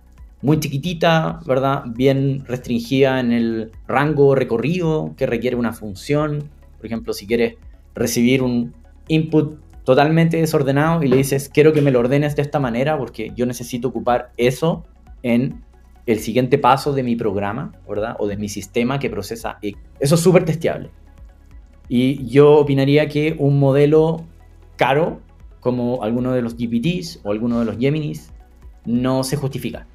muy 0.43 0.61
chiquitita, 0.61 1.41
¿verdad? 1.47 1.85
Bien 1.87 2.45
restringida 2.47 3.21
en 3.21 3.33
el 3.33 3.73
rango 3.87 4.35
recorrido 4.35 5.15
que 5.17 5.27
requiere 5.27 5.57
una 5.57 5.73
función. 5.73 6.51
Por 6.87 6.93
ejemplo, 6.93 7.13
si 7.13 7.27
quieres 7.27 7.57
recibir 7.97 8.43
un 8.45 8.73
input 9.09 9.59
totalmente 9.83 10.37
desordenado 10.37 11.03
y 11.03 11.09
le 11.09 11.17
dices, 11.17 11.49
quiero 11.49 11.73
que 11.73 11.83
me 11.83 11.91
lo 11.91 11.99
ordenes 11.99 12.37
de 12.37 12.43
esta 12.43 12.61
manera 12.61 12.97
porque 12.97 13.33
yo 13.35 13.45
necesito 13.45 13.89
ocupar 13.89 14.31
eso 14.37 14.85
en 15.25 15.65
el 16.07 16.21
siguiente 16.21 16.59
paso 16.59 16.93
de 16.93 17.03
mi 17.03 17.17
programa, 17.17 17.73
¿verdad? 17.89 18.15
O 18.21 18.29
de 18.29 18.37
mi 18.37 18.49
sistema 18.49 19.01
que 19.01 19.11
procesa 19.11 19.59
Eso 19.99 20.15
es 20.15 20.21
súper 20.21 20.45
testeable. 20.45 20.91
Y 21.89 22.25
yo 22.29 22.55
opinaría 22.55 23.09
que 23.09 23.35
un 23.37 23.59
modelo 23.59 24.25
caro, 24.77 25.21
como 25.59 26.05
alguno 26.05 26.33
de 26.35 26.43
los 26.43 26.57
GPTs 26.57 27.23
o 27.25 27.33
alguno 27.33 27.59
de 27.59 27.65
los 27.65 27.79
Geminis, 27.79 28.33
no 28.85 29.25
se 29.25 29.35
justifica. 29.35 29.89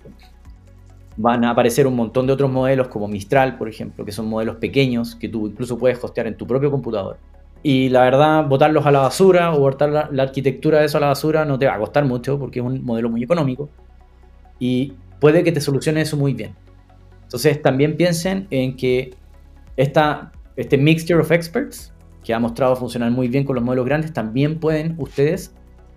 Van 1.18 1.44
a 1.44 1.52
aparecer 1.52 1.88
un 1.88 1.96
montón 1.96 2.28
de 2.28 2.34
otros 2.34 2.50
modelos 2.50 2.88
como 2.88 3.08
Mistral, 3.08 3.58
por 3.58 3.68
ejemplo, 3.68 4.06
que 4.06 4.12
son 4.12 4.28
modelos 4.28 4.56
pequeños 4.58 5.16
que 5.16 5.30
tú 5.30 5.48
incluso 5.48 5.78
puedes 5.78 6.02
hostear 6.04 6.28
en 6.28 6.38
tu 6.38 6.48
propio 6.48 6.72
computador 6.72 7.18
y 7.64 7.90
la 7.90 8.02
verdad, 8.02 8.46
botarlos 8.48 8.86
a 8.86 8.92
la 8.92 9.00
basura 9.00 9.54
o 9.54 9.60
botar 9.60 9.90
la, 9.90 10.24
arquitectura 10.24 10.80
de 10.80 10.86
eso 10.86 10.98
a 10.98 11.02
la 11.02 11.08
basura 11.08 11.46
no 11.46 11.60
te 11.60 11.68
va 11.68 11.76
a 11.76 11.80
costar 11.80 12.06
mucho 12.06 12.40
porque 12.40 12.60
es 12.60 12.66
un 12.66 12.84
modelo 12.84 13.10
muy 13.10 13.24
económico. 13.24 13.70
Y 14.60 14.94
puede 15.20 15.44
que 15.44 15.52
te 15.52 15.62
solucione 15.62 16.02
eso 16.02 16.18
muy 16.18 16.34
bien. 16.34 16.56
Entonces 17.24 17.62
también 17.62 17.98
piensen 17.98 18.48
en 18.50 18.76
que 18.76 19.14
esta, 19.78 20.32
este 20.56 20.78
mixture 20.78 21.20
of 21.20 21.32
experts, 21.32 21.94
que 22.24 22.34
ha 22.34 22.40
mostrado 22.40 22.76
funcionar 22.76 23.12
muy 23.12 23.28
bien 23.28 23.44
con 23.44 23.56
los 23.56 23.64
modelos 23.64 23.86
grandes, 23.86 24.12
también 24.12 24.60
pueden 24.60 24.96
ustedes 24.98 25.54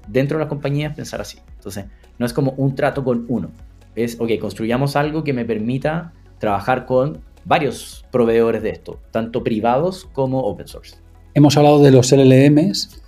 dentro 0.07 0.39
de 0.39 0.45
las 0.45 0.49
compañías 0.49 0.95
pensar 0.95 1.21
así. 1.21 1.39
Entonces, 1.57 1.87
no 2.19 2.27
es 2.27 2.33
como 2.33 2.53
un 2.53 2.75
trato 2.75 3.03
con 3.05 3.25
uno. 3.29 3.51
Es, 3.97 4.20
ok, 4.20 4.30
construyamos 4.40 4.97
algo 4.97 5.24
que 5.24 5.32
me 5.32 5.45
permita 5.45 6.12
trabajar 6.38 6.86
con 6.86 7.20
varios 7.45 8.05
proveedores 8.11 8.62
de 8.62 8.70
esto, 8.70 8.99
tanto 9.11 9.45
privados 9.45 10.09
como 10.12 10.40
open 10.40 10.68
source. 10.68 10.97
Hemos 11.34 11.57
hablado 11.57 11.82
de 11.82 11.90
los 11.90 12.12
LLMs. 12.12 13.03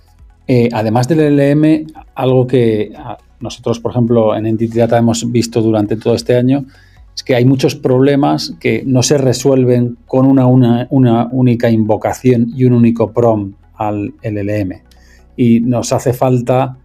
Eh, 0.47 0.69
además 0.71 1.07
del 1.07 1.35
LLM, 1.35 1.87
algo 2.15 2.47
que 2.47 2.93
ah, 2.95 3.17
nosotros, 3.39 3.79
por 3.79 3.91
ejemplo, 3.91 4.35
en 4.35 4.45
Entity 4.45 4.77
Data 4.77 4.97
hemos 4.97 5.29
visto 5.31 5.61
durante 5.61 5.97
todo 5.97 6.15
este 6.15 6.35
año 6.35 6.65
es 7.17 7.23
que 7.23 7.33
hay 7.33 7.45
muchos 7.45 7.73
problemas 7.73 8.53
que 8.59 8.83
no 8.85 9.01
se 9.01 9.17
resuelven 9.17 9.97
con 10.05 10.27
una, 10.27 10.45
una, 10.45 11.27
única 11.31 11.67
invocación 11.67 12.53
y 12.55 12.65
un 12.65 12.73
único 12.73 13.11
prompt 13.11 13.57
al 13.73 14.13
LLM. 14.21 14.83
Y 15.35 15.61
nos 15.61 15.91
hace 15.93 16.13
falta 16.13 16.77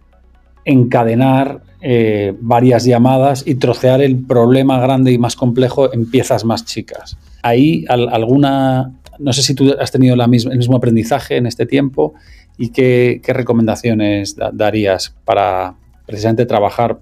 encadenar 0.65 1.61
eh, 1.85 2.33
varias 2.39 2.85
llamadas 2.85 3.43
y 3.45 3.55
trocear 3.55 4.01
el 4.01 4.23
problema 4.23 4.79
grande 4.79 5.11
y 5.11 5.17
más 5.17 5.35
complejo 5.35 5.93
en 5.93 6.09
piezas 6.09 6.45
más 6.45 6.63
chicas. 6.63 7.17
¿Hay 7.41 7.85
alguna 7.89 8.93
no 9.19 9.33
sé 9.33 9.43
si 9.43 9.53
tú 9.53 9.75
has 9.79 9.91
tenido 9.91 10.15
el 10.15 10.29
mismo 10.29 10.77
aprendizaje 10.77 11.37
en 11.37 11.45
este 11.45 11.65
tiempo 11.65 12.13
y 12.57 12.69
qué, 12.69 13.21
recomendaciones 13.25 14.35
darías 14.53 15.15
para 15.25 15.75
precisamente 16.05 16.45
trabajar 16.45 16.99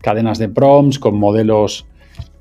cadenas 0.00 0.38
de 0.38 0.48
prompts 0.48 0.98
con 0.98 1.16
modelos 1.16 1.86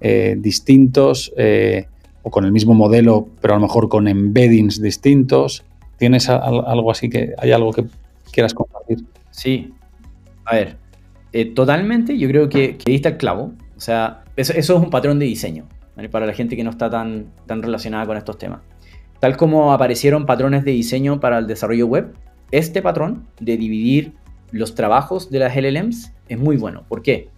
eh, 0.01 0.35
distintos 0.37 1.33
eh, 1.35 1.87
o 2.23 2.31
con 2.31 2.45
el 2.45 2.51
mismo 2.51 2.73
modelo, 2.73 3.27
pero 3.41 3.53
a 3.53 3.57
lo 3.57 3.61
mejor 3.63 3.89
con 3.89 4.07
embeddings 4.07 4.81
distintos. 4.81 5.63
¿Tienes 5.97 6.29
algo 6.29 6.91
así 6.91 7.09
que 7.09 7.33
hay 7.37 7.51
algo 7.51 7.73
que 7.73 7.85
quieras 8.31 8.53
compartir? 8.53 8.99
Sí. 9.31 9.73
A 10.45 10.55
ver, 10.55 10.77
eh, 11.33 11.45
totalmente 11.45 12.17
yo 12.17 12.27
creo 12.27 12.49
que, 12.49 12.77
que 12.77 12.91
ahí 12.91 12.95
está 12.95 13.09
el 13.09 13.17
clavo. 13.17 13.53
O 13.75 13.79
sea, 13.79 14.23
eso, 14.35 14.53
eso 14.53 14.77
es 14.77 14.83
un 14.83 14.89
patrón 14.89 15.19
de 15.19 15.25
diseño 15.25 15.67
para 16.07 16.25
la 16.25 16.33
gente 16.33 16.55
que 16.55 16.63
no 16.63 16.69
está 16.69 16.89
tan, 16.89 17.27
tan 17.45 17.61
relacionada 17.61 18.05
con 18.05 18.15
estos 18.15 18.37
temas. 18.37 18.61
Tal 19.19 19.35
como 19.35 19.73
aparecieron 19.73 20.25
patrones 20.25 20.63
de 20.63 20.71
diseño 20.71 21.19
para 21.19 21.39
el 21.39 21.47
desarrollo 21.47 21.87
web, 21.87 22.13
este 22.51 22.81
patrón 22.81 23.27
de 23.39 23.57
dividir 23.57 24.13
los 24.51 24.75
trabajos 24.75 25.29
de 25.29 25.39
las 25.39 25.55
LLMs 25.55 26.13
es 26.29 26.39
muy 26.39 26.55
bueno. 26.55 26.85
¿Por 26.87 27.01
qué? 27.01 27.29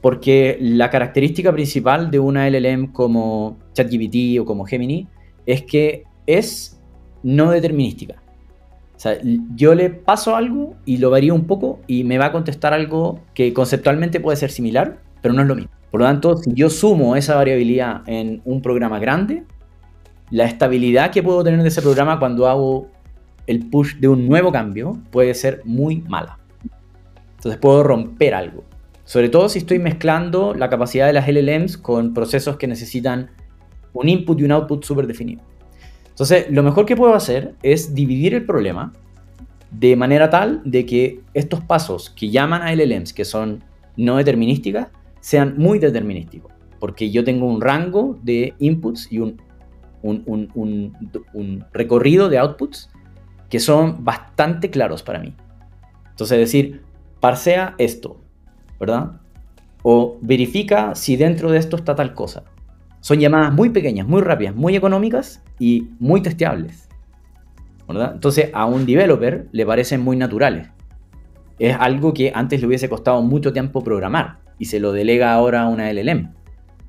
Porque 0.00 0.58
la 0.60 0.90
característica 0.90 1.52
principal 1.52 2.10
de 2.10 2.18
una 2.18 2.48
LLM 2.48 2.92
como 2.92 3.58
ChatGPT 3.74 4.40
o 4.40 4.44
como 4.44 4.64
Gemini 4.64 5.06
es 5.46 5.62
que 5.62 6.04
es 6.26 6.80
no 7.22 7.50
determinística. 7.50 8.22
O 8.98 9.00
sea, 9.00 9.16
yo 9.54 9.76
le 9.76 9.90
paso 9.90 10.34
algo 10.34 10.74
y 10.84 10.96
lo 10.96 11.10
varío 11.10 11.32
un 11.32 11.46
poco 11.46 11.78
y 11.86 12.02
me 12.02 12.18
va 12.18 12.26
a 12.26 12.32
contestar 12.32 12.74
algo 12.74 13.20
que 13.32 13.52
conceptualmente 13.52 14.18
puede 14.18 14.36
ser 14.36 14.50
similar, 14.50 14.98
pero 15.22 15.32
no 15.34 15.42
es 15.42 15.46
lo 15.46 15.54
mismo. 15.54 15.70
Por 15.92 16.00
lo 16.00 16.06
tanto, 16.06 16.36
si 16.38 16.52
yo 16.52 16.68
sumo 16.68 17.14
esa 17.14 17.36
variabilidad 17.36 18.02
en 18.08 18.42
un 18.44 18.60
programa 18.60 18.98
grande, 18.98 19.44
la 20.32 20.46
estabilidad 20.46 21.12
que 21.12 21.22
puedo 21.22 21.44
tener 21.44 21.62
de 21.62 21.68
ese 21.68 21.80
programa 21.80 22.18
cuando 22.18 22.48
hago 22.48 22.88
el 23.46 23.70
push 23.70 23.98
de 23.98 24.08
un 24.08 24.26
nuevo 24.26 24.50
cambio 24.50 24.98
puede 25.12 25.32
ser 25.34 25.62
muy 25.64 26.00
mala. 26.00 26.40
Entonces 27.36 27.60
puedo 27.60 27.84
romper 27.84 28.34
algo. 28.34 28.64
Sobre 29.04 29.28
todo 29.28 29.48
si 29.48 29.60
estoy 29.60 29.78
mezclando 29.78 30.54
la 30.54 30.68
capacidad 30.68 31.06
de 31.06 31.12
las 31.12 31.28
LLMs 31.28 31.78
con 31.78 32.14
procesos 32.14 32.56
que 32.56 32.66
necesitan 32.66 33.30
un 33.92 34.08
input 34.08 34.40
y 34.40 34.42
un 34.42 34.50
output 34.50 34.84
súper 34.84 35.06
definido. 35.06 35.42
Entonces, 36.18 36.46
lo 36.50 36.64
mejor 36.64 36.84
que 36.84 36.96
puedo 36.96 37.14
hacer 37.14 37.54
es 37.62 37.94
dividir 37.94 38.34
el 38.34 38.44
problema 38.44 38.92
de 39.70 39.94
manera 39.94 40.30
tal 40.30 40.62
de 40.64 40.84
que 40.84 41.20
estos 41.32 41.60
pasos 41.60 42.10
que 42.10 42.30
llaman 42.30 42.62
a 42.62 42.74
LLMs, 42.74 43.12
que 43.12 43.24
son 43.24 43.62
no 43.96 44.16
determinísticas, 44.16 44.88
sean 45.20 45.54
muy 45.56 45.78
determinísticos. 45.78 46.52
Porque 46.80 47.10
yo 47.10 47.22
tengo 47.22 47.46
un 47.46 47.60
rango 47.60 48.18
de 48.22 48.54
inputs 48.58 49.12
y 49.12 49.20
un 49.20 49.40
un, 50.02 51.64
recorrido 51.72 52.28
de 52.28 52.38
outputs 52.38 52.90
que 53.48 53.60
son 53.60 54.04
bastante 54.04 54.70
claros 54.70 55.02
para 55.02 55.18
mí. 55.18 55.34
Entonces, 56.10 56.38
decir, 56.38 56.82
parsea 57.20 57.74
esto, 57.78 58.20
¿verdad? 58.78 59.20
O 59.82 60.18
verifica 60.20 60.94
si 60.94 61.16
dentro 61.16 61.50
de 61.50 61.58
esto 61.58 61.76
está 61.76 61.94
tal 61.94 62.14
cosa. 62.14 62.44
Son 63.00 63.18
llamadas 63.18 63.52
muy 63.52 63.70
pequeñas, 63.70 64.06
muy 64.06 64.22
rápidas, 64.22 64.54
muy 64.54 64.76
económicas 64.76 65.42
y 65.58 65.88
muy 65.98 66.22
testeables. 66.22 66.88
¿verdad? 67.86 68.12
Entonces, 68.14 68.50
a 68.52 68.66
un 68.66 68.84
developer 68.84 69.48
le 69.50 69.64
parecen 69.64 70.02
muy 70.02 70.16
naturales. 70.16 70.68
Es 71.58 71.76
algo 71.78 72.12
que 72.12 72.32
antes 72.34 72.60
le 72.60 72.66
hubiese 72.66 72.88
costado 72.88 73.22
mucho 73.22 73.52
tiempo 73.52 73.82
programar 73.82 74.38
y 74.58 74.66
se 74.66 74.78
lo 74.78 74.92
delega 74.92 75.32
ahora 75.32 75.62
a 75.62 75.68
una 75.68 75.90
LLM. 75.92 76.34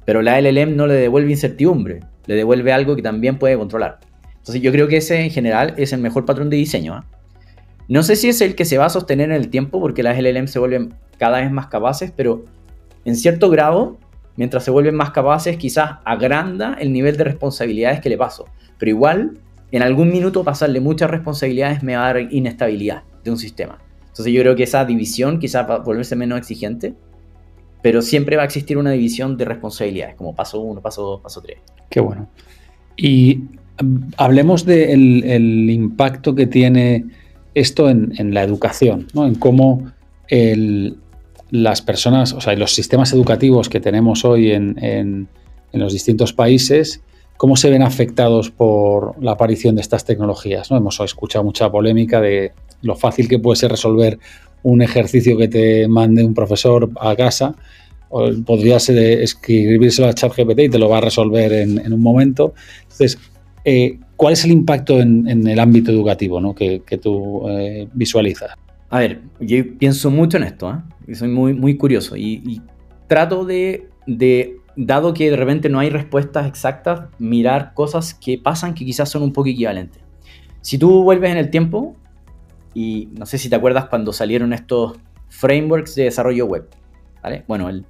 Pero 0.06 0.22
la 0.22 0.40
LLM 0.40 0.76
no 0.76 0.88
le 0.88 0.96
devuelve 0.96 1.32
incertidumbre, 1.32 2.02
le 2.26 2.36
devuelve 2.36 2.74
algo 2.74 2.96
que 2.96 3.02
también 3.02 3.40
puede 3.40 3.58
controlar. 3.58 4.00
Entonces 4.38 4.62
yo 4.62 4.72
creo 4.72 4.88
que 4.88 4.98
ese 4.98 5.22
en 5.22 5.32
general 5.32 5.74
es 5.78 5.94
el 5.94 6.02
mejor 6.02 6.26
patrón 6.26 6.50
de 6.50 6.58
diseño. 6.58 6.94
¿ah? 6.94 7.06
No 7.88 8.04
sé 8.04 8.16
si 8.16 8.30
es 8.30 8.42
el 8.42 8.56
que 8.56 8.66
se 8.66 8.78
va 8.78 8.86
a 8.86 8.90
sostener 8.90 9.30
en 9.30 9.36
el 9.36 9.50
tiempo 9.50 9.80
porque 9.80 10.04
las 10.04 10.18
LLM 10.20 10.48
se 10.48 10.60
vuelven 10.60 10.94
cada 11.18 11.40
vez 11.40 11.52
más 11.52 11.68
capaces, 11.68 12.12
pero 12.16 12.46
en 13.06 13.16
cierto 13.16 13.50
grado, 13.50 13.98
mientras 14.40 14.64
se 14.64 14.72
vuelven 14.72 14.96
más 14.96 15.12
capaces, 15.12 15.58
quizás 15.58 16.00
agranda 16.04 16.76
el 16.80 16.92
nivel 16.92 17.16
de 17.16 17.26
responsabilidades 17.26 18.00
que 18.00 18.10
le 18.10 18.18
paso. 18.18 18.46
Pero 18.80 18.90
igual, 18.90 19.38
en 19.72 19.84
algún 19.84 20.10
minuto 20.10 20.44
pasarle 20.44 20.80
muchas 20.80 21.12
responsabilidades 21.12 21.84
me 21.84 21.96
va 21.96 22.10
a 22.10 22.14
dar 22.14 22.34
inestabilidad 22.34 23.04
de 23.24 23.30
un 23.30 23.38
sistema. 23.38 23.78
Entonces 24.08 24.34
yo 24.34 24.42
creo 24.42 24.56
que 24.56 24.64
esa 24.64 24.84
división 24.84 25.38
quizás 25.38 25.70
va 25.70 25.76
a 25.76 25.80
volverse 25.80 26.16
menos 26.16 26.40
exigente 26.40 26.96
pero 27.82 28.02
siempre 28.02 28.36
va 28.36 28.44
a 28.44 28.46
existir 28.46 28.78
una 28.78 28.92
división 28.92 29.38
de 29.38 29.46
responsabilidades, 29.46 30.16
como 30.16 30.36
paso 30.36 30.60
1, 30.60 30.82
paso 30.82 31.04
2, 31.04 31.22
paso 31.22 31.42
3. 31.42 31.58
Qué 31.90 32.00
bueno. 32.00 32.28
Y 32.98 33.44
mm, 33.82 33.98
hablemos 34.18 34.66
del 34.66 35.70
impacto 35.70 36.36
que 36.36 36.48
tiene 36.48 37.06
esto 37.54 37.90
en, 37.90 38.34
la 38.34 38.44
educación, 38.44 39.08
¿no? 39.14 39.26
en 39.26 39.36
cómo 39.36 39.92
las 41.52 41.82
personas, 41.82 42.34
o 42.34 42.42
sea, 42.42 42.56
los 42.56 42.74
sistemas 42.74 43.14
educativos 43.14 43.70
que 43.70 43.80
tenemos 43.80 44.26
hoy 44.26 44.52
en, 44.52 45.28
los 45.72 45.94
distintos 45.94 46.34
países 46.34 47.02
¿cómo 47.38 47.56
se 47.56 47.70
ven 47.70 47.84
afectados 47.84 48.50
por 48.50 49.16
la 49.24 49.32
aparición 49.32 49.76
de 49.76 49.82
estas 49.82 50.04
tecnologías? 50.04 50.70
¿no? 50.70 50.78
Hemos 50.78 51.00
escuchado 51.00 51.46
mucha 51.46 51.72
polémica 51.72 52.20
de 52.20 52.52
lo 52.82 52.96
fácil 52.96 53.30
que 53.30 53.40
puede 53.40 53.56
ser 53.56 53.72
resolver 53.72 54.20
un 54.64 54.82
ejercicio 54.82 55.38
que 55.38 55.48
te 55.48 55.88
mande 55.88 56.24
un 56.24 56.34
profesor 56.34 56.90
a 57.00 57.16
casa. 57.16 57.56
O 58.10 58.30
podrías 58.46 58.90
escribírselo 58.90 60.10
a 60.10 60.14
ChatGPT 60.14 60.60
y 60.60 60.70
te 60.70 60.80
lo 60.80 60.90
va 60.90 60.98
a 60.98 61.02
resolver 61.02 61.54
en, 61.54 61.94
un 61.94 62.02
momento. 62.02 62.56
Entonces, 62.82 63.18
eh, 63.64 64.00
¿cuál 64.18 64.34
es 64.34 64.44
el 64.44 64.52
impacto 64.52 65.00
en, 65.00 65.48
el 65.48 65.60
ámbito 65.60 65.92
educativo 65.92 66.42
¿no? 66.42 66.54
que, 66.54 66.82
tú 67.02 67.48
eh, 67.48 67.88
visualizas? 67.94 68.52
A 68.90 69.00
ver, 69.00 69.22
yo 69.40 69.78
pienso 69.78 70.10
mucho 70.10 70.38
en 70.38 70.44
esto, 70.44 70.72
¿eh? 70.72 71.16
soy 71.16 71.28
muy, 71.28 71.54
muy 71.54 71.78
curioso 71.78 72.16
y, 72.18 72.62
trato 73.08 73.44
de, 73.46 73.90
de, 74.06 74.58
dado 74.76 75.14
que 75.14 75.32
de 75.32 75.36
repente 75.36 75.70
no 75.70 75.80
hay 75.80 75.90
respuestas 75.90 76.48
exactas, 76.48 77.02
mirar 77.18 77.74
cosas 77.74 78.14
que 78.14 78.38
pasan 78.38 78.74
que 78.74 78.86
quizás 78.86 79.10
son 79.10 79.24
un 79.24 79.34
poco 79.34 79.50
equivalentes. 79.50 80.02
Si 80.62 80.78
tú 80.78 81.04
vuelves 81.04 81.32
en 81.32 81.38
el 81.38 81.50
tiempo, 81.50 81.96
y 82.74 83.10
no 83.18 83.26
sé 83.26 83.38
si 83.38 83.50
te 83.50 83.56
acuerdas 83.56 83.86
cuando 83.86 84.14
salieron 84.14 84.54
estos 84.54 84.98
frameworks 85.30 85.96
de 85.96 86.04
desarrollo 86.04 86.46
web, 86.46 86.68
¿vale? 87.24 87.44
Bueno, 87.48 87.70
el, 87.70 87.86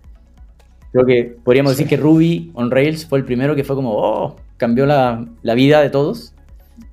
creo 0.91 1.05
que 1.05 1.37
podríamos 1.43 1.73
decir 1.73 1.87
que 1.87 1.97
Ruby 1.97 2.51
on 2.53 2.71
Rails 2.71 3.05
fue 3.05 3.19
el 3.19 3.25
primero 3.25 3.55
que 3.55 3.63
fue 3.63 3.75
como, 3.75 3.93
oh, 3.93 4.35
cambió 4.57 4.85
la, 4.85 5.25
la 5.41 5.53
vida 5.53 5.81
de 5.81 5.89
todos. 5.89 6.33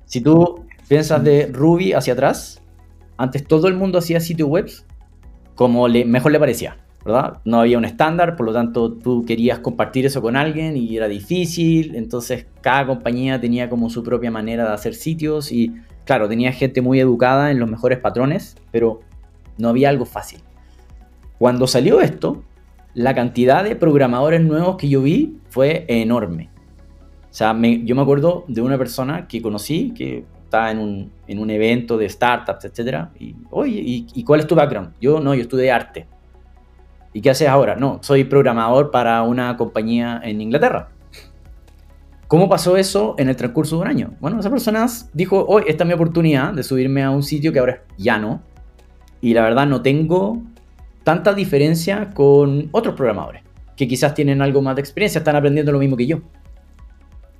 Si 0.05 0.21
tú 0.21 0.65
piensas 0.87 1.23
de 1.23 1.47
Ruby 1.47 1.93
hacia 1.93 2.13
atrás, 2.13 2.61
antes 3.17 3.45
todo 3.45 3.67
el 3.67 3.75
mundo 3.75 3.97
hacía 3.97 4.19
sitios 4.19 4.47
web 4.47 4.69
como 5.55 5.87
le, 5.87 6.05
mejor 6.05 6.31
le 6.31 6.39
parecía, 6.39 6.77
¿verdad? 7.03 7.39
No 7.43 7.59
había 7.59 7.77
un 7.77 7.85
estándar, 7.85 8.35
por 8.35 8.45
lo 8.45 8.53
tanto 8.53 8.93
tú 8.93 9.25
querías 9.25 9.59
compartir 9.59 10.05
eso 10.05 10.21
con 10.21 10.35
alguien 10.35 10.77
y 10.77 10.95
era 10.95 11.07
difícil, 11.07 11.95
entonces 11.95 12.45
cada 12.61 12.85
compañía 12.85 13.41
tenía 13.41 13.69
como 13.69 13.89
su 13.89 14.03
propia 14.03 14.29
manera 14.29 14.67
de 14.67 14.73
hacer 14.73 14.93
sitios 14.93 15.51
y 15.51 15.73
claro, 16.05 16.29
tenía 16.29 16.51
gente 16.51 16.81
muy 16.81 16.99
educada 16.99 17.51
en 17.51 17.59
los 17.59 17.69
mejores 17.69 17.99
patrones, 17.99 18.55
pero 18.71 19.01
no 19.57 19.69
había 19.69 19.89
algo 19.89 20.05
fácil. 20.05 20.41
Cuando 21.39 21.67
salió 21.67 22.01
esto, 22.01 22.43
la 22.93 23.13
cantidad 23.13 23.63
de 23.63 23.75
programadores 23.75 24.41
nuevos 24.41 24.77
que 24.77 24.89
yo 24.89 25.01
vi 25.01 25.37
fue 25.49 25.85
enorme. 25.87 26.49
O 27.29 27.33
sea, 27.37 27.55
yo 27.61 27.95
me 27.95 28.01
acuerdo 28.01 28.45
de 28.47 28.61
una 28.61 28.77
persona 28.77 29.27
que 29.27 29.41
conocí 29.41 29.91
que 29.95 30.25
estaba 30.47 30.71
en 30.71 30.79
un, 30.79 31.11
en 31.27 31.39
un 31.39 31.49
evento 31.49 31.97
de 31.97 32.09
startups, 32.09 32.65
etc. 32.65 33.07
Y, 33.19 33.35
oye, 33.51 33.81
¿y, 34.13 34.23
cuál 34.23 34.39
es 34.39 34.47
tu 34.47 34.55
background? 34.55 34.93
Yo 34.99 35.19
no, 35.19 35.35
yo 35.35 35.41
estudié 35.41 35.71
arte. 35.71 36.07
¿Y 37.13 37.21
qué 37.21 37.29
haces 37.29 37.47
ahora? 37.47 37.75
No, 37.75 37.99
soy 38.01 38.23
programador 38.23 38.91
para 38.91 39.21
una 39.23 39.55
compañía 39.57 40.21
en 40.23 40.41
Inglaterra. 40.41 40.89
¿Cómo 42.27 42.49
pasó 42.49 42.75
eso 42.77 43.15
en 43.17 43.29
el 43.29 43.35
transcurso 43.35 43.77
de 43.77 43.81
un 43.83 43.87
año? 43.87 44.13
Bueno, 44.19 44.39
esa 44.39 44.49
persona 44.49 44.85
dijo, 45.13 45.45
hoy 45.47 45.63
esta 45.67 45.83
es 45.83 45.87
mi 45.87 45.93
oportunidad 45.93 46.53
de 46.53 46.63
subirme 46.63 47.03
a 47.03 47.09
un 47.09 47.23
sitio 47.23 47.53
que 47.53 47.59
ahora 47.59 47.73
es 47.73 48.03
llano. 48.03 48.41
Y 49.21 49.33
la 49.33 49.43
verdad 49.43 49.65
no 49.65 49.81
tengo 49.81 50.41
tanta 51.03 51.33
diferencia 51.33 52.11
con 52.13 52.69
otros 52.71 52.95
programadores, 52.95 53.43
que 53.75 53.87
quizás 53.87 54.13
tienen 54.13 54.41
algo 54.41 54.61
más 54.61 54.75
de 54.75 54.81
experiencia, 54.81 55.19
están 55.19 55.35
aprendiendo 55.35 55.71
lo 55.71 55.79
mismo 55.79 55.95
que 55.95 56.05
yo. 56.05 56.19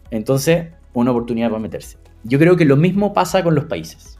Entonces, 0.09 0.69
una 0.93 1.11
oportunidad 1.11 1.49
para 1.49 1.59
meterse. 1.59 1.97
Yo 2.27 2.39
creo 2.39 2.57
que 2.57 2.65
lo 2.65 2.75
mismo 2.75 3.13
pasa 3.13 3.41
con 3.41 3.55
los 3.55 3.65
países. 3.65 4.19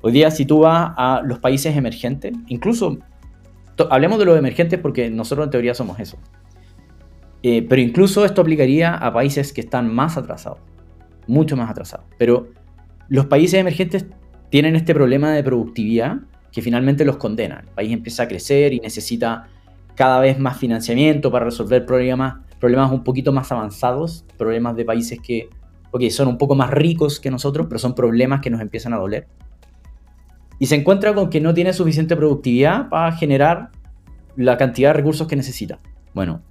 Hoy 0.00 0.10
día, 0.10 0.32
si 0.32 0.44
tú 0.44 0.60
vas 0.60 0.92
a 0.96 1.22
los 1.24 1.38
países 1.38 1.76
emergentes, 1.76 2.32
incluso 2.48 2.98
hablemos 3.90 4.18
de 4.18 4.24
los 4.24 4.36
emergentes 4.36 4.80
porque 4.80 5.08
nosotros 5.08 5.46
en 5.46 5.50
teoría 5.52 5.74
somos 5.74 6.00
eso. 6.00 6.18
Eh, 7.44 7.64
pero 7.68 7.80
incluso 7.80 8.24
esto 8.24 8.42
aplicaría 8.42 8.94
a 8.94 9.12
países 9.12 9.52
que 9.52 9.60
están 9.60 9.92
más 9.94 10.16
atrasados, 10.16 10.58
mucho 11.28 11.56
más 11.56 11.70
atrasados. 11.70 12.06
Pero 12.18 12.48
los 13.08 13.26
países 13.26 13.60
emergentes 13.60 14.06
tienen 14.50 14.74
este 14.74 14.92
problema 14.92 15.30
de 15.30 15.44
productividad 15.44 16.16
que 16.50 16.60
finalmente 16.60 17.04
los 17.04 17.18
condena. 17.18 17.60
El 17.60 17.72
país 17.72 17.92
empieza 17.92 18.24
a 18.24 18.28
crecer 18.28 18.72
y 18.72 18.80
necesita 18.80 19.46
cada 19.94 20.18
vez 20.18 20.40
más 20.40 20.58
financiamiento 20.58 21.30
para 21.30 21.44
resolver 21.44 21.86
problemas, 21.86 22.34
problemas 22.58 22.90
un 22.90 23.04
poquito 23.04 23.32
más 23.32 23.52
avanzados, 23.52 24.24
problemas 24.36 24.74
de 24.74 24.84
países 24.84 25.20
que 25.20 25.48
ok, 25.92 26.08
son 26.08 26.28
un 26.28 26.38
poco 26.38 26.54
más 26.54 26.70
ricos 26.70 27.20
que 27.20 27.30
nosotros, 27.30 27.66
pero 27.68 27.78
son 27.78 27.94
problemas 27.94 28.40
que 28.40 28.50
nos 28.50 28.60
empiezan 28.60 28.92
a 28.94 28.96
doler. 28.96 29.28
Y 30.58 30.66
se 30.66 30.74
encuentra 30.74 31.14
con 31.14 31.30
que 31.30 31.40
no 31.40 31.54
tiene 31.54 31.72
suficiente 31.72 32.16
productividad 32.16 32.88
para 32.88 33.12
generar 33.12 33.70
la 34.36 34.56
cantidad 34.56 34.90
de 34.90 34.94
recursos 34.94 35.28
que 35.28 35.36
necesita. 35.36 35.78
Bueno, 36.14 36.42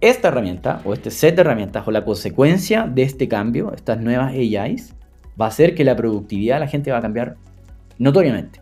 esta 0.00 0.28
herramienta 0.28 0.82
o 0.84 0.92
este 0.92 1.10
set 1.10 1.34
de 1.34 1.42
herramientas 1.42 1.86
o 1.86 1.90
la 1.90 2.04
consecuencia 2.04 2.86
de 2.86 3.02
este 3.02 3.26
cambio, 3.26 3.72
estas 3.74 4.00
nuevas 4.00 4.32
AIs, 4.32 4.94
va 5.40 5.46
a 5.46 5.48
hacer 5.48 5.74
que 5.74 5.84
la 5.84 5.96
productividad 5.96 6.56
de 6.56 6.60
la 6.60 6.68
gente 6.68 6.90
va 6.90 6.98
a 6.98 7.02
cambiar 7.02 7.36
notoriamente. 7.98 8.60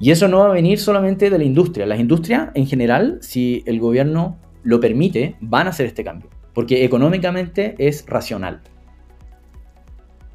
Y 0.00 0.10
eso 0.10 0.28
no 0.28 0.40
va 0.40 0.46
a 0.46 0.52
venir 0.52 0.78
solamente 0.78 1.30
de 1.30 1.38
la 1.38 1.44
industria. 1.44 1.86
Las 1.86 1.98
industrias 1.98 2.50
en 2.54 2.66
general, 2.66 3.18
si 3.20 3.62
el 3.66 3.80
gobierno 3.80 4.36
lo 4.62 4.80
permite, 4.80 5.36
van 5.40 5.66
a 5.66 5.70
hacer 5.70 5.86
este 5.86 6.04
cambio 6.04 6.37
porque 6.58 6.84
económicamente 6.84 7.76
es 7.78 8.04
racional. 8.08 8.62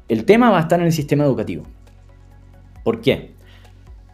El 0.08 0.24
tema 0.24 0.48
va 0.48 0.56
a 0.56 0.62
estar 0.62 0.80
en 0.80 0.86
el 0.86 0.92
sistema 0.92 1.22
educativo. 1.22 1.64
¿Por 2.82 3.02
qué? 3.02 3.32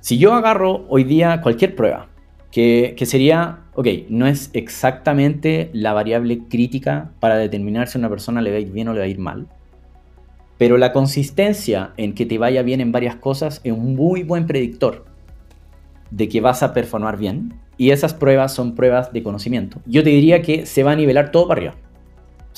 Si 0.01 0.19
yo 0.19 0.35
agarro 0.35 0.87
hoy 0.89 1.05
día 1.05 1.41
cualquier 1.41 1.77
prueba, 1.77 2.09
que, 2.51 2.97
sería, 3.05 3.61
ok, 3.75 3.87
no 4.09 4.27
es 4.27 4.51
exactamente 4.55 5.71
la 5.73 5.93
variable 5.93 6.41
crítica 6.49 7.13
para 7.21 7.37
determinar 7.37 7.87
si 7.87 7.99
una 7.99 8.09
persona 8.09 8.43
le 8.43 8.51
va 8.51 8.57
a 8.57 8.61
ir 8.61 8.73
bien 8.73 8.89
o 8.89 8.93
le 8.93 8.99
va 8.99 9.05
a 9.05 9.09
ir 9.09 9.21
mal, 9.21 9.47
pero 10.59 10.79
la 10.79 10.93
consistencia 10.93 11.93
en 11.97 12.15
que 12.15 12.27
te 12.27 12.39
vaya 12.39 12.63
bien 12.63 12.81
en 12.81 12.91
varias 12.91 13.15
cosas 13.15 13.61
es 13.63 13.71
un 13.73 13.95
muy 13.95 14.25
buen 14.25 14.49
predictor 14.49 15.05
de 16.11 16.29
que 16.29 16.41
vas 16.41 16.65
a 16.65 16.75
performar 16.75 17.19
bien. 17.19 17.55
Y 17.77 17.93
esas 17.93 18.15
pruebas 18.15 18.53
son 18.53 18.75
pruebas 18.75 19.13
de 19.13 19.23
conocimiento. 19.23 19.81
Yo 19.87 20.03
te 20.03 20.11
diría 20.11 20.43
que 20.43 20.67
se 20.67 20.83
va 20.83 20.91
a 20.91 20.97
nivelar 20.97 21.31
todo 21.31 21.47
para 21.47 21.61
arriba. 21.61 21.90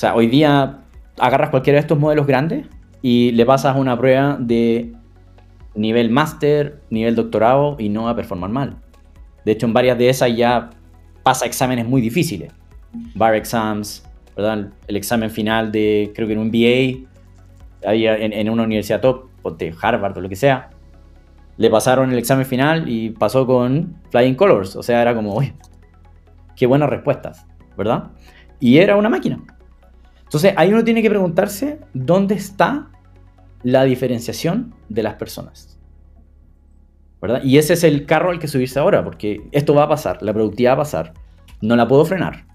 Sea, 0.03 0.15
hoy 0.15 0.27
día 0.27 0.79
agarras 1.17 1.49
cualquiera 1.49 1.77
de 1.77 1.79
estos 1.79 1.97
modelos 1.97 2.27
grandes 2.27 2.65
y 3.01 3.31
le 3.31 3.45
pasas 3.45 3.77
una 3.77 3.97
prueba 3.97 4.35
de 4.37 4.91
nivel 5.75 6.09
máster, 6.09 6.81
nivel 6.89 7.15
doctorado 7.15 7.77
y 7.79 7.87
no 7.87 8.03
va 8.03 8.09
a 8.09 8.15
performar 8.17 8.49
mal. 8.49 8.75
De 9.45 9.53
hecho, 9.53 9.65
en 9.65 9.71
varias 9.71 9.97
de 9.97 10.09
esas 10.09 10.35
ya 10.35 10.71
pasa 11.23 11.45
exámenes 11.45 11.87
muy 11.87 12.01
difíciles. 12.01 12.51
Bar 13.15 13.33
exams, 13.35 14.03
¿verdad? 14.35 14.73
El 14.87 14.97
examen 14.97 15.29
final 15.29 15.71
de, 15.71 16.11
creo 16.13 16.27
que 16.27 16.33
en 16.33 16.39
un 16.39 16.47
MBA, 16.47 17.07
ahí 17.87 18.05
en, 18.05 18.49
una 18.49 18.63
universidad 18.63 18.99
top, 18.99 19.29
o 19.41 19.51
de 19.51 19.73
Harvard 19.81 20.17
o 20.17 20.19
lo 20.19 20.27
que 20.27 20.35
sea, 20.35 20.69
le 21.55 21.69
pasaron 21.69 22.11
el 22.11 22.17
examen 22.17 22.45
final 22.45 22.89
y 22.89 23.11
pasó 23.11 23.47
con 23.47 24.01
Flying 24.09 24.35
Colors. 24.35 24.75
O 24.75 24.83
sea, 24.83 25.01
era 25.01 25.15
como, 25.15 25.33
uy, 25.33 25.53
qué 26.57 26.65
buenas 26.65 26.89
respuestas, 26.89 27.47
¿verdad? 27.77 28.11
Y 28.59 28.79
era 28.79 28.97
una 28.97 29.07
máquina. 29.07 29.39
Entonces 30.33 30.55
ahí 30.57 30.73
uno 30.73 30.83
tiene 30.83 31.03
que 31.03 31.11
preguntarse 31.11 31.77
dónde 31.93 32.33
está 32.33 32.89
la 33.61 33.83
diferenciación 33.83 34.73
de 34.89 35.03
las 35.03 35.13
personas. 35.13 35.77
¿verdad? 37.21 37.43
Y 37.43 37.59
ese 37.59 37.73
es 37.73 37.83
el 37.83 38.07
carro 38.07 38.31
al 38.31 38.39
que 38.39 38.47
subirse 38.47 38.79
ahora, 38.79 39.03
porque 39.03 39.47
esto 39.51 39.75
va 39.75 39.83
a 39.83 39.89
pasar, 39.89 40.23
la 40.23 40.33
productividad 40.33 40.71
va 40.71 40.73
a 40.73 40.77
pasar. 40.77 41.13
No 41.61 41.75
la 41.75 41.87
puedo 41.87 42.03
frenar, 42.03 42.45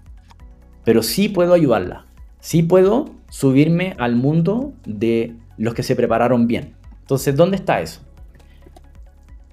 pero 0.83 1.01
sí 1.01 1.29
puedo 1.29 1.53
ayudarla. 1.53 2.05
Sí 2.41 2.63
puedo 2.63 3.15
subirme 3.29 3.95
al 3.97 4.17
mundo 4.17 4.73
de 4.85 5.37
los 5.57 5.73
que 5.73 5.83
se 5.83 5.95
prepararon 5.95 6.47
bien. 6.47 6.75
Entonces, 6.99 7.33
¿dónde 7.33 7.55
está 7.55 7.79
eso? 7.79 8.01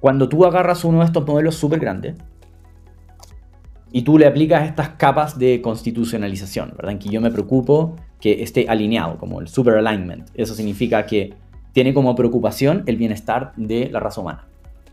Cuando 0.01 0.29
tú 0.29 0.45
agarras 0.45 0.85
uno 0.85 0.99
de 0.99 1.05
estos 1.05 1.24
modelos 1.24 1.55
súper 1.55 1.79
grandes, 1.79 2.16
y 3.93 4.03
tú 4.03 4.18
le 4.18 4.27
aplicas 4.27 4.68
estas 4.68 4.89
capas 4.91 5.39
de 5.39 5.62
constitucionalización, 5.62 6.72
¿verdad? 6.77 6.91
En 6.91 6.99
que 6.99 7.09
yo 7.09 7.20
me 7.20 7.31
preocupo 7.31 7.95
que 8.21 8.43
esté 8.43 8.67
alineado, 8.69 9.19
como 9.19 9.41
el 9.41 9.49
super 9.49 9.75
alignment. 9.75 10.29
Eso 10.35 10.55
significa 10.55 11.07
que 11.07 11.35
tiene 11.73 11.93
como 11.93 12.14
preocupación 12.14 12.83
el 12.87 12.97
bienestar 12.97 13.53
de 13.57 13.91
la 13.91 14.01
raza 14.01 14.21
humana. 14.21 14.47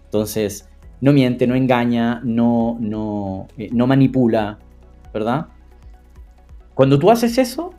Entonces, 0.06 0.68
no 1.02 1.14
miente, 1.14 1.48
no 1.48 1.56
engaña, 1.56 2.22
no, 2.24 2.78
no, 2.80 3.48
eh, 3.58 3.70
no 3.72 3.88
manipula, 3.88 4.60
¿verdad? 5.14 5.48
Cuando 6.74 7.00
tú 7.00 7.10
haces 7.12 7.38
eso, 7.38 7.74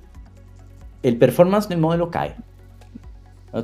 el 1.02 1.16
performance 1.16 1.68
del 1.68 1.78
modelo 1.78 2.10
cae. 2.10 2.34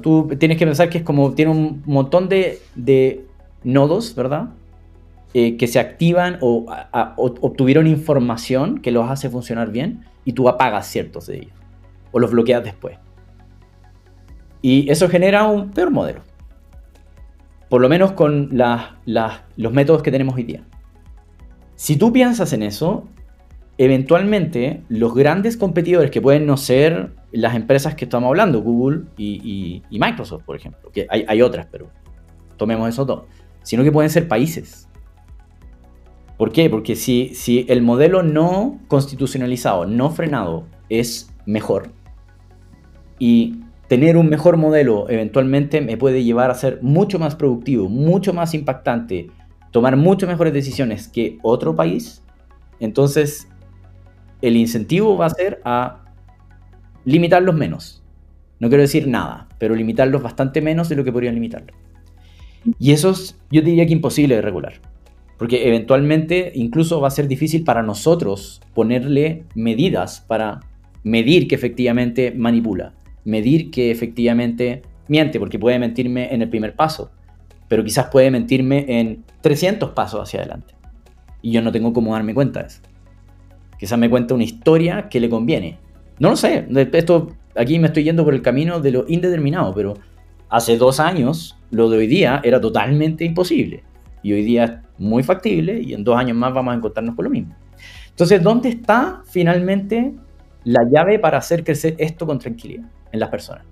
Tú 0.03 0.29
tienes 0.39 0.57
que 0.57 0.67
pensar 0.67 0.89
que 0.89 0.99
es 0.99 1.05
como 1.05 1.33
tiene 1.33 1.51
un 1.51 1.83
montón 1.85 2.29
de, 2.29 2.61
de 2.77 3.25
nodos, 3.65 4.15
¿verdad? 4.15 4.51
Eh, 5.35 5.57
que 5.57 5.67
se 5.67 5.81
activan 5.81 6.39
o, 6.41 6.67
obtuvieron 7.17 7.87
información 7.87 8.79
que 8.81 8.91
los 8.91 9.11
hace 9.11 9.31
funcionar 9.31 9.71
bien 9.73 10.05
y 10.25 10.33
tú 10.33 10.49
apagas 10.49 10.87
ciertos 10.87 11.27
de 11.27 11.39
ellos 11.39 11.60
o 12.13 12.19
los 12.19 12.31
bloqueas 12.31 12.65
después. 12.65 12.99
Y 14.63 14.91
eso 14.91 15.09
genera 15.09 15.45
un 15.47 15.71
peor 15.71 15.91
modelo. 15.91 16.21
Por 17.69 17.81
lo 17.81 17.89
menos 17.89 18.13
con 18.13 18.51
los 18.53 19.73
métodos 19.73 20.03
que 20.03 20.11
tenemos 20.11 20.35
hoy 20.35 20.43
día. 20.43 20.65
Si 21.77 21.97
tú 21.97 22.13
piensas 22.13 22.53
en 22.53 22.63
eso, 22.63 23.09
eventualmente 23.79 24.83
los 24.89 25.15
grandes 25.15 25.57
competidores 25.57 26.11
que 26.11 26.21
pueden 26.21 26.45
no 26.45 26.57
ser 26.57 27.15
las 27.33 27.55
empresas 27.55 27.95
que 27.95 28.05
estamos 28.05 28.29
hablando, 28.29 28.61
Google 28.61 29.05
y, 29.17 29.83
Microsoft, 29.91 30.43
por 30.45 30.57
ejemplo, 30.57 30.91
que 30.93 31.07
hay, 31.09 31.25
hay, 31.27 31.41
otras, 31.41 31.67
pero 31.71 31.89
tomemos 32.59 32.89
eso 32.89 33.07
todo, 33.07 33.27
sino 33.63 33.83
que 33.83 33.93
pueden 33.93 34.11
ser 34.11 34.29
países. 34.29 34.89
¿Por 36.37 36.53
qué? 36.53 36.69
Porque 36.69 36.97
si, 36.97 37.35
si 37.35 37.65
el 37.69 37.83
modelo 37.83 38.23
no 38.23 38.81
constitucionalizado, 38.89 39.87
no 39.87 40.11
frenado, 40.11 40.67
es 40.89 41.33
mejor, 41.47 41.91
y 43.21 43.61
tener 43.87 44.17
un 44.17 44.29
mejor 44.29 44.57
modelo 44.57 45.09
eventualmente 45.09 45.81
me 45.81 45.97
puede 45.97 46.25
llevar 46.25 46.51
a 46.51 46.55
ser 46.55 46.81
mucho 46.83 47.21
más 47.21 47.37
productivo, 47.37 47.89
mucho 47.89 48.33
más 48.33 48.55
impactante, 48.55 49.31
tomar 49.71 49.97
mucho 49.97 50.27
mejores 50.27 50.53
decisiones 50.53 51.07
que 51.07 51.39
otro 51.43 51.77
país, 51.77 52.25
entonces 52.81 53.47
el 54.43 54.57
incentivo 54.57 55.17
va 55.17 55.27
a 55.27 55.31
ser 55.31 55.61
a 55.65 56.05
limitarlos 57.05 57.55
menos. 57.55 58.03
No 58.59 58.69
quiero 58.69 58.83
decir 58.83 59.07
nada, 59.07 59.49
pero 59.59 59.75
limitarlos 59.75 60.23
bastante 60.23 60.61
menos 60.61 60.89
de 60.89 60.97
lo 60.97 61.05
que 61.05 61.13
podrían 61.13 61.35
limitarlos. 61.35 61.77
Y 62.79 62.93
eso 62.93 63.11
es, 63.11 63.39
yo 63.51 63.63
diría 63.63 63.87
que 63.87 63.93
imposible 63.93 64.37
de 64.37 64.43
regular. 64.43 64.75
Porque 65.39 65.67
eventualmente 65.67 66.53
incluso 66.55 67.01
va 67.01 67.09
a 67.09 67.11
ser 67.11 67.27
difícil 67.27 67.65
para 67.65 67.83
nosotros 67.83 68.61
ponerle 68.75 69.45
medidas 69.55 70.21
para 70.21 70.61
medir 71.03 71.49
que 71.49 71.55
efectivamente 71.55 72.33
manipula, 72.37 72.93
medir 73.25 73.71
que 73.71 73.91
efectivamente 73.91 74.83
miente, 75.09 75.39
porque 75.39 75.59
puede 75.59 75.79
mentirme 75.79 76.33
en 76.33 76.43
el 76.43 76.49
primer 76.49 76.75
paso, 76.75 77.11
pero 77.69 77.85
quizás 77.85 78.07
puede 78.07 78.31
mentirme 78.31 78.85
en 78.89 79.25
300 79.41 79.91
pasos 79.91 80.21
hacia 80.21 80.41
adelante. 80.41 80.75
Y 81.43 81.53
yo 81.53 81.63
no 81.63 81.73
tengo 81.73 81.93
cómo 81.93 82.13
darme 82.13 82.35
cuenta 82.35 82.61
de 82.61 82.69
eso. 82.69 82.81
Quizás 83.79 83.99
me 83.99 84.11
cuenta 84.11 84.35
una 84.35 84.45
historia 84.45 85.09
que 85.09 85.21
le 85.21 85.29
conviene. 85.29 85.79
No 86.19 86.31
lo 86.31 86.37
sé. 86.37 86.67
Esto, 86.93 87.29
aquí 87.57 87.79
me 87.79 87.89
estoy 87.89 88.05
yendo 88.05 88.25
por 88.25 88.35
el 88.35 88.43
camino 88.43 88.79
de 88.79 88.93
lo 88.93 89.05
indeterminado, 89.09 89.75
pero 89.75 89.95
hace 90.49 90.77
dos 90.77 91.01
años 91.01 91.57
lo 91.71 91.89
de 91.89 91.99
hoy 91.99 92.07
día 92.07 92.41
era 92.45 92.61
totalmente 92.61 93.25
imposible. 93.25 93.83
Y 94.23 94.33
hoy 94.35 94.43
día 94.43 94.65
es 94.65 94.73
muy 94.99 95.23
factible 95.23 95.81
y 95.81 95.95
en 95.95 96.05
dos 96.05 96.17
años 96.17 96.37
más 96.37 96.53
vamos 96.53 96.75
a 96.75 96.77
encontrarnos 96.77 97.15
con 97.15 97.25
lo 97.25 97.31
mismo. 97.31 97.57
Entonces, 98.11 98.43
¿dónde 98.43 98.69
está 98.69 99.23
finalmente 99.25 100.13
la 100.65 100.83
llave 100.93 101.19
para 101.19 101.39
hacer 101.39 101.65
crecer 101.65 101.95
esto 101.99 102.27
con 102.27 102.39
tranquilidad 102.39 102.85
en 103.13 103.21
las 103.21 103.29
personas? 103.29 103.65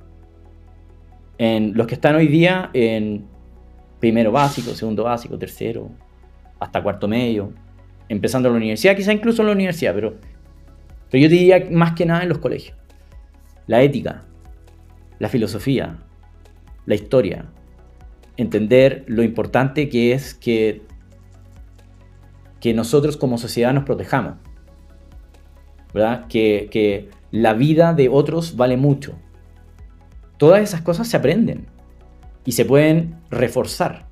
En 1.39 1.75
los 1.75 1.87
que 1.87 1.95
están 1.95 2.17
hoy 2.17 2.29
día 2.29 2.71
en 2.73 3.25
primero 4.01 4.33
básico, 4.33 4.75
segundo 4.75 5.05
básico, 5.05 5.39
tercero, 5.39 5.91
hasta 6.59 6.83
cuarto 6.83 7.09
medio, 7.09 7.53
empezando 8.09 8.49
en 8.49 8.55
la 8.55 8.59
universidad, 8.59 8.97
quizá 8.97 9.13
incluso 9.13 9.43
en 9.43 9.47
la 9.47 9.53
universidad, 9.53 9.95
pero, 9.95 10.17
pero 11.11 11.23
yo 11.23 11.29
diría 11.29 11.69
más 11.71 11.93
que 11.93 12.07
nada 12.07 12.23
en 12.23 12.29
los 12.29 12.39
colegios. 12.39 12.77
La 13.67 13.83
ética, 13.83 14.25
la 15.19 15.29
filosofía, 15.29 15.99
la 16.87 16.95
historia, 16.95 17.47
entender 18.37 19.05
lo 19.09 19.23
importante 19.23 19.89
que 19.89 20.13
es 20.13 20.35
que, 20.35 20.83
que 22.61 22.73
nosotros 22.73 23.17
como 23.17 23.37
sociedad 23.37 23.75
nos 23.75 23.85
protejamos, 23.85 24.35
¿verdad? 25.93 26.27
Que, 26.29 26.69
que 26.71 27.11
la 27.31 27.53
vida 27.55 27.93
de 27.93 28.09
otros 28.09 28.57
vale 28.57 28.77
mucho. 28.77 29.19
Todas 30.39 30.63
esas 30.63 30.83
cosas 30.83 31.09
se 31.09 31.17
aprenden 31.17 31.67
y 32.45 32.53
se 32.53 32.65
pueden 32.65 33.17
reforzar. 33.29 34.07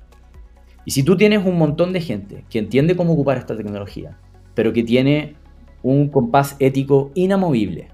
Y 0.83 0.91
si 0.91 1.01
tú 1.01 1.15
tienes 1.15 1.45
un 1.45 1.57
montón 1.57 1.93
de 1.93 2.01
gente 2.01 2.43
que 2.49 2.59
entiende 2.59 2.97
cómo 2.97 3.13
ocupar 3.13 3.37
esta 3.37 3.55
tecnología, 3.55 4.17
pero 4.53 4.73
que 4.73 4.83
tiene 4.83 5.35
un 5.83 6.09
compás 6.09 6.57
ético 6.59 7.11
inamovible, 7.15 7.87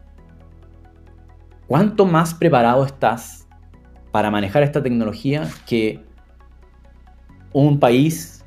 ¿cuánto 1.67 2.07
más 2.07 2.33
preparado 2.33 2.83
estás 2.85 3.47
para 4.11 4.31
manejar 4.31 4.63
esta 4.63 4.81
tecnología 4.81 5.47
que 5.67 5.99
un 7.51 7.79
país 7.79 8.43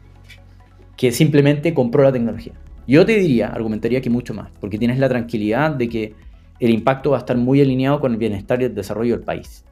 que 0.96 1.12
simplemente 1.12 1.74
compró 1.74 2.02
la 2.02 2.12
tecnología? 2.12 2.54
Yo 2.88 3.06
te 3.06 3.18
diría, 3.18 3.48
argumentaría 3.48 4.00
que 4.00 4.10
mucho 4.10 4.34
más, 4.34 4.50
porque 4.60 4.78
tienes 4.78 4.98
la 4.98 5.08
tranquilidad 5.08 5.70
de 5.70 5.88
que 5.88 6.14
el 6.58 6.70
impacto 6.70 7.10
va 7.10 7.18
a 7.18 7.20
estar 7.20 7.36
muy 7.36 7.60
alineado 7.60 8.00
con 8.00 8.12
el 8.12 8.18
bienestar 8.18 8.60
y 8.60 8.64
el 8.64 8.74
desarrollo 8.74 9.16
del 9.16 9.24
país 9.24 9.65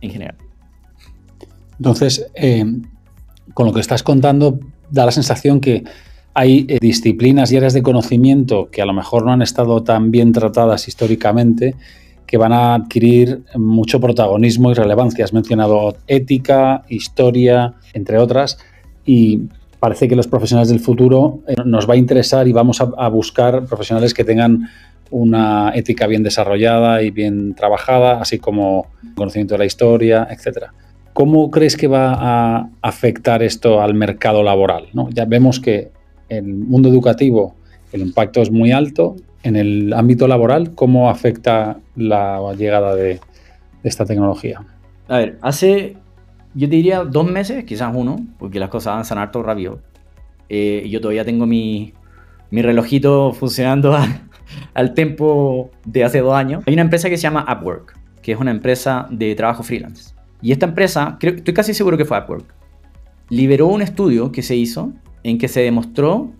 en 0.00 0.10
general. 0.10 0.36
Entonces, 1.78 2.30
eh, 2.34 2.64
con 3.54 3.66
lo 3.66 3.72
que 3.72 3.80
estás 3.80 4.02
contando, 4.02 4.60
da 4.90 5.06
la 5.06 5.12
sensación 5.12 5.60
que 5.60 5.84
hay 6.34 6.66
eh, 6.68 6.78
disciplinas 6.80 7.50
y 7.52 7.56
áreas 7.56 7.72
de 7.72 7.82
conocimiento 7.82 8.70
que 8.70 8.82
a 8.82 8.86
lo 8.86 8.92
mejor 8.92 9.24
no 9.24 9.32
han 9.32 9.42
estado 9.42 9.82
tan 9.82 10.10
bien 10.10 10.32
tratadas 10.32 10.88
históricamente, 10.88 11.74
que 12.26 12.36
van 12.36 12.52
a 12.52 12.74
adquirir 12.74 13.42
mucho 13.56 14.00
protagonismo 14.00 14.70
y 14.70 14.74
relevancia. 14.74 15.24
Has 15.24 15.32
mencionado 15.32 15.96
ética, 16.06 16.84
historia, 16.88 17.74
entre 17.92 18.18
otras, 18.18 18.58
y 19.04 19.48
parece 19.80 20.06
que 20.06 20.14
los 20.14 20.28
profesionales 20.28 20.68
del 20.68 20.78
futuro 20.78 21.40
eh, 21.48 21.54
nos 21.64 21.88
va 21.88 21.94
a 21.94 21.96
interesar 21.96 22.46
y 22.46 22.52
vamos 22.52 22.80
a, 22.80 23.08
buscar 23.08 23.64
profesionales 23.64 24.14
que 24.14 24.22
tengan 24.22 24.68
una 25.10 25.72
ética 25.74 26.06
bien 26.06 26.22
desarrollada 26.22 27.02
y 27.02 27.10
bien 27.10 27.54
trabajada, 27.54 28.20
así 28.20 28.38
como 28.38 28.86
conocimiento 29.14 29.54
de 29.54 29.58
la 29.58 29.64
historia, 29.66 30.26
etcétera. 30.30 30.72
¿Cómo 31.12 31.50
crees 31.50 31.76
que 31.76 31.88
va 31.88 32.14
a 32.18 32.68
afectar 32.82 33.42
esto 33.42 33.82
al 33.82 33.94
mercado 33.94 34.42
laboral? 34.42 34.86
Ya 35.10 35.24
vemos 35.24 35.60
que 35.60 35.90
en 36.28 36.46
el 36.46 36.54
mundo 36.54 36.88
educativo 36.88 37.56
el 37.92 38.02
impacto 38.02 38.40
es 38.40 38.50
muy 38.50 38.72
alto. 38.72 39.16
En 39.42 39.56
el 39.56 39.92
ámbito 39.92 40.28
laboral, 40.28 40.74
¿cómo 40.74 41.10
afecta 41.10 41.78
la 41.96 42.40
llegada 42.56 42.94
de, 42.94 43.20
esta 43.82 44.04
tecnología? 44.04 44.60
A 45.08 45.18
ver, 45.18 45.38
hace, 45.40 45.96
yo 46.54 46.68
diría 46.68 47.02
dos 47.04 47.28
meses, 47.28 47.64
quizás 47.64 47.92
uno, 47.94 48.16
porque 48.38 48.60
las 48.60 48.68
cosas 48.68 48.92
avanzan 48.92 49.18
harto 49.18 49.42
rápido. 49.42 49.80
Eh, 50.48 50.86
yo 50.90 51.00
todavía 51.00 51.24
tengo 51.24 51.46
mi, 51.46 51.94
mi 52.50 52.62
relojito 52.62 53.32
funcionando 53.32 53.96
al 54.74 54.94
tiempo 54.94 55.70
de 55.84 56.04
hace 56.04 56.20
dos 56.20 56.34
años. 56.34 56.62
Hay 56.66 56.74
una 56.74 56.82
empresa 56.82 57.08
que 57.08 57.16
se 57.16 57.22
llama 57.22 57.46
Upwork, 57.48 57.98
que 58.22 58.32
es 58.32 58.38
una 58.38 58.50
empresa 58.50 59.06
de 59.10 59.34
trabajo 59.34 59.62
freelance. 59.62 60.14
Y 60.42 60.52
esta 60.52 60.66
empresa, 60.66 61.16
creo, 61.20 61.34
estoy 61.34 61.54
casi 61.54 61.74
seguro 61.74 61.96
que 61.96 62.04
fue 62.04 62.18
Upwork, 62.18 62.54
liberó 63.28 63.66
un 63.68 63.82
estudio 63.82 64.32
que 64.32 64.42
se 64.42 64.56
hizo 64.56 64.92
en 65.22 65.38
que 65.38 65.48
se 65.48 65.60
demostró 65.60 66.32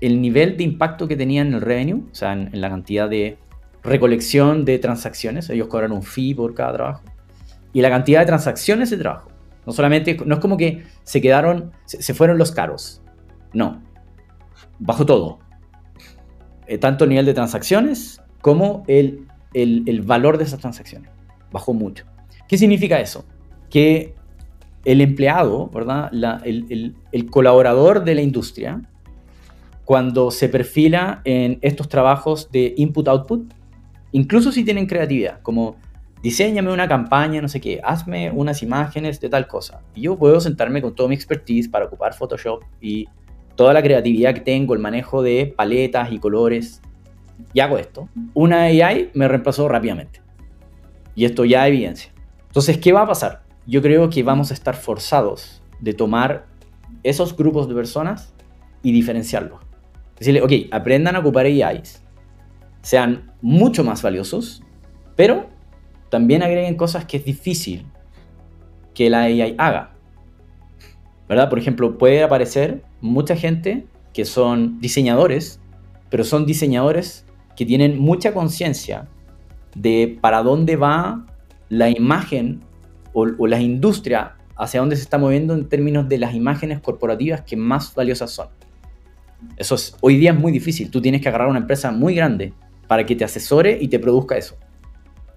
el 0.00 0.20
nivel 0.20 0.56
de 0.56 0.64
impacto 0.64 1.06
que 1.06 1.16
tenía 1.16 1.42
en 1.42 1.54
el 1.54 1.60
revenue, 1.60 2.02
o 2.10 2.14
sea, 2.14 2.32
en, 2.32 2.50
la 2.60 2.68
cantidad 2.68 3.08
de 3.08 3.38
recolección 3.84 4.64
de 4.64 4.78
transacciones. 4.78 5.48
Ellos 5.48 5.68
cobran 5.68 5.92
un 5.92 6.02
fee 6.02 6.34
por 6.34 6.54
cada 6.54 6.72
trabajo. 6.72 7.02
Y 7.72 7.80
la 7.80 7.88
cantidad 7.88 8.20
de 8.20 8.26
transacciones 8.26 8.90
de 8.90 8.96
trabajo. 8.96 9.30
No 9.64 9.72
solamente, 9.72 10.16
no 10.26 10.34
es 10.34 10.40
como 10.40 10.56
que 10.56 10.82
se 11.04 11.20
quedaron, 11.20 11.70
se, 11.84 12.14
fueron 12.14 12.36
los 12.36 12.50
caros. 12.50 13.00
No. 13.52 13.80
Bajo 14.80 15.06
todo. 15.06 15.38
Eh, 16.66 16.78
tanto 16.78 17.04
el 17.04 17.10
nivel 17.10 17.26
de 17.26 17.34
transacciones 17.34 18.20
como 18.40 18.84
el, 18.86 19.26
el 19.54 20.02
valor 20.02 20.38
de 20.38 20.44
esas 20.44 20.60
transacciones. 20.60 21.10
Bajó 21.50 21.74
mucho. 21.74 22.04
¿Qué 22.48 22.58
significa 22.58 23.00
eso? 23.00 23.24
que 23.72 24.14
el 24.84 25.00
empleado, 25.00 25.70
¿verdad? 25.72 26.10
el, 26.44 26.94
colaborador 27.30 28.04
de 28.04 28.14
la 28.14 28.20
industria, 28.20 28.82
cuando 29.86 30.30
se 30.30 30.50
perfila 30.50 31.22
en 31.24 31.58
estos 31.62 31.88
trabajos 31.88 32.52
de 32.52 32.74
input-output, 32.76 33.50
incluso 34.12 34.52
si 34.52 34.62
tienen 34.62 34.86
creatividad, 34.86 35.40
como 35.40 35.76
diseñame 36.22 36.70
una 36.70 36.86
campaña, 36.86 37.40
no 37.40 37.48
sé 37.48 37.62
qué, 37.62 37.80
hazme 37.82 38.30
unas 38.30 38.62
imágenes 38.62 39.18
de 39.20 39.30
tal 39.30 39.46
cosa. 39.46 39.80
Y 39.94 40.02
yo 40.02 40.18
puedo 40.18 40.38
sentarme 40.38 40.82
con 40.82 40.94
toda 40.94 41.08
mi 41.08 41.14
expertise 41.14 41.70
para 41.70 41.86
ocupar 41.86 42.12
Photoshop 42.12 42.62
y 42.78 43.08
toda 43.56 43.72
la 43.72 43.82
creatividad 43.82 44.34
que 44.34 44.40
tengo, 44.40 44.74
el 44.74 44.80
manejo 44.80 45.22
de 45.22 45.52
paletas 45.56 46.12
y 46.12 46.18
colores, 46.18 46.82
y 47.52 47.60
hago 47.60 47.78
esto. 47.78 48.08
Una 48.34 48.62
AI 48.62 49.10
me 49.14 49.28
reemplazó 49.28 49.68
rápidamente. 49.68 50.20
Y 51.14 51.24
esto 51.24 51.44
ya 51.44 51.66
evidencia. 51.68 52.12
Entonces, 52.46 52.78
¿qué 52.78 52.92
va 52.92 53.02
a 53.02 53.06
pasar? 53.06 53.42
yo 53.66 53.82
creo 53.82 54.10
que 54.10 54.22
vamos 54.22 54.50
a 54.50 54.54
estar 54.54 54.74
forzados 54.74 55.62
de 55.80 55.94
tomar 55.94 56.46
esos 57.02 57.36
grupos 57.36 57.68
de 57.68 57.74
personas 57.74 58.34
y 58.82 58.92
diferenciarlos. 58.92 59.60
Decirle, 60.18 60.42
ok, 60.42 60.52
aprendan 60.70 61.16
a 61.16 61.20
ocupar 61.20 61.46
AIs, 61.46 62.02
sean 62.82 63.32
mucho 63.40 63.84
más 63.84 64.02
valiosos, 64.02 64.62
pero 65.16 65.46
también 66.10 66.42
agreguen 66.42 66.76
cosas 66.76 67.04
que 67.04 67.16
es 67.16 67.24
difícil 67.24 67.86
que 68.94 69.08
la 69.08 69.22
AI 69.22 69.54
haga. 69.58 69.94
¿Verdad? 71.32 71.48
Por 71.48 71.58
ejemplo, 71.58 71.96
puede 71.96 72.22
aparecer 72.22 72.82
mucha 73.00 73.34
gente 73.36 73.86
que 74.12 74.26
son 74.26 74.78
diseñadores, 74.80 75.60
pero 76.10 76.24
son 76.24 76.44
diseñadores 76.44 77.24
que 77.56 77.64
tienen 77.64 77.98
mucha 77.98 78.34
conciencia 78.34 79.08
de 79.74 80.18
para 80.20 80.42
dónde 80.42 80.76
va 80.76 81.24
la 81.70 81.88
imagen 81.88 82.60
o, 83.14 83.46
la 83.46 83.58
industria 83.58 84.36
hacia 84.56 84.80
dónde 84.80 84.94
se 84.94 85.04
está 85.04 85.16
moviendo 85.16 85.54
en 85.54 85.70
términos 85.70 86.06
de 86.06 86.18
las 86.18 86.34
imágenes 86.34 86.80
corporativas 86.80 87.40
que 87.40 87.56
más 87.56 87.94
valiosas 87.94 88.30
son. 88.30 88.48
Eso 89.56 89.76
es, 89.76 89.96
hoy 90.02 90.18
día 90.18 90.32
es 90.32 90.38
muy 90.38 90.52
difícil. 90.52 90.90
Tú 90.90 91.00
tienes 91.00 91.22
que 91.22 91.30
agarrar 91.30 91.48
una 91.48 91.60
empresa 91.60 91.90
muy 91.92 92.14
grande 92.14 92.52
para 92.86 93.06
que 93.06 93.16
te 93.16 93.24
asesore 93.24 93.78
y 93.80 93.88
te 93.88 93.98
produzca 93.98 94.36
eso. 94.36 94.58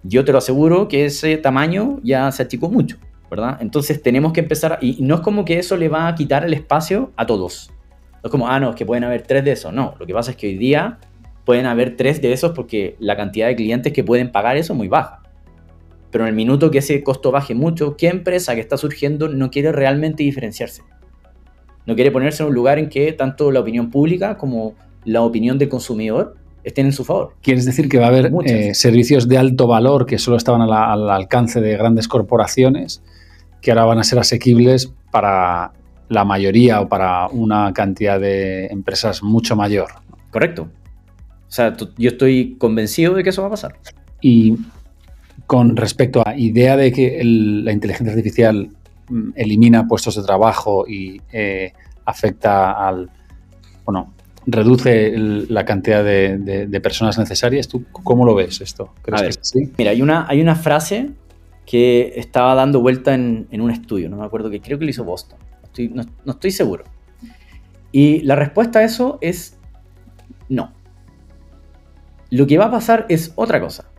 Yo 0.04 0.26
te 0.26 0.34
lo 0.34 0.40
aseguro 0.40 0.90
que 0.90 1.06
ese 1.06 1.38
tamaño 1.38 2.02
ya 2.04 2.30
se 2.34 2.44
achicó 2.44 2.70
mucho, 2.70 2.98
¿verdad? 3.30 3.58
Entonces 3.62 4.02
tenemos 4.02 4.34
que 4.34 4.42
empezar, 4.42 4.78
y 4.82 4.98
no 5.02 5.16
es 5.16 5.22
como 5.22 5.46
que 5.46 5.60
eso 5.60 5.78
le 5.78 5.90
va 5.90 6.08
a 6.08 6.16
quitar 6.16 6.46
el 6.46 6.54
espacio 6.54 7.12
a 7.16 7.26
todos. 7.26 7.72
No 8.14 8.28
es 8.28 8.32
como, 8.32 8.48
ah, 8.48 8.60
no, 8.60 8.72
es 8.72 8.76
que 8.76 8.86
pueden 8.86 9.04
haber 9.04 9.22
tres 9.24 9.44
de 9.44 9.52
esos. 9.52 9.74
No, 9.74 9.96
lo 10.00 10.06
que 10.06 10.14
pasa 10.14 10.32
es 10.32 10.38
que 10.38 10.48
hoy 10.48 10.58
día 10.58 11.00
pueden 11.46 11.66
haber 11.66 11.96
tres 11.96 12.22
de 12.22 12.34
esos 12.34 12.52
porque 12.52 12.96
la 13.00 13.16
cantidad 13.16 13.48
de 13.48 13.56
clientes 13.56 13.94
que 13.94 14.04
pueden 14.04 14.32
pagar 14.32 14.58
eso 14.58 14.74
es 14.74 14.78
muy 14.78 14.88
baja. 14.88 15.22
Pero 16.12 16.24
en 16.24 16.30
el 16.30 16.36
minuto 16.36 16.72
que 16.72 16.80
ese 16.80 17.04
costo 17.04 17.32
baje 17.32 17.54
mucho, 17.56 17.98
¿qué 17.98 18.08
empresa 18.08 18.56
que 18.56 18.62
está 18.62 18.78
surgiendo 18.78 19.28
no 19.28 19.52
quiere 19.52 19.72
realmente 19.72 20.24
diferenciarse? 20.24 20.82
No 21.86 21.94
quiere 21.94 22.10
ponerse 22.10 22.42
en 22.42 22.50
un 22.50 22.56
lugar 22.56 22.80
en 22.80 22.90
que 22.90 23.12
tanto 23.14 23.52
la 23.52 23.60
opinión 23.60 23.92
pública 23.92 24.38
como 24.38 24.76
la 25.04 25.22
opinión 25.22 25.60
del 25.60 25.70
consumidor 25.70 26.36
estén 26.64 26.88
en 26.88 26.94
su 26.94 27.04
favor. 27.04 27.34
¿Quieres 27.42 27.66
decir 27.66 27.88
que 27.90 28.00
va 28.00 28.06
a 28.06 28.10
haber 28.10 28.32
eh, 28.46 28.74
servicios 28.74 29.28
de 29.28 29.38
alto 29.38 29.68
valor 29.68 30.06
que 30.06 30.18
solo 30.18 30.38
estaban 30.38 30.62
al 30.62 31.10
alcance 31.10 31.62
de 31.62 31.78
grandes 31.78 32.08
corporaciones 32.08 33.04
que 33.66 33.72
ahora 33.72 33.86
van 33.86 33.98
a 33.98 34.04
ser 34.04 34.20
asequibles 34.20 34.94
para 35.10 35.72
la 36.08 36.24
mayoría 36.24 36.82
o 36.82 36.88
para 36.88 37.28
una 37.30 37.74
cantidad 37.74 38.20
de 38.20 38.68
empresas 38.68 39.24
mucho 39.24 39.56
mayor? 39.56 39.88
Correcto. 40.30 40.70
O 41.48 41.52
sea, 41.52 41.76
yo 41.98 42.10
estoy 42.12 42.58
convencido 42.60 43.16
de 43.16 43.24
que 43.24 43.32
eso 43.32 43.42
va 43.42 43.48
a 43.48 43.52
pasar. 43.52 43.76
Y 44.22 44.56
con 45.48 45.76
respecto 45.76 46.22
a 46.24 46.38
idea 46.38 46.78
de 46.78 46.92
que 46.92 47.20
la 47.24 47.72
inteligencia 47.72 48.14
artificial 48.14 48.70
mm, 49.10 49.30
elimina 49.36 49.88
puestos 49.88 50.16
de 50.16 50.22
trabajo 50.22 50.86
y 50.88 51.20
eh, 51.34 51.74
afecta 52.06 52.88
al, 52.88 53.10
bueno, 53.84 54.14
reduce 54.46 55.12
la 55.18 55.66
cantidad 55.66 56.04
de, 56.04 56.80
personas 56.84 57.18
necesarias, 57.18 57.68
¿tú 57.68 57.84
cómo 57.92 58.28
lo 58.28 58.36
ves 58.36 58.62
esto? 58.62 58.94
¿Crees 59.02 59.40
que 59.40 59.72
Mira, 59.76 59.90
hay 59.90 60.04
una, 60.04 60.28
hay 60.30 60.40
una 60.40 60.54
frase 60.54 61.10
que 61.66 62.14
estaba 62.16 62.56
dando 62.56 62.82
vuelta 62.82 63.14
en, 63.14 63.48
un 63.52 63.72
estudio, 63.72 64.10
no 64.10 64.18
me 64.18 64.26
acuerdo 64.26 64.50
que 64.50 64.62
creo 64.62 64.78
que 64.78 64.86
lo 64.86 64.92
hizo 64.92 65.04
Boston, 65.04 65.40
no, 65.92 66.32
estoy 66.32 66.52
seguro. 66.52 66.84
Y 67.92 68.22
la 68.22 68.36
respuesta 68.36 68.80
a 68.80 68.84
eso 68.84 69.18
es 69.22 69.58
no. 70.50 70.74
Lo 72.30 72.46
que 72.46 72.58
va 72.58 72.66
a 72.66 72.72
pasar 72.72 73.06
es 73.10 73.32
otra 73.36 73.62
cosa 73.62 73.90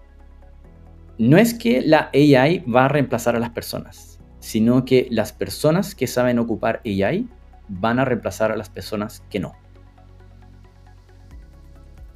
no 1.19 1.39
es 1.39 1.55
que 1.55 1.83
la 1.83 2.11
AI 2.13 2.65
va 2.73 2.87
a 2.87 2.89
reemplazar 2.89 3.37
a 3.37 3.39
las 3.39 3.51
personas, 3.51 4.19
sino 4.41 4.85
que 4.85 5.09
las 5.11 5.33
personas 5.33 5.95
que 5.95 6.07
saben 6.07 6.39
ocupar 6.39 6.83
AI 6.85 7.29
van 7.69 7.99
a 7.99 8.05
reemplazar 8.05 8.53
a 8.53 8.57
las 8.57 8.69
personas 8.69 9.23
que 9.31 9.41
no. 9.41 9.55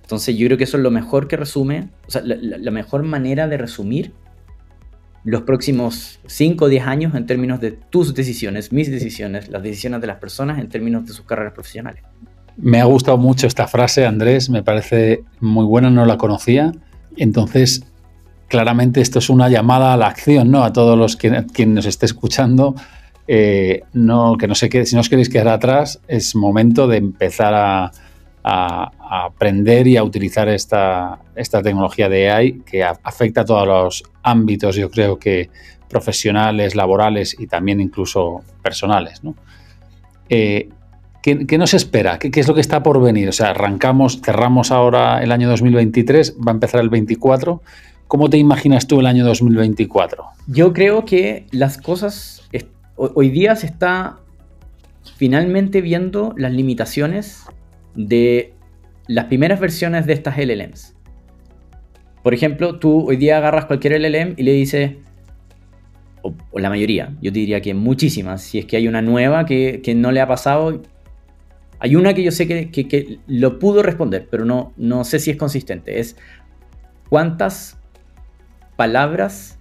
Entonces 0.03 0.37
yo 0.37 0.47
creo 0.47 0.59
que 0.59 0.65
eso 0.65 0.77
es 0.77 0.83
lo 0.83 0.91
mejor 0.91 1.29
que 1.29 1.37
resume, 1.37 1.89
o 2.07 2.11
sea, 2.11 2.23
la, 2.25 2.71
mejor 2.71 3.05
manera 3.05 3.47
de 3.47 3.57
resumir 3.57 4.13
los 5.25 5.43
próximos 5.43 6.21
5 6.27 6.65
o 6.65 6.69
10 6.69 6.87
años 6.87 7.15
en 7.15 7.27
términos 7.27 7.61
de 7.61 7.73
tus 7.73 8.15
decisiones, 8.15 8.73
mis 8.73 8.91
decisiones, 8.91 9.49
las 9.49 9.63
decisiones 9.63 10.01
de 10.01 10.07
las 10.07 10.17
personas 10.17 10.59
en 10.59 10.69
términos 10.69 11.07
de 11.07 11.13
sus 11.13 11.27
carreras 11.27 11.53
profesionales. 11.53 12.03
Me 12.57 12.81
ha 12.81 12.85
gustado 12.85 13.17
mucho 13.17 13.47
esta 13.47 13.67
frase, 13.67 14.07
Andrés, 14.07 14.51
me 14.51 14.63
parece 14.63 15.25
muy 15.41 15.65
buena, 15.65 15.91
no 15.91 16.05
la 16.05 16.17
conocía. 16.17 16.73
Entonces, 17.17 17.85
claramente 18.49 19.01
esto 19.01 19.19
es 19.19 19.31
una 19.31 19.49
llamada 19.49 19.93
a 19.93 19.97
la 19.97 20.09
acción, 20.09 20.51
¿no? 20.51 20.65
A 20.65 20.73
todos 20.73 20.99
los 20.99 21.17
que 21.17 21.67
nos 21.67 21.87
esté 21.87 22.07
escuchando, 22.07 22.75
eh, 23.27 23.85
no, 23.93 24.37
que 24.37 24.49
no 24.49 24.55
se 24.55 24.69
quede, 24.69 24.87
si 24.87 24.97
no 24.97 25.03
os 25.03 25.09
queréis 25.09 25.29
quedar 25.29 25.49
atrás, 25.49 26.01
es 26.09 26.35
momento 26.35 26.89
de 26.89 26.97
empezar 26.97 27.55
a, 27.55 27.93
aprender 28.43 29.87
y 29.87 29.97
a 29.97 30.05
utilizar 30.05 30.49
esta, 30.49 31.19
esta, 31.35 31.63
tecnología 31.63 32.09
de 32.09 32.31
AI 32.31 32.63
que 32.65 32.83
afecta 32.83 33.43
a 33.43 33.45
todos 33.45 33.67
los 33.67 34.03
ámbitos, 34.23 34.77
yo 34.77 34.91
creo 34.91 35.19
que 35.19 35.51
profesionales, 35.89 36.75
laborales 36.75 37.37
y 37.39 37.47
también 37.47 37.81
incluso 37.81 38.43
personales, 38.63 39.23
¿no? 39.23 39.35
Eh, 40.29 40.69
¿qué, 41.23 41.59
nos 41.59 41.75
espera? 41.75 42.19
¿Qué, 42.19 42.31
¿Qué, 42.31 42.41
es 42.41 42.49
lo 42.49 42.55
que 42.55 42.61
está 42.61 42.83
por 42.83 43.01
venir? 43.01 43.29
O 43.29 43.33
sea, 43.33 43.51
arrancamos, 43.51 44.21
cerramos 44.25 44.71
ahora 44.71 45.23
el 45.23 45.33
año 45.33 45.49
2023, 45.49 46.37
va 46.39 46.53
a 46.53 46.55
empezar 46.55 46.81
el 46.81 46.89
24 46.89 47.61
¿Cómo 48.11 48.29
te 48.29 48.39
imaginas 48.39 48.89
tú 48.89 48.99
el 48.99 49.07
año 49.07 49.25
2024? 49.25 50.25
Yo 50.49 50.73
creo 50.73 51.05
que 51.05 51.47
las 51.53 51.79
cosas, 51.79 52.43
hoy 52.97 53.31
día 53.31 53.55
se 53.55 53.67
está 53.67 54.19
finalmente 55.17 55.81
viendo 55.81 56.35
las 56.37 56.53
limitaciones 56.53 57.45
de 57.95 58.55
las 59.07 59.27
primeras 59.27 59.61
versiones 59.61 60.07
de 60.07 60.13
estas 60.13 60.37
LLMs. 60.39 60.95
Por 62.23 62.35
ejemplo, 62.35 62.79
tú 62.79 63.09
hoy 63.09 63.17
día 63.17 63.39
agarras 63.39 63.65
cualquier 63.65 64.01
LLM 64.01 64.35
y 64.37 64.43
le 64.43 64.53
dices, 64.53 64.93
o, 66.23 66.35
la 66.59 66.69
mayoría, 66.69 67.17
yo 67.21 67.31
diría 67.31 67.61
que 67.61 67.75
muchísimas, 67.75 68.43
si 68.43 68.59
es 68.59 68.67
que 68.67 68.77
hay 68.77 68.87
una 68.87 69.03
nueva 69.03 69.47
que, 69.47 69.83
no 69.97 70.13
le 70.13 70.21
ha 70.21 70.27
pasado, 70.27 70.83
hay 71.79 71.97
una 71.97 72.15
que 72.15 72.23
yo 72.23 72.31
sé 72.31 72.47
que, 72.47 72.71
que, 72.71 73.19
lo 73.27 73.59
pudo 73.59 73.83
responder, 73.83 74.29
pero 74.31 74.45
no, 74.45 74.73
no 74.77 75.05
sé 75.05 75.19
si 75.19 75.31
es 75.31 75.37
consistente. 75.37 75.99
Es 75.99 76.17
cuántas 77.09 77.79
palabras 78.77 79.59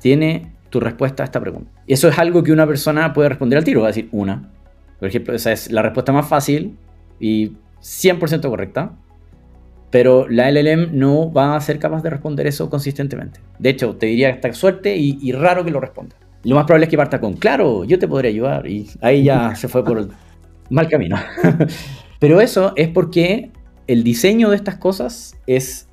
tiene 0.00 0.52
tu 0.70 0.80
respuesta 0.80 1.22
a 1.22 1.26
esta 1.26 1.40
pregunta? 1.40 1.70
Eso 1.86 2.08
es 2.08 2.18
algo 2.18 2.42
que 2.42 2.52
una 2.52 2.66
persona 2.66 3.12
puede 3.12 3.28
responder 3.28 3.58
al 3.58 3.64
tiro, 3.64 3.80
va 3.80 3.86
a 3.86 3.90
decir 3.90 4.08
una. 4.10 4.50
Por 4.98 5.08
ejemplo, 5.08 5.34
esa 5.34 5.52
es 5.52 5.70
la 5.70 5.82
respuesta 5.82 6.12
más 6.12 6.28
fácil 6.28 6.76
y 7.22 7.52
100% 7.80 8.48
correcta. 8.48 8.92
Pero 9.90 10.28
la 10.28 10.50
LLM 10.50 10.98
no 10.98 11.32
va 11.32 11.56
a 11.56 11.60
ser 11.60 11.78
capaz 11.78 12.02
de 12.02 12.10
responder 12.10 12.46
eso 12.46 12.68
consistentemente. 12.68 13.40
De 13.58 13.70
hecho, 13.70 13.96
te 13.96 14.06
diría 14.06 14.28
que 14.30 14.36
está 14.36 14.52
suerte 14.52 14.96
y, 14.96 15.32
raro 15.32 15.64
que 15.64 15.70
lo 15.70 15.80
responda. 15.80 16.16
Lo 16.44 16.56
más 16.56 16.64
probable 16.64 16.86
es 16.86 16.90
que 16.90 16.96
parta 16.96 17.20
con, 17.20 17.34
claro, 17.34 17.84
yo 17.84 17.98
te 17.98 18.08
podría 18.08 18.30
ayudar. 18.30 18.66
Y 18.66 18.88
ahí 19.00 19.24
ya 19.24 19.54
se 19.54 19.68
fue 19.68 19.84
por 19.84 19.98
el 19.98 20.08
mal 20.70 20.88
camino. 20.88 21.16
Pero 22.18 22.40
eso 22.40 22.72
es 22.76 22.88
porque 22.88 23.50
el 23.86 24.02
diseño 24.02 24.50
de 24.50 24.56
estas 24.56 24.76
cosas 24.76 25.36
es 25.46 25.88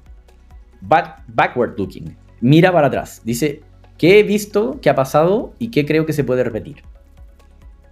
backward 0.82 1.78
looking 1.78 2.16
mira 2.42 2.72
para 2.72 2.88
atrás. 2.88 3.22
Dice, 3.24 3.62
¿qué 3.98 4.20
he 4.20 4.24
visto, 4.24 4.80
qué 4.82 4.90
ha 4.90 4.96
pasado 4.96 5.54
y 5.60 5.72
qué 5.72 5.86
creo 5.86 6.06
que 6.06 6.14
se 6.14 6.24
puede 6.24 6.44
repetir? 6.44 6.84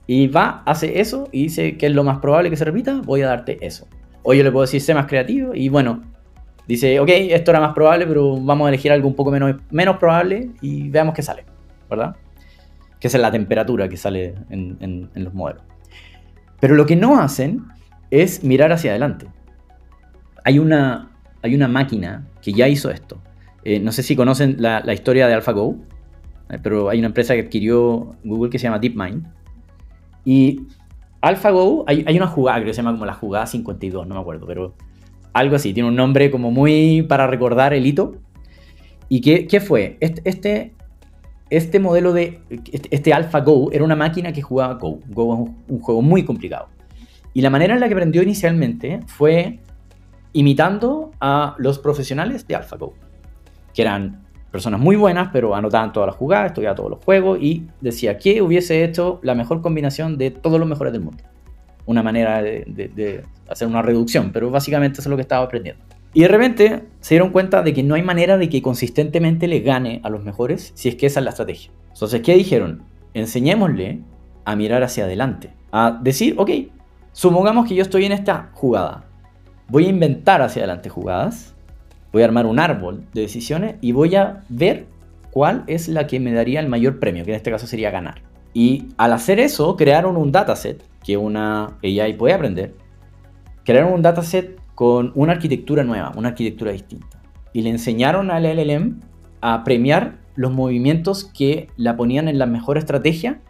Y 0.08 0.28
va, 0.28 0.64
hace 0.66 0.99
eso 0.99 1.28
y 1.32 1.43
dice, 1.43 1.78
¿qué 1.78 1.88
es 1.88 1.91
lo 1.93 2.03
más 2.03 2.20
probable 2.20 2.49
que 2.49 2.55
se 2.55 2.66
repita? 2.66 3.01
Voy 3.03 3.22
a 3.22 3.28
darte 3.28 3.58
eso. 3.66 3.88
O 4.24 4.34
yo 4.34 4.43
le 4.43 4.51
puedo 4.51 4.64
decir, 4.64 4.82
sé 4.82 4.93
más 4.93 5.05
creativo 5.05 5.53
y 5.53 5.70
bueno, 5.70 6.01
dice, 6.68 6.99
ok, 6.99 7.10
esto 7.10 7.51
era 7.51 7.60
más 7.60 7.74
probable, 7.74 8.08
pero 8.08 8.39
vamos 8.39 8.66
a 8.66 8.70
elegir 8.70 8.91
algo 8.91 9.08
un 9.08 9.16
poco 9.16 9.32
menos, 9.32 9.55
menos 9.70 9.97
probable 9.97 10.49
y 10.62 10.89
veamos 10.89 11.14
qué 11.14 11.22
sale, 11.22 11.43
¿verdad? 11.89 12.16
Que 12.99 13.08
es 13.08 13.14
la 13.14 13.32
temperatura 13.32 13.88
que 13.89 13.97
sale 13.97 14.34
en, 14.49 14.78
en 15.14 15.24
los 15.24 15.34
modelos. 15.34 15.64
Pero 16.60 16.76
lo 16.76 16.86
que 16.86 16.95
no 16.95 17.20
hacen 17.20 17.66
es 18.10 18.43
mirar 18.43 18.72
hacia 18.72 18.91
adelante. 18.91 19.28
Hay 20.43 20.60
una, 20.60 21.12
hay 21.41 21.55
una 21.55 21.68
máquina 21.68 22.28
que 22.41 22.53
ya 22.53 22.68
hizo 22.68 22.89
esto. 22.89 23.22
Eh, 23.64 23.80
no 23.80 23.91
sé 23.91 24.03
si 24.03 24.16
conocen 24.16 24.55
la, 24.60 24.93
historia 24.93 25.28
de 25.28 25.34
AlphaGo, 25.34 25.76
eh, 26.49 26.58
pero 26.62 26.89
hay 26.89 26.99
una 26.99 27.08
empresa 27.08 27.34
que 27.36 27.41
adquirió 27.41 28.16
Google 28.24 28.49
que 28.49 28.60
se 28.60 28.64
llama 28.64 28.80
DeepMind. 28.80 29.28
Y 30.28 30.63
AlphaGo, 31.21 31.86
hay, 31.88 32.03
hay 32.05 32.17
una 32.17 32.28
jugada 32.28 32.61
que 32.61 32.73
se 32.73 32.82
llama 32.82 32.91
como 32.91 33.05
la 33.05 33.13
jugada 33.13 33.47
52, 33.47 34.05
no 34.05 34.15
me 34.15 34.19
acuerdo, 34.19 34.45
pero 34.45 34.73
algo 35.32 35.55
así, 35.55 35.73
tiene 35.73 35.88
un 35.88 35.95
nombre 35.95 36.30
como 36.30 36.51
muy 36.51 37.01
para 37.03 37.28
recordar 37.28 37.73
el 37.73 37.86
hito. 37.86 38.17
¿Y 39.07 39.21
qué, 39.21 39.47
qué 39.47 39.61
fue? 39.61 39.95
Este, 40.01 40.21
este, 40.25 40.73
este 41.49 41.80
modelo 41.80 42.11
de, 42.11 42.41
este, 42.73 42.89
este 42.93 43.13
AlphaGo 43.13 43.71
era 43.71 43.86
una 43.86 43.95
máquina 43.95 44.34
que 44.34 44.41
jugaba 44.41 44.73
Go. 44.73 44.99
Go 45.07 45.34
es 45.34 45.49
un, 45.69 45.80
juego 45.80 46.01
muy 46.01 46.25
complicado. 46.25 46.67
Y 47.34 47.39
la 47.39 47.49
manera 47.49 47.75
en 47.75 47.80
la 47.80 47.88
que 47.88 47.93
aprendió 47.93 48.21
inicialmente 48.21 48.99
fue 49.07 49.61
imitando 50.34 51.11
a 51.21 51.55
los 51.57 51.80
profesionales 51.80 52.45
de 52.45 52.55
AlphaGo 52.57 52.95
que 53.73 53.82
eran 53.82 54.26
personas 54.58 54.80
muy 54.80 54.95
buenas, 54.95 55.30
pero 55.32 55.53
anotaban 55.53 55.93
todas 55.93 56.08
las 56.08 56.16
jugadas, 56.16 56.47
estudiaban 56.47 56.76
todos 56.76 56.89
los 56.89 57.03
juegos 57.03 57.38
y 57.39 57.68
decía 57.80 58.18
que 58.18 58.41
hubiese 58.41 58.84
hecho 58.84 59.20
la 59.22 59.36
mejor 59.36 59.62
combinación 59.62 60.18
de 60.18 60.32
todos 60.32 60.60
los 60.60 60.68
mejores 60.68 60.93
del 60.93 61.03
mundo. 61.03 61.24
Una 61.86 62.01
manera 62.01 62.41
de, 62.41 63.24
hacer 63.47 63.68
una 63.68 63.84
reducción, 63.84 64.32
pero 64.32 64.49
básicamente 64.49 64.99
eso 64.99 65.10
es 65.10 65.12
lo 65.12 65.16
que 65.16 65.22
estaba 65.22 65.45
aprendiendo. 65.45 65.84
Y 66.12 66.22
de 66.22 66.28
repente 66.28 66.86
se 67.01 67.14
dieron 67.14 67.30
cuenta 67.30 67.62
de 67.62 67.72
que 67.72 67.84
no 67.84 67.93
hay 67.93 68.01
manera 68.01 68.39
de 68.39 68.49
que 68.49 68.64
consistentemente 68.64 69.47
le 69.47 69.60
gane 69.60 70.01
a 70.03 70.10
los 70.10 70.24
mejores 70.24 70.72
si 70.74 70.89
es 70.89 70.95
que 70.95 71.05
esa 71.05 71.20
es 71.20 71.24
la 71.26 71.30
estrategia. 71.30 71.72
Entonces, 71.93 72.22
¿qué 72.22 72.34
dijeron? 72.34 72.82
Enseñémosle 73.14 73.99
a 74.43 74.55
mirar 74.55 74.82
hacia 74.82 75.03
adelante, 75.03 75.51
a 75.72 75.99
decir, 76.01 76.34
ok, 76.39 76.49
supongamos 77.12 77.68
que 77.68 77.76
yo 77.76 77.84
estoy 77.84 78.05
en 78.05 78.12
esta 78.12 78.49
jugada, 78.53 79.05
voy 79.68 79.86
a 79.86 79.89
inventar 79.89 80.41
hacia 80.41 80.62
adelante 80.64 80.89
jugadas 80.89 81.53
voy 82.12 82.22
a 82.22 82.26
armar 82.26 82.45
un 82.45 82.60
árbol 82.60 83.03
de 83.14 83.22
decisiones 83.22 83.76
y 83.82 83.91
voy 83.91 84.16
a 84.16 84.43
ver 84.49 84.86
cuál 85.32 85.64
es 85.68 85.88
la 85.88 86.08
que 86.08 86.20
me 86.20 86.34
daría 86.34 86.60
el 86.60 86.68
mayor 86.68 86.99
premio, 86.99 87.24
que 87.24 87.32
en 87.32 87.38
este 87.38 87.51
caso 87.51 87.68
sería 87.68 87.91
ganar. 87.91 88.22
Y 88.53 88.88
al 88.97 89.14
hacer 89.14 89.39
eso, 89.39 89.76
crearon 89.76 90.18
un 90.18 90.32
dataset 90.32 90.84
que 91.03 91.18
una 91.18 91.78
AI 91.84 92.14
puede 92.14 92.34
aprender, 92.34 92.76
crearon 93.64 93.93
un 93.93 94.01
dataset 94.01 94.60
con 94.74 95.12
una 95.16 95.34
arquitectura 95.34 95.84
nueva, 95.84 96.12
una 96.16 96.30
arquitectura 96.30 96.72
distinta. 96.72 97.22
Y 97.53 97.62
le 97.62 97.70
enseñaron 97.70 98.32
al 98.32 98.43
LLM 98.43 98.99
a 99.41 99.64
premiar 99.64 100.18
los 100.36 100.51
movimientos 100.51 101.26
que 101.26 101.68
la 101.78 101.97
ponían 101.97 102.28
en 102.28 102.39
la 102.39 102.45
mejor 102.45 102.78
estrategia 102.78 103.41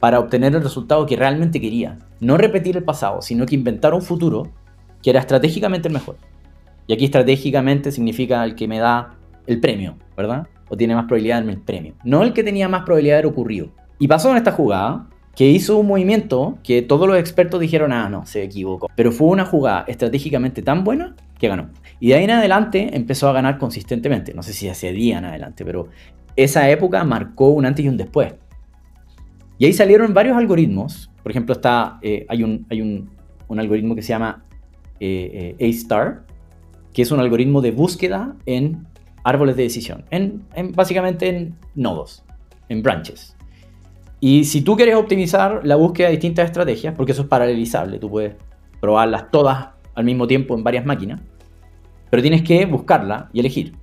para 0.00 0.18
obtener 0.18 0.54
el 0.54 0.62
resultado 0.62 1.06
que 1.06 1.16
realmente 1.16 1.60
quería. 1.60 1.98
No 2.18 2.36
repetir 2.36 2.76
el 2.76 2.82
pasado, 2.82 3.22
sino 3.22 3.46
que 3.46 3.54
inventar 3.54 3.94
un 3.94 4.02
futuro 4.02 4.50
que 5.00 5.10
era 5.10 5.20
estratégicamente 5.20 5.88
el 5.88 5.94
mejor. 5.94 6.16
Y 6.86 6.92
aquí 6.92 7.04
estratégicamente 7.06 7.92
significa 7.92 8.44
el 8.44 8.54
que 8.54 8.68
me 8.68 8.78
da 8.78 9.16
el 9.46 9.60
premio, 9.60 9.96
¿verdad? 10.16 10.46
O 10.68 10.76
tiene 10.76 10.94
más 10.94 11.04
probabilidad 11.04 11.36
de 11.36 11.40
darme 11.40 11.52
el 11.52 11.60
premio. 11.60 11.94
No 12.04 12.22
el 12.22 12.32
que 12.32 12.44
tenía 12.44 12.68
más 12.68 12.82
probabilidad 12.82 13.14
de 13.14 13.18
haber 13.20 13.32
ocurrido. 13.32 13.68
Y 13.98 14.08
pasó 14.08 14.30
en 14.30 14.36
esta 14.36 14.52
jugada 14.52 15.08
que 15.34 15.48
hizo 15.48 15.78
un 15.78 15.86
movimiento 15.86 16.58
que 16.62 16.82
todos 16.82 17.08
los 17.08 17.16
expertos 17.16 17.60
dijeron, 17.60 17.92
ah, 17.92 18.08
no, 18.08 18.26
se 18.26 18.42
equivocó. 18.42 18.88
Pero 18.94 19.12
fue 19.12 19.28
una 19.28 19.46
jugada 19.46 19.84
estratégicamente 19.86 20.62
tan 20.62 20.84
buena 20.84 21.16
que 21.38 21.48
ganó. 21.48 21.70
Y 22.00 22.08
de 22.08 22.14
ahí 22.14 22.24
en 22.24 22.30
adelante 22.30 22.90
empezó 22.94 23.28
a 23.28 23.32
ganar 23.32 23.58
consistentemente. 23.58 24.34
No 24.34 24.42
sé 24.42 24.52
si 24.52 24.68
hace 24.68 24.92
día 24.92 25.18
en 25.18 25.24
adelante, 25.24 25.64
pero 25.64 25.88
esa 26.36 26.68
época 26.70 27.04
marcó 27.04 27.48
un 27.48 27.66
antes 27.66 27.84
y 27.84 27.88
un 27.88 27.96
después. 27.96 28.34
Y 29.58 29.66
ahí 29.66 29.72
salieron 29.72 30.12
varios 30.12 30.36
algoritmos. 30.36 31.10
Por 31.22 31.30
ejemplo, 31.30 31.54
está, 31.54 31.98
eh, 32.02 32.26
hay, 32.28 32.42
un, 32.42 32.66
hay 32.68 32.80
un, 32.82 33.10
algoritmo 33.56 33.94
que 33.94 34.02
se 34.02 34.08
llama 34.08 34.44
eh, 34.98 35.54
eh, 35.58 35.68
A-Star, 35.68 36.24
que 36.92 37.02
es 37.02 37.10
un 37.10 37.20
algoritmo 37.20 37.60
de 37.60 37.70
búsqueda 37.70 38.36
en 38.46 38.86
árboles 39.24 39.56
de 39.56 39.62
decisión, 39.64 40.04
en, 40.10 40.44
básicamente 40.74 41.28
en 41.28 41.56
nodos, 41.74 42.24
en 42.68 42.82
branches. 42.82 43.36
Y 44.20 44.44
si 44.44 44.62
tú 44.62 44.76
quieres 44.76 44.94
optimizar 44.96 45.60
la 45.64 45.76
búsqueda 45.76 46.08
de 46.08 46.12
distintas 46.12 46.46
estrategias, 46.46 46.94
porque 46.94 47.12
eso 47.12 47.22
es 47.22 47.28
paralelizable, 47.28 47.98
tú 47.98 48.10
puedes 48.10 48.34
probarlas 48.80 49.30
todas 49.30 49.70
al 49.94 50.04
mismo 50.04 50.26
tiempo 50.26 50.54
en 50.54 50.64
varias 50.64 50.84
máquinas, 50.84 51.20
pero 52.10 52.22
tienes 52.22 52.42
que 52.42 52.64
buscarla 52.66 53.30
y 53.32 53.40
elegir. 53.40 53.74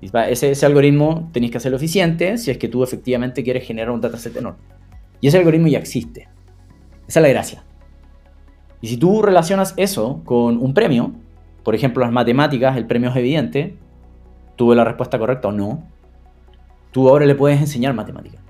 Ese, 0.00 0.50
ese 0.50 0.66
algoritmo 0.66 1.30
tenéis 1.32 1.50
que 1.50 1.58
hacerlo 1.58 1.78
eficiente 1.78 2.36
si 2.36 2.50
es 2.50 2.58
que 2.58 2.68
tú 2.68 2.84
efectivamente 2.84 3.42
quieres 3.42 3.66
generar 3.66 3.90
un 3.90 4.00
dataset 4.00 4.36
enorme. 4.36 4.58
Y 5.20 5.28
ese 5.28 5.38
algoritmo 5.38 5.68
ya 5.68 5.78
existe. 5.78 6.28
Esa 7.08 7.20
es 7.20 7.22
la 7.22 7.28
gracia. 7.28 7.64
Y 8.82 8.88
si 8.88 8.98
tú 8.98 9.22
relacionas 9.22 9.72
eso 9.78 10.20
con 10.24 10.58
un 10.58 10.74
premio, 10.74 11.14
por 11.64 11.74
ejemplo, 11.74 12.04
las 12.04 12.12
matemáticas, 12.12 12.76
el 12.76 12.86
premio 12.86 13.10
es 13.10 13.16
evidente, 13.16 13.76
tuve 14.56 14.76
la 14.76 14.84
respuesta 14.84 15.18
correcta 15.18 15.48
o 15.48 15.52
no, 15.52 15.82
tú 16.92 17.08
ahora 17.08 17.26
le 17.26 17.34
puedes 17.34 17.58
enseñar 17.58 17.94
matemáticas. 17.94 18.40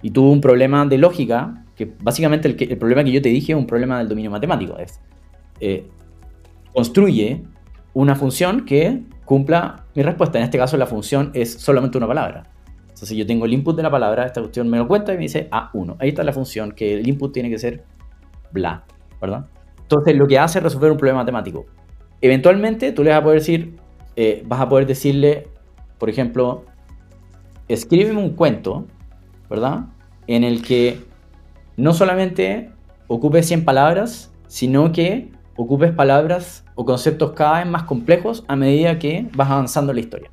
Y 0.00 0.10
tuvo 0.10 0.32
un 0.32 0.40
problema 0.40 0.84
de 0.86 0.98
lógica, 0.98 1.64
que 1.76 1.92
básicamente 2.02 2.48
el, 2.48 2.78
problema 2.78 3.04
que 3.04 3.12
yo 3.12 3.22
te 3.22 3.28
dije 3.28 3.52
es 3.52 3.58
un 3.58 3.66
problema 3.66 3.98
del 3.98 4.08
dominio 4.08 4.30
matemático. 4.30 4.76
Es, 4.78 5.00
eh, 5.60 5.86
construye 6.74 7.44
una 7.94 8.16
función 8.16 8.64
que 8.64 9.02
cumpla 9.24 9.84
mi 9.94 10.02
respuesta. 10.02 10.38
En 10.38 10.44
este 10.44 10.58
caso 10.58 10.76
la 10.76 10.86
función 10.86 11.30
es 11.34 11.52
solamente 11.52 11.98
una 11.98 12.08
palabra. 12.08 12.44
Entonces 12.88 13.16
yo 13.16 13.26
tengo 13.26 13.44
el 13.44 13.52
input 13.52 13.76
de 13.76 13.82
la 13.82 13.90
palabra, 13.90 14.26
esta 14.26 14.40
cuestión 14.40 14.68
me 14.68 14.78
lo 14.78 14.88
cuenta 14.88 15.12
y 15.12 15.16
me 15.16 15.22
dice 15.22 15.48
A1. 15.50 15.96
Ahí 15.98 16.08
está 16.08 16.24
la 16.24 16.32
función, 16.32 16.72
que 16.72 16.94
el 16.94 17.08
input 17.08 17.32
tiene 17.32 17.50
que 17.50 17.58
ser 17.58 17.84
bla, 18.50 18.84
¿verdad? 19.20 19.46
Entonces 19.80 20.16
lo 20.16 20.26
que 20.26 20.38
hace 20.38 20.58
es 20.58 20.62
resolver 20.62 20.90
un 20.90 20.98
problema 20.98 21.20
matemático. 21.20 21.66
Eventualmente 22.22 22.92
tú 22.92 23.02
le 23.02 23.10
vas 23.10 23.18
a 23.18 23.22
poder 23.22 23.40
decir, 23.40 23.76
eh, 24.16 24.42
vas 24.46 24.60
a 24.60 24.68
poder 24.68 24.86
decirle, 24.86 25.48
por 25.98 26.08
ejemplo, 26.08 26.64
escríbeme 27.68 28.20
un 28.20 28.30
cuento, 28.30 28.86
¿verdad? 29.50 29.86
En 30.28 30.44
el 30.44 30.62
que 30.62 31.00
no 31.76 31.92
solamente 31.92 32.70
ocupes 33.08 33.46
100 33.46 33.64
palabras, 33.64 34.32
sino 34.46 34.92
que 34.92 35.30
ocupes 35.56 35.92
palabras 35.92 36.64
o 36.76 36.84
conceptos 36.84 37.32
cada 37.32 37.58
vez 37.58 37.66
más 37.66 37.82
complejos 37.84 38.44
a 38.48 38.56
medida 38.56 38.98
que 38.98 39.26
vas 39.34 39.50
avanzando 39.50 39.92
en 39.92 39.96
la 39.96 40.00
historia. 40.00 40.30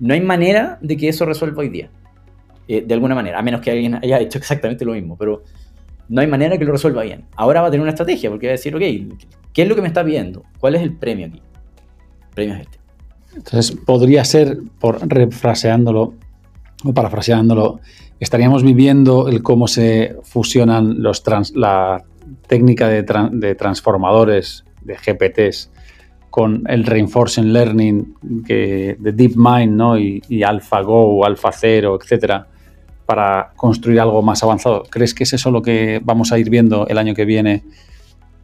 No 0.00 0.14
hay 0.14 0.20
manera 0.20 0.78
de 0.80 0.96
que 0.96 1.08
eso 1.08 1.24
resuelva 1.24 1.60
hoy 1.60 1.68
día. 1.68 1.90
Eh, 2.66 2.82
de 2.86 2.94
alguna 2.94 3.14
manera, 3.14 3.38
a 3.38 3.42
menos 3.42 3.60
que 3.60 3.70
alguien 3.70 3.94
haya 3.94 4.20
hecho 4.20 4.38
exactamente 4.38 4.84
lo 4.84 4.92
mismo, 4.92 5.16
pero 5.16 5.42
no 6.08 6.20
hay 6.20 6.26
manera 6.26 6.58
que 6.58 6.64
lo 6.64 6.72
resuelva 6.72 7.02
bien. 7.02 7.24
Ahora 7.36 7.62
va 7.62 7.68
a 7.68 7.70
tener 7.70 7.82
una 7.82 7.90
estrategia, 7.90 8.28
porque 8.30 8.46
va 8.46 8.50
a 8.50 8.56
decir, 8.56 8.74
ok, 8.74 8.82
¿qué 9.58 9.62
es 9.62 9.68
lo 9.68 9.74
que 9.74 9.82
me 9.82 9.88
está 9.88 10.04
pidiendo? 10.04 10.44
¿Cuál 10.60 10.76
es 10.76 10.82
el 10.82 10.92
premio 10.92 11.26
aquí? 11.26 11.42
El 12.28 12.28
premio 12.32 12.54
es 12.54 12.60
este. 12.60 12.78
Entonces, 13.34 13.72
podría 13.84 14.24
ser, 14.24 14.56
por 14.78 15.04
refraseándolo, 15.08 16.14
o 16.84 16.94
parafraseándolo, 16.94 17.80
estaríamos 18.20 18.62
viviendo 18.62 19.26
el 19.26 19.42
cómo 19.42 19.66
se 19.66 20.14
fusionan 20.22 21.02
los 21.02 21.24
la 21.56 22.04
técnica 22.46 22.86
de, 22.86 23.54
transformadores, 23.56 24.64
de 24.82 24.94
GPTs, 24.94 25.72
con 26.30 26.62
el 26.68 26.84
reinforcement 26.84 27.50
learning 27.50 28.14
de 28.22 28.96
DeepMind 29.00 29.72
¿no? 29.72 29.98
y, 29.98 30.22
y 30.28 30.44
AlphaGo, 30.44 31.26
AlphaZero, 31.26 31.98
etcétera, 32.00 32.46
para 33.06 33.50
construir 33.56 33.98
algo 33.98 34.22
más 34.22 34.40
avanzado. 34.44 34.84
¿Crees 34.88 35.14
que 35.14 35.24
es 35.24 35.32
eso 35.32 35.50
lo 35.50 35.62
que 35.62 36.00
vamos 36.04 36.30
a 36.30 36.38
ir 36.38 36.48
viendo 36.48 36.86
el 36.86 36.96
año 36.96 37.12
que 37.12 37.24
viene 37.24 37.64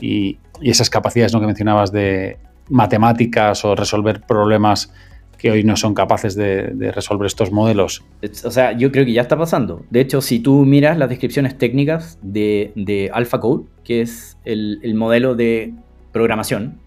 y, 0.05 0.39
esas 0.63 0.89
capacidades 0.89 1.33
¿no? 1.33 1.41
que 1.41 1.47
mencionabas 1.47 1.91
de 1.91 2.39
matemáticas 2.69 3.65
o 3.65 3.75
resolver 3.75 4.21
problemas 4.21 4.93
que 5.37 5.51
hoy 5.51 5.65
no 5.65 5.77
son 5.77 5.95
capaces 5.95 6.37
de, 6.37 6.93
resolver 6.95 7.27
estos 7.27 7.51
modelos? 7.51 8.05
O 8.45 8.51
sea, 8.51 8.73
yo 8.73 8.93
creo 8.93 9.05
que 9.05 9.13
ya 9.13 9.23
está 9.23 9.37
pasando. 9.37 9.85
De 9.91 10.01
hecho, 10.01 10.21
si 10.21 10.39
tú 10.39 10.65
miras 10.65 10.97
las 10.97 11.09
descripciones 11.09 11.59
técnicas 11.59 12.19
de, 12.23 12.73
de 12.77 13.11
AlphaCode, 13.13 13.65
que 13.83 14.01
es 14.01 14.39
el, 14.45 14.79
el 14.83 14.95
modelo 14.95 15.35
de 15.35 15.75
programación 16.13 16.79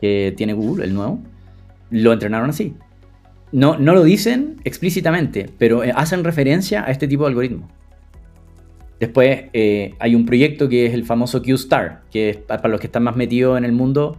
que 0.00 0.34
tiene 0.36 0.52
Google, 0.52 0.84
el 0.84 0.94
nuevo, 0.94 1.20
lo 1.90 2.12
entrenaron 2.12 2.50
así. 2.50 2.74
No, 3.52 3.78
no 3.78 3.94
lo 3.94 4.04
dicen 4.04 4.56
explícitamente, 4.64 5.48
pero 5.58 5.82
eh, 5.84 5.92
hacen 5.94 6.24
referencia 6.24 6.84
a 6.84 6.90
este 6.90 7.08
tipo 7.08 7.24
de 7.24 7.28
algoritmo. 7.28 7.68
Después 9.00 9.46
eh, 9.54 9.94
hay 9.98 10.14
un 10.14 10.26
proyecto 10.26 10.68
que 10.68 10.86
es 10.86 10.94
el 10.94 11.04
famoso 11.04 11.42
Q-Star, 11.42 12.02
que 12.12 12.30
es 12.30 12.36
para 12.36 12.68
los 12.68 12.78
que 12.78 12.86
están 12.86 13.02
más 13.02 13.16
metidos 13.16 13.58
en 13.58 13.64
el 13.64 13.72
mundo, 13.72 14.18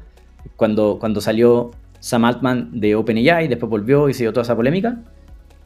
cuando, 0.55 0.97
cuando 0.99 1.21
salió 1.21 1.71
Sam 1.99 2.25
Altman 2.25 2.79
de 2.79 2.95
OpenAI, 2.95 3.47
después 3.47 3.69
volvió 3.69 4.09
y 4.09 4.13
se 4.13 4.23
dio 4.23 4.34
toda 4.34 4.41
esa 4.41 4.55
polémica. 4.55 4.99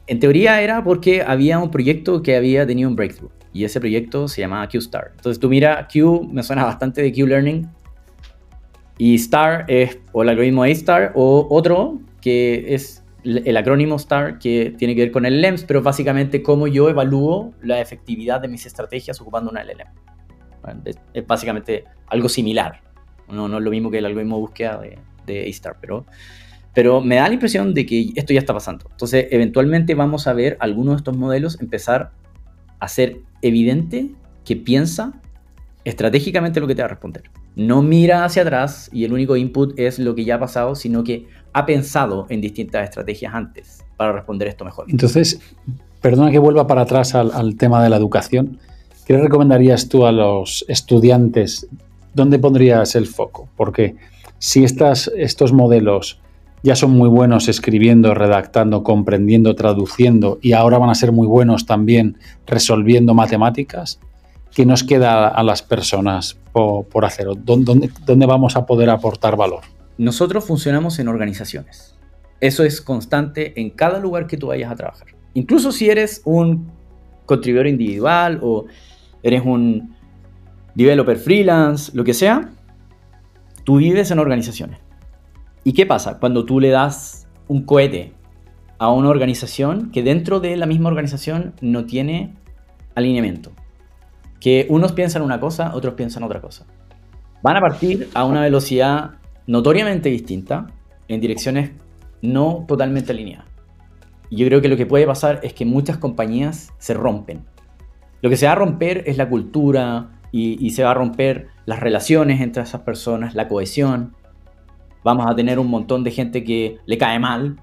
En 0.06 0.20
teoría 0.20 0.60
era 0.60 0.84
porque 0.84 1.22
había 1.22 1.58
un 1.58 1.70
proyecto 1.70 2.22
que 2.22 2.36
había 2.36 2.66
tenido 2.66 2.88
un 2.90 2.94
breakthrough, 2.94 3.30
y 3.52 3.64
ese 3.64 3.80
proyecto 3.80 4.28
se 4.28 4.42
llamaba 4.42 4.68
Q-Star. 4.68 5.12
Entonces 5.16 5.40
tú 5.40 5.48
mira, 5.48 5.88
Q 5.90 6.28
me 6.30 6.42
suena 6.42 6.64
bastante 6.64 7.02
de 7.02 7.10
Q-Learning, 7.10 7.66
y 8.98 9.18
STAR 9.18 9.64
es 9.68 9.98
o 10.12 10.22
el 10.22 10.28
algoritmo 10.30 10.62
A-Star 10.62 11.12
o 11.14 11.46
otro 11.50 12.00
que 12.20 12.74
es 12.74 13.02
el 13.26 13.56
acrónimo 13.56 13.98
STAR 13.98 14.38
que 14.38 14.74
tiene 14.78 14.94
que 14.94 15.02
ver 15.02 15.10
con 15.10 15.26
el 15.26 15.40
LEMS, 15.40 15.64
pero 15.64 15.82
básicamente 15.82 16.42
cómo 16.42 16.68
yo 16.68 16.88
evalúo 16.88 17.52
la 17.60 17.80
efectividad 17.80 18.40
de 18.40 18.48
mis 18.48 18.66
estrategias 18.66 19.20
ocupando 19.20 19.50
una 19.50 19.64
LLM. 19.64 20.84
es, 20.84 21.26
básicamente 21.26 21.84
algo 22.06 22.28
similar. 22.28 22.82
No, 23.28 23.48
no, 23.48 23.58
es 23.58 23.64
lo 23.64 23.70
mismo 23.70 23.90
que 23.90 23.98
el 23.98 24.06
algoritmo 24.06 24.38
búsqueda 24.38 24.78
de, 24.78 24.98
de 25.26 25.44
A-Star, 25.46 25.76
pero, 25.80 26.06
pero 26.72 27.00
me 27.00 27.16
da 27.16 27.26
la 27.26 27.34
impresión 27.34 27.74
de 27.74 27.84
que 27.84 28.12
esto 28.14 28.32
ya 28.32 28.38
está 28.38 28.54
pasando. 28.54 28.86
Entonces, 28.90 29.26
eventualmente 29.30 29.96
vamos 29.96 30.28
a 30.28 30.32
ver 30.32 30.56
algunos 30.60 30.94
de 30.94 30.98
estos 30.98 31.16
modelos 31.16 31.60
empezar 31.60 32.12
a 32.78 32.86
ser 32.86 33.22
evidente 33.42 34.12
que 34.44 34.54
piensa 34.54 35.20
estratégicamente 35.84 36.60
lo 36.60 36.66
que 36.66 36.74
te 36.74 36.82
va 36.82 36.86
a 36.86 36.90
responder. 36.90 37.30
No 37.54 37.82
mira 37.82 38.24
hacia 38.24 38.42
atrás 38.42 38.90
y 38.92 39.04
el 39.04 39.12
único 39.12 39.36
input 39.36 39.78
es 39.78 39.98
lo 39.98 40.14
que 40.14 40.24
ya 40.24 40.34
ha 40.34 40.38
pasado, 40.40 40.74
sino 40.74 41.04
que 41.04 41.26
ha 41.56 41.64
pensado 41.64 42.26
en 42.28 42.42
distintas 42.42 42.84
estrategias 42.84 43.34
antes 43.34 43.82
para 43.96 44.12
responder 44.12 44.46
esto 44.48 44.62
mejor. 44.62 44.84
Entonces, 44.90 45.40
perdona 46.02 46.30
que 46.30 46.38
vuelva 46.38 46.66
para 46.66 46.82
atrás 46.82 47.14
al, 47.14 47.56
tema 47.56 47.82
de 47.82 47.88
la 47.88 47.96
educación. 47.96 48.58
¿Qué 49.06 49.14
le 49.14 49.22
recomendarías 49.22 49.88
tú 49.88 50.04
a 50.04 50.12
los 50.12 50.66
estudiantes? 50.68 51.66
¿Dónde 52.12 52.38
pondrías 52.38 52.94
el 52.94 53.06
foco? 53.06 53.48
Porque 53.56 53.96
si 54.38 54.64
estas, 54.64 55.10
estos 55.16 55.54
modelos 55.54 56.20
ya 56.62 56.76
son 56.76 56.90
muy 56.90 57.08
buenos 57.08 57.48
escribiendo, 57.48 58.12
redactando, 58.12 58.82
comprendiendo, 58.82 59.54
traduciendo 59.54 60.38
y 60.42 60.52
ahora 60.52 60.76
van 60.76 60.90
a 60.90 60.94
ser 60.94 61.10
muy 61.10 61.26
buenos 61.26 61.64
también 61.64 62.18
resolviendo 62.46 63.14
matemáticas, 63.14 63.98
¿qué 64.54 64.66
nos 64.66 64.84
queda 64.84 65.28
a 65.28 65.42
las 65.42 65.62
personas 65.62 66.36
por, 66.52 67.06
hacer? 67.06 67.28
¿Dónde, 67.34 67.88
¿Dónde 68.04 68.26
vamos 68.26 68.56
a 68.56 68.66
poder 68.66 68.90
aportar 68.90 69.36
valor? 69.36 69.75
Nosotros 69.98 70.44
funcionamos 70.44 70.98
en 70.98 71.08
organizaciones. 71.08 71.96
Eso 72.40 72.64
es 72.64 72.80
constante 72.80 73.60
en 73.60 73.70
cada 73.70 73.98
lugar 73.98 74.26
que 74.26 74.36
tú 74.36 74.48
vayas 74.48 74.70
a 74.70 74.76
trabajar. 74.76 75.08
Incluso 75.34 75.72
si 75.72 75.88
eres 75.88 76.22
un 76.24 76.70
contribuidor 77.24 77.66
individual 77.66 78.40
o 78.42 78.66
eres 79.22 79.42
un 79.44 79.94
developer 80.74 81.16
freelance, 81.16 81.92
lo 81.94 82.04
que 82.04 82.14
sea, 82.14 82.50
tú 83.64 83.78
vives 83.78 84.10
en 84.10 84.18
organizaciones. 84.18 84.78
¿Y 85.64 85.72
qué 85.72 85.86
pasa 85.86 86.18
cuando 86.18 86.44
tú 86.44 86.60
le 86.60 86.68
das 86.70 87.26
un 87.48 87.64
cohete 87.64 88.12
a 88.78 88.92
una 88.92 89.08
organización 89.08 89.90
que 89.90 90.02
dentro 90.02 90.40
de 90.40 90.56
la 90.56 90.66
misma 90.66 90.88
organización 90.88 91.54
no 91.60 91.86
tiene 91.86 92.34
alineamiento? 92.94 93.52
que 94.40 94.66
unos 94.68 94.92
piensan 94.92 95.22
una 95.22 95.40
cosa, 95.40 95.72
otros 95.74 95.94
piensan 95.94 96.22
otra 96.22 96.40
cosa. 96.40 96.66
van 97.42 97.56
a 97.56 97.60
partir 97.60 98.08
a 98.14 98.24
una 98.24 98.42
velocidad 98.42 99.14
notoriamente 99.46 100.08
distinta 100.08 100.66
en 101.08 101.20
direcciones 101.20 101.70
no 102.22 102.64
totalmente 102.66 103.12
alineadas. 103.12 103.46
Y 104.30 104.36
yo 104.36 104.46
creo 104.46 104.60
que 104.60 104.68
lo 104.68 104.76
que 104.76 104.86
puede 104.86 105.06
pasar 105.06 105.40
es 105.42 105.52
que 105.52 105.64
muchas 105.64 105.98
compañías 105.98 106.72
se 106.78 106.94
rompen. 106.94 107.44
Lo 108.22 108.30
que 108.30 108.36
se 108.36 108.46
va 108.46 108.52
a 108.52 108.56
romper 108.56 109.04
es 109.06 109.16
la 109.16 109.28
cultura 109.28 110.10
y, 110.32 110.70
se 110.70 110.82
va 110.82 110.90
a 110.90 110.94
romper 110.94 111.48
las 111.64 111.80
relaciones 111.80 112.40
entre 112.40 112.62
esas 112.62 112.82
personas, 112.82 113.34
la 113.34 113.48
cohesión. 113.48 114.14
Vamos 115.04 115.26
a 115.28 115.34
tener 115.34 115.58
un 115.58 115.68
montón 115.68 116.04
de 116.04 116.10
gente 116.10 116.44
que 116.44 116.78
le 116.84 116.98
cae 116.98 117.18
mal, 117.18 117.56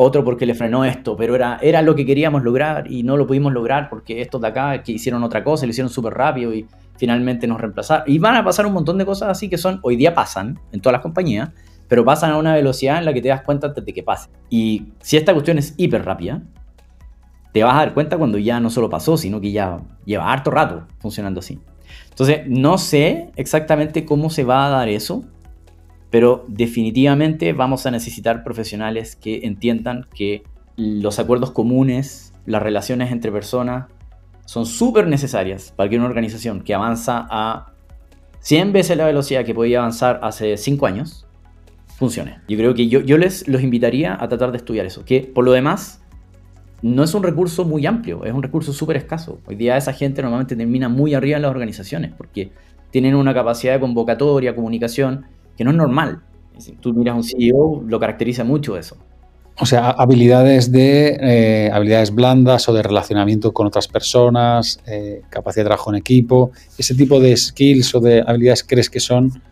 otro 0.00 0.22
porque 0.22 0.46
le 0.46 0.54
frenó 0.54 0.84
esto, 0.84 1.16
pero 1.16 1.34
era, 1.34 1.58
era 1.60 1.82
lo 1.82 1.96
que 1.96 2.06
queríamos 2.06 2.44
lograr 2.44 2.88
y 2.88 3.02
no 3.02 3.16
lo 3.16 3.26
pudimos 3.26 3.52
lograr 3.52 3.88
porque 3.90 4.20
estos 4.20 4.40
de 4.40 4.46
acá 4.46 4.80
hicieron 4.86 5.24
otra 5.24 5.42
cosa, 5.42 5.66
lo 5.66 5.70
hicieron 5.70 5.90
súper 5.90 6.14
rápido 6.14 6.54
y 6.54 6.68
finalmente 6.96 7.48
nos 7.48 7.60
reemplazaron. 7.60 8.04
Y 8.06 8.20
van 8.20 8.36
a 8.36 8.44
pasar 8.44 8.64
un 8.64 8.74
montón 8.74 8.96
de 8.96 9.04
cosas 9.04 9.28
así 9.28 9.48
que 9.48 9.58
son, 9.58 9.80
hoy 9.82 9.96
día 9.96 10.14
pasan 10.14 10.60
en 10.70 10.80
todas 10.80 10.92
las 10.92 11.02
compañías, 11.02 11.50
pero 11.88 12.04
pasan 12.04 12.30
a 12.30 12.38
una 12.38 12.54
velocidad 12.54 12.98
en 12.98 13.06
la 13.06 13.12
que 13.12 13.20
te 13.20 13.26
das 13.26 13.42
cuenta 13.42 13.66
antes 13.66 13.84
de 13.84 13.92
que 13.92 14.04
pase. 14.04 14.30
Y 14.48 14.92
si 15.00 15.16
esta 15.16 15.32
cuestión 15.32 15.58
es 15.58 15.74
hiper 15.76 16.04
rápida, 16.04 16.42
te 17.52 17.64
vas 17.64 17.74
a 17.74 17.78
dar 17.78 17.92
cuenta 17.92 18.16
cuando 18.16 18.38
ya 18.38 18.60
no 18.60 18.70
solo 18.70 18.88
pasó, 18.88 19.16
sino 19.16 19.40
que 19.40 19.50
ya 19.50 19.78
lleva 20.04 20.32
harto 20.32 20.52
rato 20.52 20.86
funcionando 21.00 21.40
así. 21.40 21.58
Entonces, 22.10 22.42
no 22.46 22.78
sé 22.78 23.32
exactamente 23.34 24.04
cómo 24.04 24.30
se 24.30 24.44
va 24.44 24.66
a 24.66 24.70
dar 24.70 24.88
eso, 24.88 25.24
pero 26.10 26.44
definitivamente 26.48 27.52
vamos 27.52 27.86
a 27.86 27.90
necesitar 27.90 28.42
profesionales 28.42 29.16
que 29.16 29.40
entiendan 29.44 30.06
que 30.14 30.42
los 30.76 31.18
acuerdos 31.18 31.50
comunes, 31.50 32.32
las 32.46 32.62
relaciones 32.62 33.12
entre 33.12 33.32
personas, 33.32 33.86
son 34.46 34.64
súper 34.64 35.06
necesarias 35.06 35.72
para 35.76 35.90
que 35.90 35.96
una 35.96 36.06
organización 36.06 36.62
que 36.62 36.74
avanza 36.74 37.26
a 37.30 37.72
100 38.40 38.72
veces 38.72 38.96
la 38.96 39.04
velocidad 39.04 39.44
que 39.44 39.54
podía 39.54 39.80
avanzar 39.80 40.20
hace 40.22 40.56
5 40.56 40.86
años, 40.86 41.26
funcione. 41.98 42.38
Yo 42.48 42.56
creo 42.56 42.74
que 42.74 42.88
yo, 42.88 43.18
les 43.18 43.46
los 43.48 43.62
invitaría 43.62 44.16
a 44.18 44.28
tratar 44.28 44.52
de 44.52 44.58
estudiar 44.58 44.86
eso, 44.86 45.04
que 45.04 45.20
por 45.20 45.44
lo 45.44 45.52
demás 45.52 46.00
no 46.80 47.02
es 47.02 47.12
un 47.12 47.24
recurso 47.24 47.64
muy 47.64 47.84
amplio, 47.86 48.24
es 48.24 48.32
un 48.32 48.42
recurso 48.42 48.72
súper 48.72 48.96
escaso. 48.96 49.40
Hoy 49.46 49.56
día 49.56 49.76
esa 49.76 49.92
gente 49.92 50.22
normalmente 50.22 50.54
termina 50.54 50.88
muy 50.88 51.14
arriba 51.14 51.36
en 51.36 51.42
las 51.42 51.50
organizaciones 51.50 52.12
porque 52.16 52.52
tienen 52.92 53.16
una 53.16 53.34
capacidad 53.34 53.74
de 53.74 53.80
convocatoria, 53.80 54.54
comunicación, 54.54 55.26
que 55.58 55.64
no 55.64 55.72
es 55.72 55.76
normal. 55.76 56.22
Si 56.56 56.72
tú 56.72 56.94
miras 56.94 57.14
a 57.14 57.16
un 57.16 57.24
CEO, 57.24 57.82
lo 57.84 57.98
caracteriza 57.98 58.44
mucho 58.44 58.78
eso. 58.78 58.96
O 59.60 59.66
sea, 59.66 59.90
habilidades 59.90 60.70
de 60.70 61.18
eh, 61.20 61.70
habilidades 61.72 62.14
blandas 62.14 62.68
o 62.68 62.72
de 62.72 62.82
relacionamiento 62.84 63.52
con 63.52 63.66
otras 63.66 63.88
personas, 63.88 64.80
eh, 64.86 65.22
capacidad 65.30 65.64
de 65.64 65.68
trabajo 65.68 65.90
en 65.90 65.96
equipo, 65.96 66.52
ese 66.78 66.94
tipo 66.94 67.18
de 67.18 67.36
skills 67.36 67.92
o 67.96 68.00
de 68.00 68.22
habilidades 68.24 68.62
crees 68.62 68.88
que 68.88 69.00
son 69.00 69.42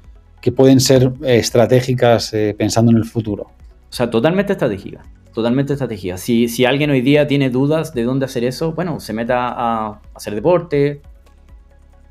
que 0.41 0.53
pueden 0.53 0.79
ser 0.79 1.13
eh, 1.25 1.39
estratégicas 1.39 2.33
pensando 2.57 2.93
en 2.93 2.99
el 2.99 3.05
futuro. 3.05 3.49
O 3.91 3.93
sea, 3.93 4.09
totalmente 4.09 4.53
estratégica. 4.53 5.03
Totalmente 5.35 5.73
estratégica. 5.73 6.19
Si, 6.19 6.47
si 6.47 6.65
alguien 6.65 6.91
hoy 6.91 7.01
día 7.01 7.27
tiene 7.27 7.51
dudas 7.51 7.93
de 7.95 8.05
dónde 8.05 8.27
hacer 8.27 8.45
eso, 8.45 8.73
bueno, 8.75 9.01
se 9.01 9.13
meta 9.13 9.49
a 9.49 10.01
hacer 10.15 10.37
deporte, 10.37 11.03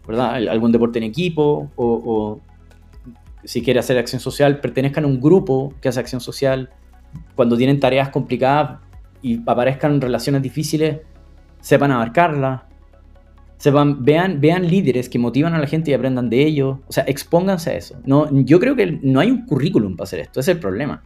¿verdad? 0.05 0.35
Algún 0.49 0.73
deporte 0.73 0.99
en 0.99 1.05
equipo, 1.05 1.71
o, 1.77 1.85
o 1.85 2.54
si 3.45 3.61
quiere 3.61 3.79
hacer 3.79 3.97
acción 3.97 4.19
social, 4.19 4.59
pertenezcan 4.59 5.05
a 5.05 5.07
un 5.07 5.21
grupo 5.21 5.73
que 5.81 5.89
hace 5.89 5.99
acción 5.99 6.21
social. 6.21 6.69
Cuando 7.35 7.55
tienen 7.57 7.79
tareas 7.79 8.09
complicadas 8.09 8.79
y 9.21 9.41
aparezcan 9.47 10.01
relaciones 10.01 10.41
difíciles, 10.41 10.99
sepan 11.61 11.91
abarcarlas 11.91 12.61
vean, 13.71 14.41
vean 14.41 14.67
líderes 14.67 15.09
que 15.09 15.19
motivan 15.19 15.53
a 15.53 15.59
la 15.59 15.67
gente 15.67 15.91
y 15.91 15.93
aprendan 15.93 16.29
de 16.29 16.45
ellos. 16.45 16.79
O 16.87 16.91
sea, 16.91 17.03
expónganse 17.07 17.71
a 17.71 17.73
eso. 17.75 17.95
No, 18.05 18.29
yo 18.31 18.59
creo 18.59 18.75
que 18.75 18.99
no 19.01 19.19
hay 19.19 19.31
un 19.31 19.45
currículum 19.45 19.95
para 19.95 20.05
hacer 20.05 20.19
esto, 20.19 20.39
ese 20.39 20.51
es 20.51 20.55
el 20.55 20.61
problema. 20.61 21.03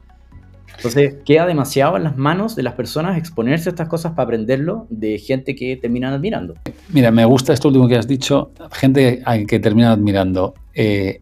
Entonces, 0.76 1.16
queda 1.26 1.46
demasiado 1.46 1.98
en 1.98 2.04
las 2.04 2.16
manos 2.16 2.56
de 2.56 2.64
las 2.64 2.74
personas 2.74 3.18
exponerse 3.18 3.68
a 3.68 3.72
estas 3.72 3.90
cosas 3.90 4.14
para 4.14 4.24
aprenderlo 4.26 4.88
de 4.90 5.18
gente 5.18 5.54
que 5.54 5.76
terminan 5.76 6.14
admirando. 6.14 6.54
Mira, 6.94 7.12
me 7.12 7.26
gusta 7.26 7.52
esto 7.52 7.68
último 7.68 7.90
que 7.90 7.98
has 7.98 8.08
dicho, 8.08 8.52
gente 8.72 9.22
que 9.46 9.60
terminan 9.60 9.92
admirando. 9.92 10.54
Eh, 10.74 11.20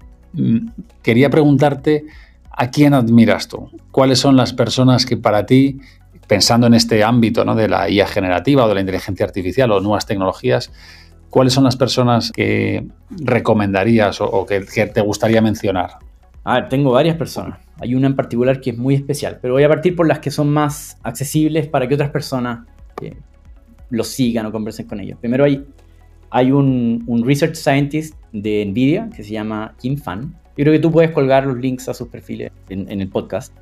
quería 1.01 1.29
preguntarte 1.29 2.05
a 2.51 2.69
quién 2.69 2.93
admiras 2.93 3.47
tú. 3.47 3.69
¿Cuáles 3.91 4.19
son 4.19 4.35
las 4.35 4.53
personas 4.53 5.05
que 5.05 5.17
para 5.17 5.45
ti, 5.45 5.79
pensando 6.27 6.67
en 6.67 6.73
este 6.73 7.03
ámbito 7.03 7.45
¿no? 7.45 7.55
de 7.55 7.67
la 7.67 7.89
IA 7.89 8.07
generativa 8.07 8.65
o 8.65 8.67
de 8.67 8.75
la 8.75 8.81
inteligencia 8.81 9.25
artificial 9.25 9.71
o 9.71 9.79
nuevas 9.79 10.05
tecnologías, 10.05 10.71
¿cuáles 11.29 11.53
son 11.53 11.63
las 11.63 11.75
personas 11.75 12.31
que 12.31 12.87
recomendarías 13.09 14.21
o, 14.21 14.45
que, 14.45 14.61
te 14.61 15.01
gustaría 15.01 15.41
mencionar? 15.41 15.91
A 16.43 16.55
ver, 16.55 16.69
tengo 16.69 16.91
varias 16.91 17.15
personas. 17.15 17.59
Hay 17.79 17.93
una 17.93 18.07
en 18.07 18.15
particular 18.15 18.59
que 18.59 18.71
es 18.71 18.77
muy 18.77 18.95
especial, 18.95 19.37
pero 19.41 19.53
voy 19.53 19.63
a 19.63 19.69
partir 19.69 19.95
por 19.95 20.07
las 20.07 20.19
que 20.19 20.31
son 20.31 20.49
más 20.49 20.97
accesibles 21.03 21.67
para 21.67 21.87
que 21.87 21.93
otras 21.93 22.09
personas 22.09 22.65
eh, 23.01 23.15
los 23.89 24.07
sigan 24.07 24.45
o 24.45 24.51
conversen 24.51 24.87
con 24.87 24.99
ellos. 24.99 25.19
Primero 25.19 25.45
hay, 25.45 25.63
hay 26.29 26.51
un, 26.51 27.23
research 27.25 27.55
scientist 27.55 28.15
de 28.31 28.65
NVIDIA 28.65 29.09
que 29.15 29.23
se 29.23 29.31
llama 29.31 29.75
Kim 29.79 29.97
Fan. 29.97 30.35
Yo 30.57 30.63
creo 30.63 30.73
que 30.73 30.79
tú 30.79 30.91
puedes 30.91 31.11
colgar 31.11 31.45
los 31.45 31.57
links 31.57 31.87
a 31.89 31.93
sus 31.93 32.07
perfiles 32.07 32.51
en, 32.69 32.89
el 32.89 33.09
podcast. 33.09 33.53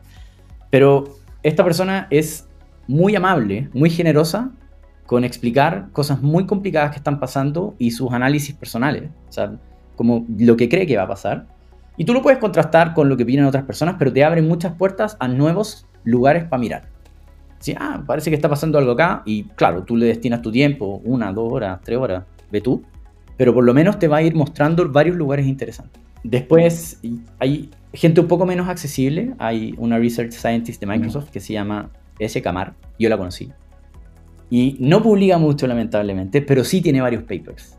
Pero 0.69 1.05
esta 1.43 1.63
persona 1.63 2.07
es 2.09 2.47
muy 2.87 3.15
amable, 3.15 3.69
muy 3.73 3.89
generosa 3.89 4.51
con 5.05 5.23
explicar 5.23 5.89
cosas 5.91 6.21
muy 6.21 6.45
complicadas 6.45 6.91
que 6.91 6.97
están 6.97 7.19
pasando 7.19 7.75
y 7.77 7.91
sus 7.91 8.11
análisis 8.11 8.55
personales, 8.55 9.09
o 9.29 9.31
sea, 9.31 9.57
como 9.95 10.25
lo 10.37 10.57
que 10.57 10.69
cree 10.69 10.87
que 10.87 10.97
va 10.97 11.03
a 11.03 11.07
pasar. 11.07 11.47
Y 11.97 12.05
tú 12.05 12.13
lo 12.13 12.21
puedes 12.21 12.39
contrastar 12.39 12.93
con 12.93 13.07
lo 13.07 13.15
que 13.15 13.23
vienen 13.23 13.45
otras 13.45 13.63
personas, 13.63 13.95
pero 13.99 14.11
te 14.11 14.23
abren 14.23 14.47
muchas 14.47 14.73
puertas 14.73 15.15
a 15.19 15.27
nuevos 15.27 15.85
lugares 16.03 16.43
para 16.45 16.59
mirar. 16.59 16.95
Sí, 17.59 17.75
ah, 17.79 18.03
parece 18.05 18.29
que 18.29 18.35
está 18.35 18.49
pasando 18.49 18.77
algo 18.77 18.91
acá 18.91 19.23
y 19.25 19.43
claro, 19.43 19.83
tú 19.83 19.95
le 19.95 20.07
destinas 20.07 20.41
tu 20.41 20.51
tiempo, 20.51 21.01
una, 21.03 21.31
dos 21.31 21.51
horas, 21.51 21.79
tres 21.83 21.97
horas, 21.97 22.23
ve 22.51 22.61
tú, 22.61 22.83
pero 23.37 23.53
por 23.53 23.63
lo 23.63 23.73
menos 23.73 23.99
te 23.99 24.07
va 24.07 24.17
a 24.17 24.21
ir 24.21 24.35
mostrando 24.35 24.89
varios 24.89 25.15
lugares 25.15 25.45
interesantes. 25.45 26.01
Después 26.23 26.99
hay 27.39 27.69
gente 27.93 28.21
un 28.21 28.27
poco 28.27 28.45
menos 28.45 28.67
accesible, 28.67 29.33
hay 29.37 29.75
una 29.77 29.97
research 29.97 30.31
scientist 30.31 30.81
de 30.81 30.87
Microsoft 30.87 31.29
que 31.29 31.39
se 31.39 31.53
llama 31.53 31.91
S. 32.19 32.41
Kamar, 32.41 32.73
yo 32.97 33.09
la 33.09 33.17
conocí, 33.17 33.51
y 34.49 34.77
no 34.79 35.01
publica 35.01 35.37
mucho, 35.37 35.67
lamentablemente, 35.67 36.41
pero 36.41 36.63
sí 36.63 36.81
tiene 36.81 37.01
varios 37.01 37.23
papers. 37.23 37.77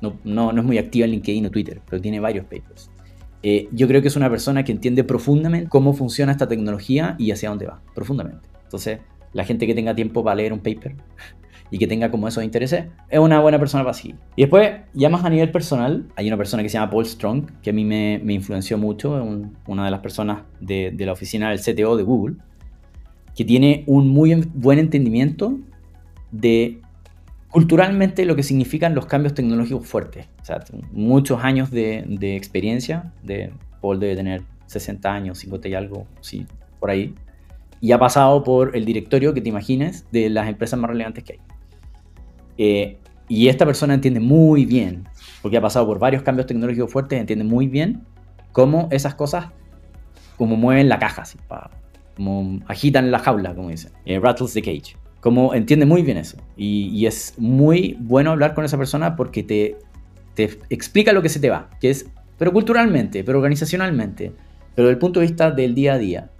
No, 0.00 0.18
no, 0.24 0.52
no 0.52 0.60
es 0.60 0.66
muy 0.66 0.78
activa 0.78 1.06
en 1.06 1.12
LinkedIn 1.12 1.46
o 1.46 1.50
Twitter, 1.50 1.80
pero 1.88 2.02
tiene 2.02 2.20
varios 2.20 2.44
papers. 2.44 2.90
Eh, 3.42 3.68
yo 3.72 3.86
creo 3.86 4.02
que 4.02 4.08
es 4.08 4.16
una 4.16 4.30
persona 4.30 4.64
que 4.64 4.72
entiende 4.72 5.04
profundamente 5.04 5.68
cómo 5.68 5.92
funciona 5.92 6.32
esta 6.32 6.48
tecnología 6.48 7.14
y 7.18 7.30
hacia 7.30 7.48
dónde 7.48 7.66
va, 7.66 7.80
profundamente. 7.94 8.48
Entonces, 8.64 9.00
la 9.32 9.44
gente 9.44 9.66
que 9.66 9.74
tenga 9.74 9.94
tiempo 9.94 10.24
para 10.24 10.36
leer 10.36 10.52
un 10.52 10.60
paper 10.60 10.96
y 11.74 11.78
que 11.78 11.88
tenga 11.88 12.08
como 12.08 12.28
esos 12.28 12.44
intereses, 12.44 12.84
es 13.08 13.18
una 13.18 13.40
buena 13.40 13.58
persona 13.58 13.82
para 13.82 13.94
seguir. 13.94 14.14
Y 14.36 14.42
después, 14.42 14.70
ya 14.92 15.10
más 15.10 15.24
a 15.24 15.28
nivel 15.28 15.50
personal, 15.50 16.06
hay 16.14 16.28
una 16.28 16.36
persona 16.36 16.62
que 16.62 16.68
se 16.68 16.74
llama 16.74 16.88
Paul 16.88 17.04
Strong, 17.04 17.60
que 17.62 17.70
a 17.70 17.72
mí 17.72 17.84
me, 17.84 18.20
me 18.22 18.32
influenció 18.32 18.78
mucho, 18.78 19.20
una 19.66 19.84
de 19.84 19.90
las 19.90 19.98
personas 19.98 20.42
de, 20.60 20.92
de 20.94 21.04
la 21.04 21.10
oficina 21.10 21.50
del 21.50 21.58
CTO 21.58 21.96
de 21.96 22.04
Google, 22.04 22.36
que 23.34 23.44
tiene 23.44 23.82
un 23.88 24.06
muy 24.06 24.48
buen 24.54 24.78
entendimiento 24.78 25.58
de 26.30 26.80
culturalmente 27.50 28.24
lo 28.24 28.36
que 28.36 28.44
significan 28.44 28.94
los 28.94 29.06
cambios 29.06 29.34
tecnológicos 29.34 29.84
fuertes. 29.84 30.28
O 30.42 30.44
sea, 30.44 30.62
muchos 30.92 31.42
años 31.42 31.72
de, 31.72 32.36
experiencia, 32.36 33.12
de 33.24 33.50
Paul 33.80 33.98
debe 33.98 34.14
tener 34.14 34.42
60 34.66 35.12
años, 35.12 35.38
50 35.38 35.66
y 35.70 35.74
algo, 35.74 36.06
sí, 36.20 36.46
por 36.78 36.90
ahí, 36.90 37.16
y 37.80 37.90
ha 37.90 37.98
pasado 37.98 38.44
por 38.44 38.76
el 38.76 38.84
directorio, 38.84 39.34
que 39.34 39.40
te 39.40 39.48
imagines, 39.48 40.06
de 40.12 40.30
las 40.30 40.48
empresas 40.48 40.78
más 40.78 40.88
relevantes 40.88 41.24
que 41.24 41.32
hay. 41.32 41.53
Eh, 42.58 42.98
y 43.28 43.48
esta 43.48 43.64
persona 43.64 43.94
entiende 43.94 44.20
muy 44.20 44.64
bien, 44.66 45.08
porque 45.42 45.56
ha 45.56 45.60
pasado 45.60 45.86
por 45.86 45.98
varios 45.98 46.22
cambios 46.22 46.46
tecnológicos 46.46 46.92
fuertes, 46.92 47.18
entiende 47.18 47.44
muy 47.44 47.68
bien 47.68 48.02
cómo 48.52 48.88
esas 48.90 49.14
cosas, 49.14 49.46
como 50.36 50.56
mueven 50.56 50.88
la 50.88 50.98
caja, 50.98 51.22
así, 51.22 51.38
como 52.16 52.60
agitan 52.66 53.10
la 53.10 53.18
jaula, 53.18 53.54
como 53.54 53.70
dicen, 53.70 53.92
eh, 54.04 54.20
rattles 54.20 54.52
the 54.52 54.62
cage 54.62 54.96
como 55.24 55.54
entiende 55.54 55.86
muy 55.86 56.02
bien 56.02 56.18
eso. 56.18 56.36
Y, 56.54 57.06
es 57.06 57.32
muy 57.38 57.96
bueno 57.98 58.30
hablar 58.30 58.52
con 58.52 58.66
esa 58.66 58.76
persona 58.76 59.16
porque 59.16 59.42
te, 59.42 59.78
explica 60.68 61.14
lo 61.14 61.22
que 61.22 61.30
se 61.30 61.40
te 61.40 61.48
va, 61.48 61.70
que 61.80 61.88
es, 61.88 62.10
pero 62.36 62.52
culturalmente, 62.52 63.24
pero 63.24 63.38
organizacionalmente, 63.38 64.34
pero 64.74 64.88
desde 64.88 64.96
el 64.96 64.98
punto 64.98 65.20
de 65.20 65.26
vista 65.26 65.50
del 65.50 65.74
día 65.74 65.94
a 65.94 65.98
día. 65.98 66.30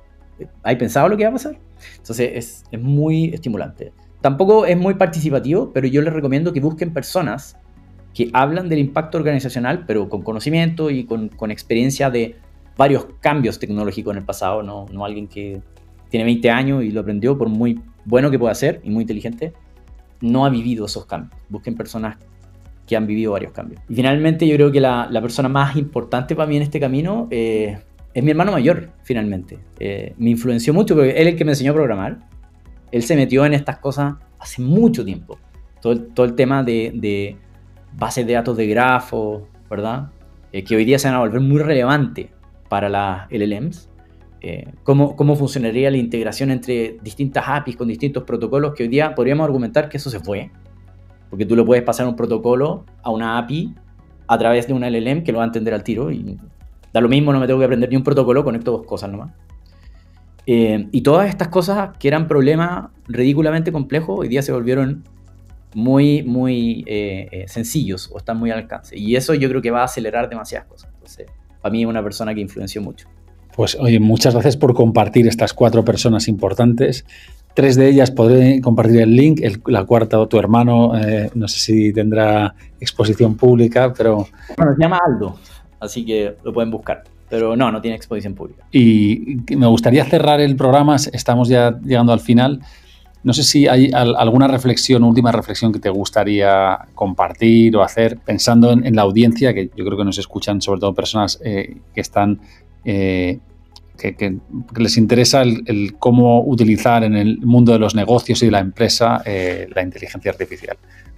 ¿Hay 0.63 0.77
pensado 0.77 1.09
lo 1.09 1.17
que 1.17 1.23
va 1.25 1.31
a 1.31 1.33
pasar? 1.33 1.59
Entonces 1.97 2.31
es, 2.35 2.65
es 2.71 2.79
muy 2.79 3.31
estimulante. 3.33 3.95
Tampoco 4.25 4.65
es 4.65 4.79
muy 4.79 4.95
participativo, 4.95 5.71
pero 5.75 5.87
yo 5.87 6.01
les 6.01 6.11
recomiendo 6.11 6.55
que 6.55 6.61
busquen 6.61 6.95
personas 6.95 7.59
que 8.15 8.31
hablan 8.33 8.71
del 8.71 8.79
impacto 8.79 9.19
organizacional, 9.19 9.85
pero 9.87 10.09
con 10.09 10.23
conocimiento 10.23 10.89
y 10.89 11.05
con, 11.05 11.51
experiencia 11.51 12.09
de 12.09 12.35
varios 12.75 13.05
cambios 13.21 13.59
tecnológicos 13.59 14.13
en 14.13 14.21
el 14.21 14.25
pasado, 14.25 14.63
no, 14.63 14.87
no 14.91 15.05
alguien 15.05 15.29
que 15.29 15.61
tiene 16.09 16.25
20 16.25 16.51
años 16.51 16.85
y 16.85 16.91
lo 16.91 17.03
aprendió 17.03 17.37
por 17.37 17.51
muy 17.51 17.83
bueno 18.07 18.31
que 18.31 18.39
pueda 18.39 18.55
ser 18.55 18.81
y 18.83 18.89
muy 18.89 19.03
inteligente, 19.03 19.53
no 20.23 20.47
ha 20.47 20.49
vivido 20.49 20.87
esos 20.87 21.05
cambios. 21.05 21.39
Busquen 21.51 21.75
personas 21.75 22.17
que 22.87 22.97
han 22.97 23.07
vivido 23.07 23.33
varios 23.33 23.53
cambios. 23.53 23.83
Y 23.91 23.95
finalmente 23.95 24.49
yo 24.49 24.57
creo 24.57 24.73
que 24.73 24.81
la, 24.81 25.07
persona 25.21 25.51
más 25.51 25.77
importante 25.77 26.35
para 26.35 26.49
mí 26.49 26.57
en 26.57 26.63
este 26.63 26.81
camino 26.81 27.29
eh, 27.31 27.79
es 28.15 28.25
mi 28.25 28.31
hermano 28.31 28.53
mayor, 28.53 28.89
finalmente. 29.03 29.59
Eh, 29.79 30.15
me 30.17 30.31
influenció 30.31 30.73
mucho 30.73 30.95
porque 30.95 31.11
él 31.11 31.27
es 31.27 31.33
el 31.35 31.37
que 31.37 31.45
me 31.45 31.53
enseñó 31.53 31.73
a 31.73 31.75
programar. 31.75 32.34
Él 32.95 33.03
se 33.03 33.17
metió 33.17 33.45
en 33.45 33.55
estas 33.55 33.79
cosas 33.79 34.15
hace 34.39 34.63
mucho 34.63 35.05
tiempo. 35.05 35.37
Todo 35.81 36.25
el, 36.25 36.35
tema 36.37 36.63
de, 36.63 36.93
de 36.95 37.37
bases 37.99 38.25
de 38.25 38.35
datos 38.35 38.57
de 38.57 38.69
grafo, 38.69 39.49
¿verdad? 39.69 40.13
Eh, 40.53 40.63
que 40.63 40.77
hoy 40.77 40.85
día 40.85 40.97
se 41.01 41.09
van 41.09 41.17
a 41.17 41.19
volver 41.19 41.41
muy 41.41 41.61
relevantes 41.61 42.29
para 42.69 42.89
las 42.89 43.29
LLMs. 43.33 43.91
Eh, 44.41 44.69
cómo, 44.85 45.17
cómo, 45.17 45.35
funcionaría 45.35 45.91
la 45.91 45.97
integración 45.97 46.53
entre 46.53 46.97
distintas 47.03 47.45
APIs 47.49 47.75
con 47.75 47.89
distintos 47.89 48.23
protocolos, 48.23 48.75
que 48.75 48.85
hoy 48.85 48.89
día 48.89 49.13
podríamos 49.13 49.45
argumentar 49.45 49.89
que 49.89 49.97
eso 49.97 50.09
se 50.09 50.21
fue. 50.21 50.53
Porque 51.31 51.47
tú 51.47 51.57
le 51.57 51.65
puedes 51.65 51.83
pasar 51.83 52.07
un 52.07 52.15
protocolo 52.15 52.85
a 53.03 53.11
una 53.11 53.39
API 53.39 53.75
a 54.29 54.39
través 54.39 54.69
de 54.69 54.73
una 54.73 54.89
LLM 54.89 55.25
que 55.25 55.33
lo 55.33 55.39
va 55.39 55.45
a 55.45 55.49
entender 55.49 55.75
al 55.75 55.83
tiro 55.83 56.13
y 56.13 56.39
Da 56.93 57.01
lo 57.01 57.09
mismo, 57.09 57.33
no 57.33 57.41
me 57.41 57.49
tengo 57.49 57.59
que 57.59 57.65
aprender 57.65 57.91
ni 57.91 57.97
un 57.97 58.05
protocolo, 58.05 58.45
conecto 58.45 58.71
dos 58.71 58.87
cosas 58.87 59.11
nomás. 59.11 59.33
Eh, 60.47 60.89
y 60.93 61.01
todas 61.03 61.29
estas 61.29 61.49
cosas 61.49 61.97
que 61.99 62.09
eran 62.09 62.29
problemas 62.29 62.91
ridículamente 63.07 63.73
complejos, 63.73 64.21
hoy 64.21 64.29
día 64.29 64.43
se 64.43 64.53
volvieron 64.53 65.05
muy, 65.75 66.23
muy 66.23 66.85
eh, 66.87 67.29
eh, 67.31 67.45
sencillos 67.49 68.11
o 68.13 68.19
están 68.19 68.39
muy 68.39 68.51
al 68.51 68.59
alcance. 68.59 68.97
Y 68.99 69.17
eso 69.17 69.35
yo 69.35 69.49
creo 69.49 69.63
que 69.63 69.71
va 69.71 69.83
a 69.83 69.85
acelerar 69.85 70.29
demasiadas 70.29 70.69
cosas. 70.69 70.91
Entonces, 70.95 71.27
para 71.61 71.73
mí 71.73 71.83
es 71.83 71.89
una 71.89 72.03
persona 72.03 72.35
que 72.35 72.41
influenció 72.41 72.83
mucho. 72.83 73.09
Pues 73.57 73.77
oye, 73.77 74.01
muchas 74.01 74.35
gracias 74.35 74.57
por 74.57 74.75
compartir 74.75 75.27
estas 75.29 75.55
cuatro 75.55 75.85
personas 75.85 76.29
importantes. 76.29 77.07
Tres 77.55 77.77
de 77.77 77.89
ellas 77.89 78.11
podré 78.11 78.61
compartir 78.61 79.01
el 79.01 79.15
link, 79.15 79.41
la 79.67 79.85
cuarta 79.85 80.27
tu 80.27 80.41
hermano, 80.41 80.93
no 81.35 81.47
sé 81.47 81.59
si 81.61 81.93
tendrá 81.93 82.53
exposición 82.81 83.37
pública, 83.37 83.93
pero... 83.97 84.27
Bueno, 84.57 84.75
se 84.75 84.83
llama 84.83 84.99
Aldo 85.07 85.39
así 85.85 86.05
que 86.05 86.37
lo 86.43 86.53
pueden 86.53 86.71
buscar. 86.71 87.05
Pero 87.29 87.57
no, 87.57 87.73
no 87.73 87.81
tiene 87.81 87.97
exposición 87.97 88.35
pública. 88.35 88.65
Y 88.71 89.39
me 89.57 89.67
gustaría 89.67 90.05
cerrar 90.05 90.41
el 90.41 90.57
programa, 90.57 90.97
estamos 90.97 91.49
ya 91.49 91.79
llegando 91.83 92.13
al 92.13 92.21
final. 92.21 92.61
No 93.23 93.33
sé 93.33 93.43
si 93.43 93.67
hay 93.67 93.91
alguna 93.95 94.49
reflexión, 94.49 95.03
última 95.03 95.33
reflexión 95.33 95.73
que 95.73 95.79
te 95.79 95.89
gustaría 95.89 96.79
compartir 96.95 97.75
o 97.75 97.83
hacer, 97.83 98.19
pensando 98.19 98.71
en, 98.71 98.95
la 98.95 99.03
audiencia, 99.03 99.55
que 99.55 99.71
yo 99.75 99.85
creo 99.87 99.97
que 99.97 100.05
nos 100.05 100.19
escuchan 100.19 100.61
sobre 100.61 100.81
todo 100.81 100.95
personas 100.95 101.41
eh, 101.43 101.79
que 101.95 102.03
están, 102.03 102.39
eh, 102.85 103.39
que, 103.97 104.39
les 104.77 104.99
interesa 104.99 105.41
el, 105.41 105.97
cómo 105.99 106.43
utilizar 106.45 107.03
en 107.03 107.17
el 107.17 107.39
mundo 107.39 107.73
de 107.73 107.79
los 107.79 107.95
negocios 107.95 108.43
y 108.43 108.47
de 108.47 108.53
la 108.53 108.61
empresa 108.61 109.23
eh, 109.25 109.69
la 109.75 109.81
inteligencia 109.81 110.31
artificial. 110.31 110.77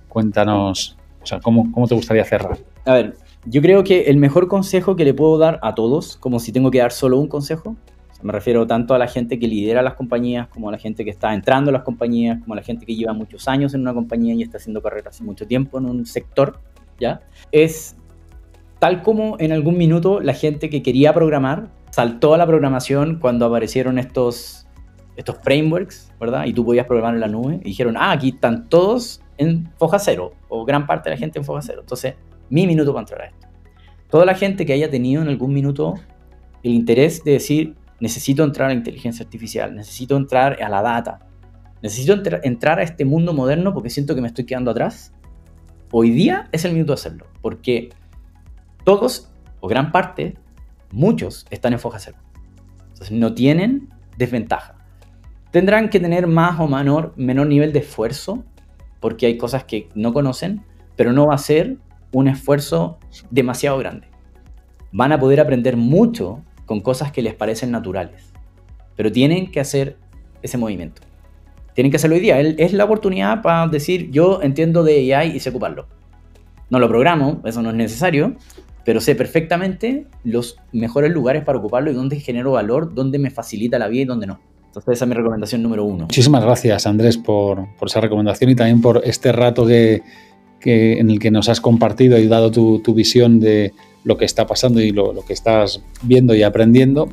Cuéntanos, 0.09 0.97
o 1.21 1.27
sea, 1.27 1.41
¿cómo, 1.41 1.73
¿cómo 1.73 1.89
te 1.89 1.97
gustaría 1.97 2.25
cerrar? 2.25 2.57
A 2.85 2.93
ver, 2.93 3.17
yo 3.47 3.63
creo 3.63 3.85
que 3.85 4.03
el 4.03 4.17
mejor 4.17 4.49
consejo 4.49 4.97
que 4.97 5.05
le 5.05 5.15
puedo 5.15 5.39
dar 5.39 5.59
a 5.63 5.75
todos, 5.75 6.17
como 6.17 6.41
si 6.41 6.53
tengo 6.53 6.71
que 6.71 6.79
dar 6.79 6.93
solo 6.93 7.19
un 7.19 7.29
consejo, 7.29 7.77
me 8.23 8.33
refiero 8.33 8.67
tanto 8.67 8.95
a 8.95 8.99
la 8.99 9.07
gente 9.07 9.39
que 9.39 9.47
lidera 9.47 9.83
las 9.83 9.95
compañías, 9.95 10.49
como 10.49 10.69
a 10.69 10.73
la 10.73 10.79
gente 10.79 11.05
que 11.05 11.11
está 11.11 11.33
entrando 11.33 11.71
a 11.71 11.73
las 11.73 11.83
compañías, 11.83 12.41
como 12.41 12.55
a 12.55 12.57
la 12.57 12.63
gente 12.63 12.85
que 12.87 12.97
lleva 12.97 13.13
muchos 13.13 13.47
años 13.47 13.75
en 13.75 13.83
una 13.83 13.95
compañía 13.95 14.35
y 14.35 14.43
está 14.43 14.57
haciendo 14.57 14.83
carrera 14.83 15.11
hace 15.11 15.23
mucho 15.23 15.47
tiempo 15.47 15.79
en 15.79 15.87
un 15.87 16.07
sector, 16.07 16.59
¿ya? 16.99 17.21
Es 17.53 17.97
tal 18.79 19.03
como 19.03 19.37
en 19.39 19.53
algún 19.53 19.79
minuto 19.79 20.21
la 20.21 20.35
gente 20.35 20.69
que 20.69 20.83
quería 20.83 21.15
programar 21.15 21.71
saltó 21.91 22.35
a 22.35 22.39
la 22.39 22.47
programación 22.47 23.19
cuando 23.21 23.47
aparecieron 23.47 23.99
estos, 23.99 24.67
estos 25.17 25.39
frameworks, 25.43 26.13
¿verdad? 26.19 26.47
Y 26.47 26.53
tú 26.53 26.65
podías 26.65 26.87
programar 26.87 27.15
en 27.15 27.21
la 27.21 27.29
nube 27.29 27.61
y 27.63 27.69
dijeron, 27.69 27.97
ah, 27.97 28.13
aquí 28.13 28.31
están 28.31 28.69
todos 28.69 29.23
en 29.39 29.71
foja 29.79 29.99
cero, 29.99 30.33
o 30.49 30.65
gran 30.65 30.87
parte 30.87 31.09
de 31.09 31.17
la 31.17 31.19
gente 31.19 31.39
en 31.39 31.45
foja 31.45 31.63
cero. 31.63 31.81
Entonces, 31.83 32.15
mi 32.51 32.67
minuto 32.67 32.93
para 32.93 33.03
entrar 33.03 33.23
a 33.23 33.27
esto. 33.27 33.47
Toda 34.11 34.25
la 34.25 34.35
gente 34.35 34.67
que 34.67 34.73
haya 34.73 34.91
tenido 34.91 35.23
en 35.23 35.29
algún 35.29 35.53
minuto 35.53 35.95
el 36.63 36.73
interés 36.73 37.23
de 37.25 37.33
decir, 37.33 37.75
necesito 38.01 38.45
entrar 38.45 38.67
a 38.67 38.69
la 38.73 38.79
inteligencia 38.79 39.25
artificial, 39.25 39.75
necesito 39.75 40.17
entrar 40.17 40.63
a 40.63 40.69
la 40.69 40.83
data, 40.83 41.27
necesito 41.83 42.15
entrar 42.43 42.79
a 42.79 42.83
este 42.83 43.05
mundo 43.05 43.33
moderno 43.33 43.73
porque 43.73 43.91
siento 43.91 44.15
que 44.15 44.21
me 44.21 44.29
estoy 44.29 44.47
quedando 44.47 44.71
atrás, 44.71 45.13
hoy 45.93 46.11
día 46.11 46.49
es 46.53 46.65
el 46.65 46.73
minuto 46.73 46.93
de 46.93 46.95
hacerlo, 46.95 47.27
porque 47.41 47.91
todos, 48.85 49.31
o 49.61 49.69
gran 49.69 49.93
parte, 49.93 50.37
muchos 50.91 51.47
están 51.51 51.73
en 51.73 51.79
foja 51.79 51.99
cero. 51.99 52.19
Entonces 52.89 53.13
no 53.13 53.35
tienen 53.35 53.89
desventaja. 54.17 54.75
Tendrán 55.51 55.89
que 55.89 56.01
tener 56.01 56.27
más 56.27 56.59
o 56.61 56.69
menor, 56.69 57.13
menor 57.17 57.47
nivel 57.47 57.73
de 57.73 57.81
esfuerzo, 57.81 58.45
porque 59.01 59.27
hay 59.27 59.39
cosas 59.39 59.65
que 59.65 59.89
no 59.95 60.13
conocen, 60.13 60.65
pero 60.97 61.13
no 61.13 61.27
va 61.27 61.35
a 61.35 61.39
ser 61.39 61.77
un 62.17 62.29
esfuerzo 62.29 62.99
demasiado 63.31 63.77
grande. 63.77 64.09
Van 64.91 65.13
a 65.13 65.21
poder 65.21 65.39
aprender 65.39 65.77
mucho 65.77 66.43
con 66.65 66.81
cosas 66.81 67.13
que 67.13 67.21
les 67.21 67.35
parecen 67.35 67.71
naturales, 67.71 68.33
pero 68.97 69.13
tienen 69.13 69.51
que 69.51 69.61
hacer 69.61 69.99
ese 70.41 70.57
movimiento. 70.57 71.03
Tienen 71.75 71.91
que 71.91 71.97
hacerlo 71.97 72.17
hoy 72.17 72.23
día. 72.23 72.41
Es 72.41 72.73
la 72.73 72.85
oportunidad 72.85 73.43
para 73.43 73.69
decir, 73.69 74.11
yo 74.11 74.41
entiendo 74.41 74.83
de 74.83 75.15
AI 75.15 75.37
y 75.37 75.41
sé 75.41 75.51
ocuparlo. 75.51 75.89
No 76.71 76.79
lo 76.79 76.89
programo, 76.89 77.43
eso 77.45 77.61
no 77.61 77.69
es 77.69 77.77
necesario, 77.77 78.35
pero 78.87 79.03
sé 79.03 79.15
perfectamente 79.15 80.07
los 80.25 80.57
mejores 80.73 81.13
lugares 81.13 81.45
para 81.45 81.59
ocuparlo 81.59 81.91
y 81.91 81.95
dónde 81.95 82.19
genero 82.19 82.53
valor, 82.53 82.95
dónde 82.95 83.19
me 83.19 83.31
facilita 83.31 83.79
la 83.79 83.89
vida 83.89 84.03
y 84.03 84.07
dónde 84.07 84.27
no. 84.27 84.41
Entonces 84.69 84.95
esa 84.95 85.05
es 85.05 85.09
mi 85.11 85.15
recomendación 85.15 85.63
número 85.63 85.85
uno. 85.85 86.05
Muchísimas 86.05 86.43
gracias 86.43 86.87
Andrés 86.87 87.19
por, 87.19 87.67
por 87.77 87.89
esa 87.89 88.01
recomendación 88.01 88.51
y 88.51 88.57
también 88.57 88.81
por 88.81 89.03
este 89.05 89.33
rato 89.33 89.67
que, 89.67 90.03
en 90.65 91.11
el 91.11 91.19
que 91.19 91.31
nos 91.31 91.49
has 91.49 91.61
compartido 91.61 92.19
y 92.19 92.27
dado 92.27 92.51
tu, 92.51 92.95
visión 92.95 93.41
de 93.41 93.73
lo 94.05 94.17
que 94.17 94.25
está 94.25 94.47
pasando 94.47 94.81
y 94.81 94.91
lo, 94.91 95.15
que 95.27 95.33
estás 95.33 95.83
viendo 96.03 96.35
y 96.35 96.43
aprendiendo. 96.43 97.09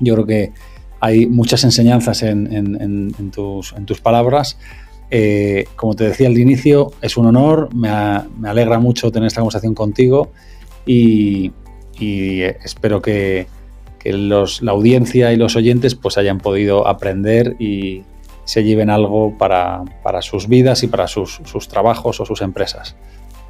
Yo 0.00 0.14
creo 0.14 0.26
que 0.26 0.52
hay 1.00 1.26
muchas 1.26 1.64
enseñanzas 1.64 2.22
en, 2.22 3.30
tus, 3.32 4.00
palabras. 4.02 4.58
Eh, 5.10 5.66
como 5.76 5.94
te 5.94 6.04
decía 6.04 6.26
al 6.26 6.38
inicio, 6.38 6.92
es 7.00 7.16
un 7.16 7.26
honor, 7.26 7.72
me, 7.74 7.88
alegra 7.88 8.78
mucho 8.78 9.12
tener 9.12 9.28
esta 9.28 9.40
conversación 9.40 9.74
contigo 9.74 10.32
y, 10.86 11.52
espero 12.00 13.00
que, 13.00 13.46
la 14.04 14.72
audiencia 14.72 15.32
y 15.32 15.36
los 15.36 15.56
oyentes 15.56 15.94
pues 15.94 16.18
hayan 16.18 16.38
podido 16.38 16.86
aprender 16.86 17.56
y, 17.58 18.02
se 18.44 18.64
lleven 18.64 18.90
algo 18.90 19.36
para, 19.38 19.84
sus 20.20 20.48
vidas 20.48 20.82
y 20.82 20.86
para 20.86 21.06
sus, 21.08 21.40
trabajos 21.68 22.20
o 22.20 22.26
sus 22.26 22.42
empresas. 22.42 22.96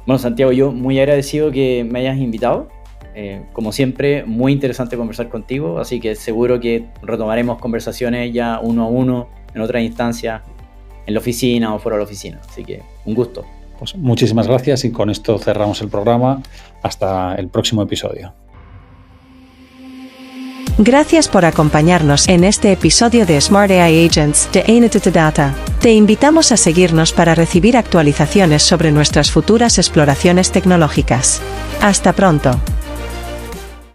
Bueno, 0.05 0.19
Santiago, 0.19 0.51
yo 0.51 0.71
muy 0.71 0.99
agradecido 0.99 1.51
que 1.51 1.85
me 1.89 1.99
hayas 1.99 2.17
invitado. 2.17 2.69
Eh, 3.15 3.43
como 3.53 3.71
siempre, 3.71 4.25
muy 4.25 4.51
interesante 4.51 4.97
conversar 4.97 5.29
contigo, 5.29 5.79
así 5.79 5.99
que 5.99 6.15
seguro 6.15 6.59
que 6.59 6.85
retomaremos 7.01 7.59
conversaciones 7.59 8.33
ya 8.33 8.59
uno 8.61 8.83
a 8.83 8.87
uno 8.87 9.29
en 9.53 9.61
otra 9.61 9.81
instancia, 9.81 10.43
en 11.05 11.13
la 11.13 11.19
oficina 11.21 11.73
o 11.73 11.79
fuera 11.79 11.95
de 11.95 11.99
la 12.01 12.05
oficina. 12.05 12.41
Así 12.47 12.63
que 12.63 12.81
un 13.05 13.15
gusto. 13.15 13.45
Pues 13.79 13.95
muchísimas 13.95 14.47
gracias 14.47 14.85
y 14.85 14.91
con 14.91 15.09
esto 15.09 15.37
cerramos 15.37 15.81
el 15.81 15.89
programa. 15.89 16.41
Hasta 16.81 17.35
el 17.35 17.47
próximo 17.47 17.81
episodio. 17.81 18.33
Gracias 20.77 21.29
por 21.29 21.45
acompañarnos 21.45 22.27
en 22.27 22.43
este 22.43 22.73
episodio 22.73 23.25
de 23.25 23.39
Smart 23.39 23.71
AI 23.71 24.07
Agents 24.07 24.49
de 24.51 24.65
Ainted 24.67 25.09
Data. 25.13 25.55
Te 25.79 25.93
invitamos 25.93 26.51
a 26.51 26.57
seguirnos 26.57 27.13
para 27.13 27.33
recibir 27.33 27.77
actualizaciones 27.77 28.63
sobre 28.63 28.91
nuestras 28.91 29.31
futuras 29.31 29.77
exploraciones 29.77 30.51
tecnológicas. 30.51 31.41
Hasta 31.81 32.11
pronto. 32.11 32.59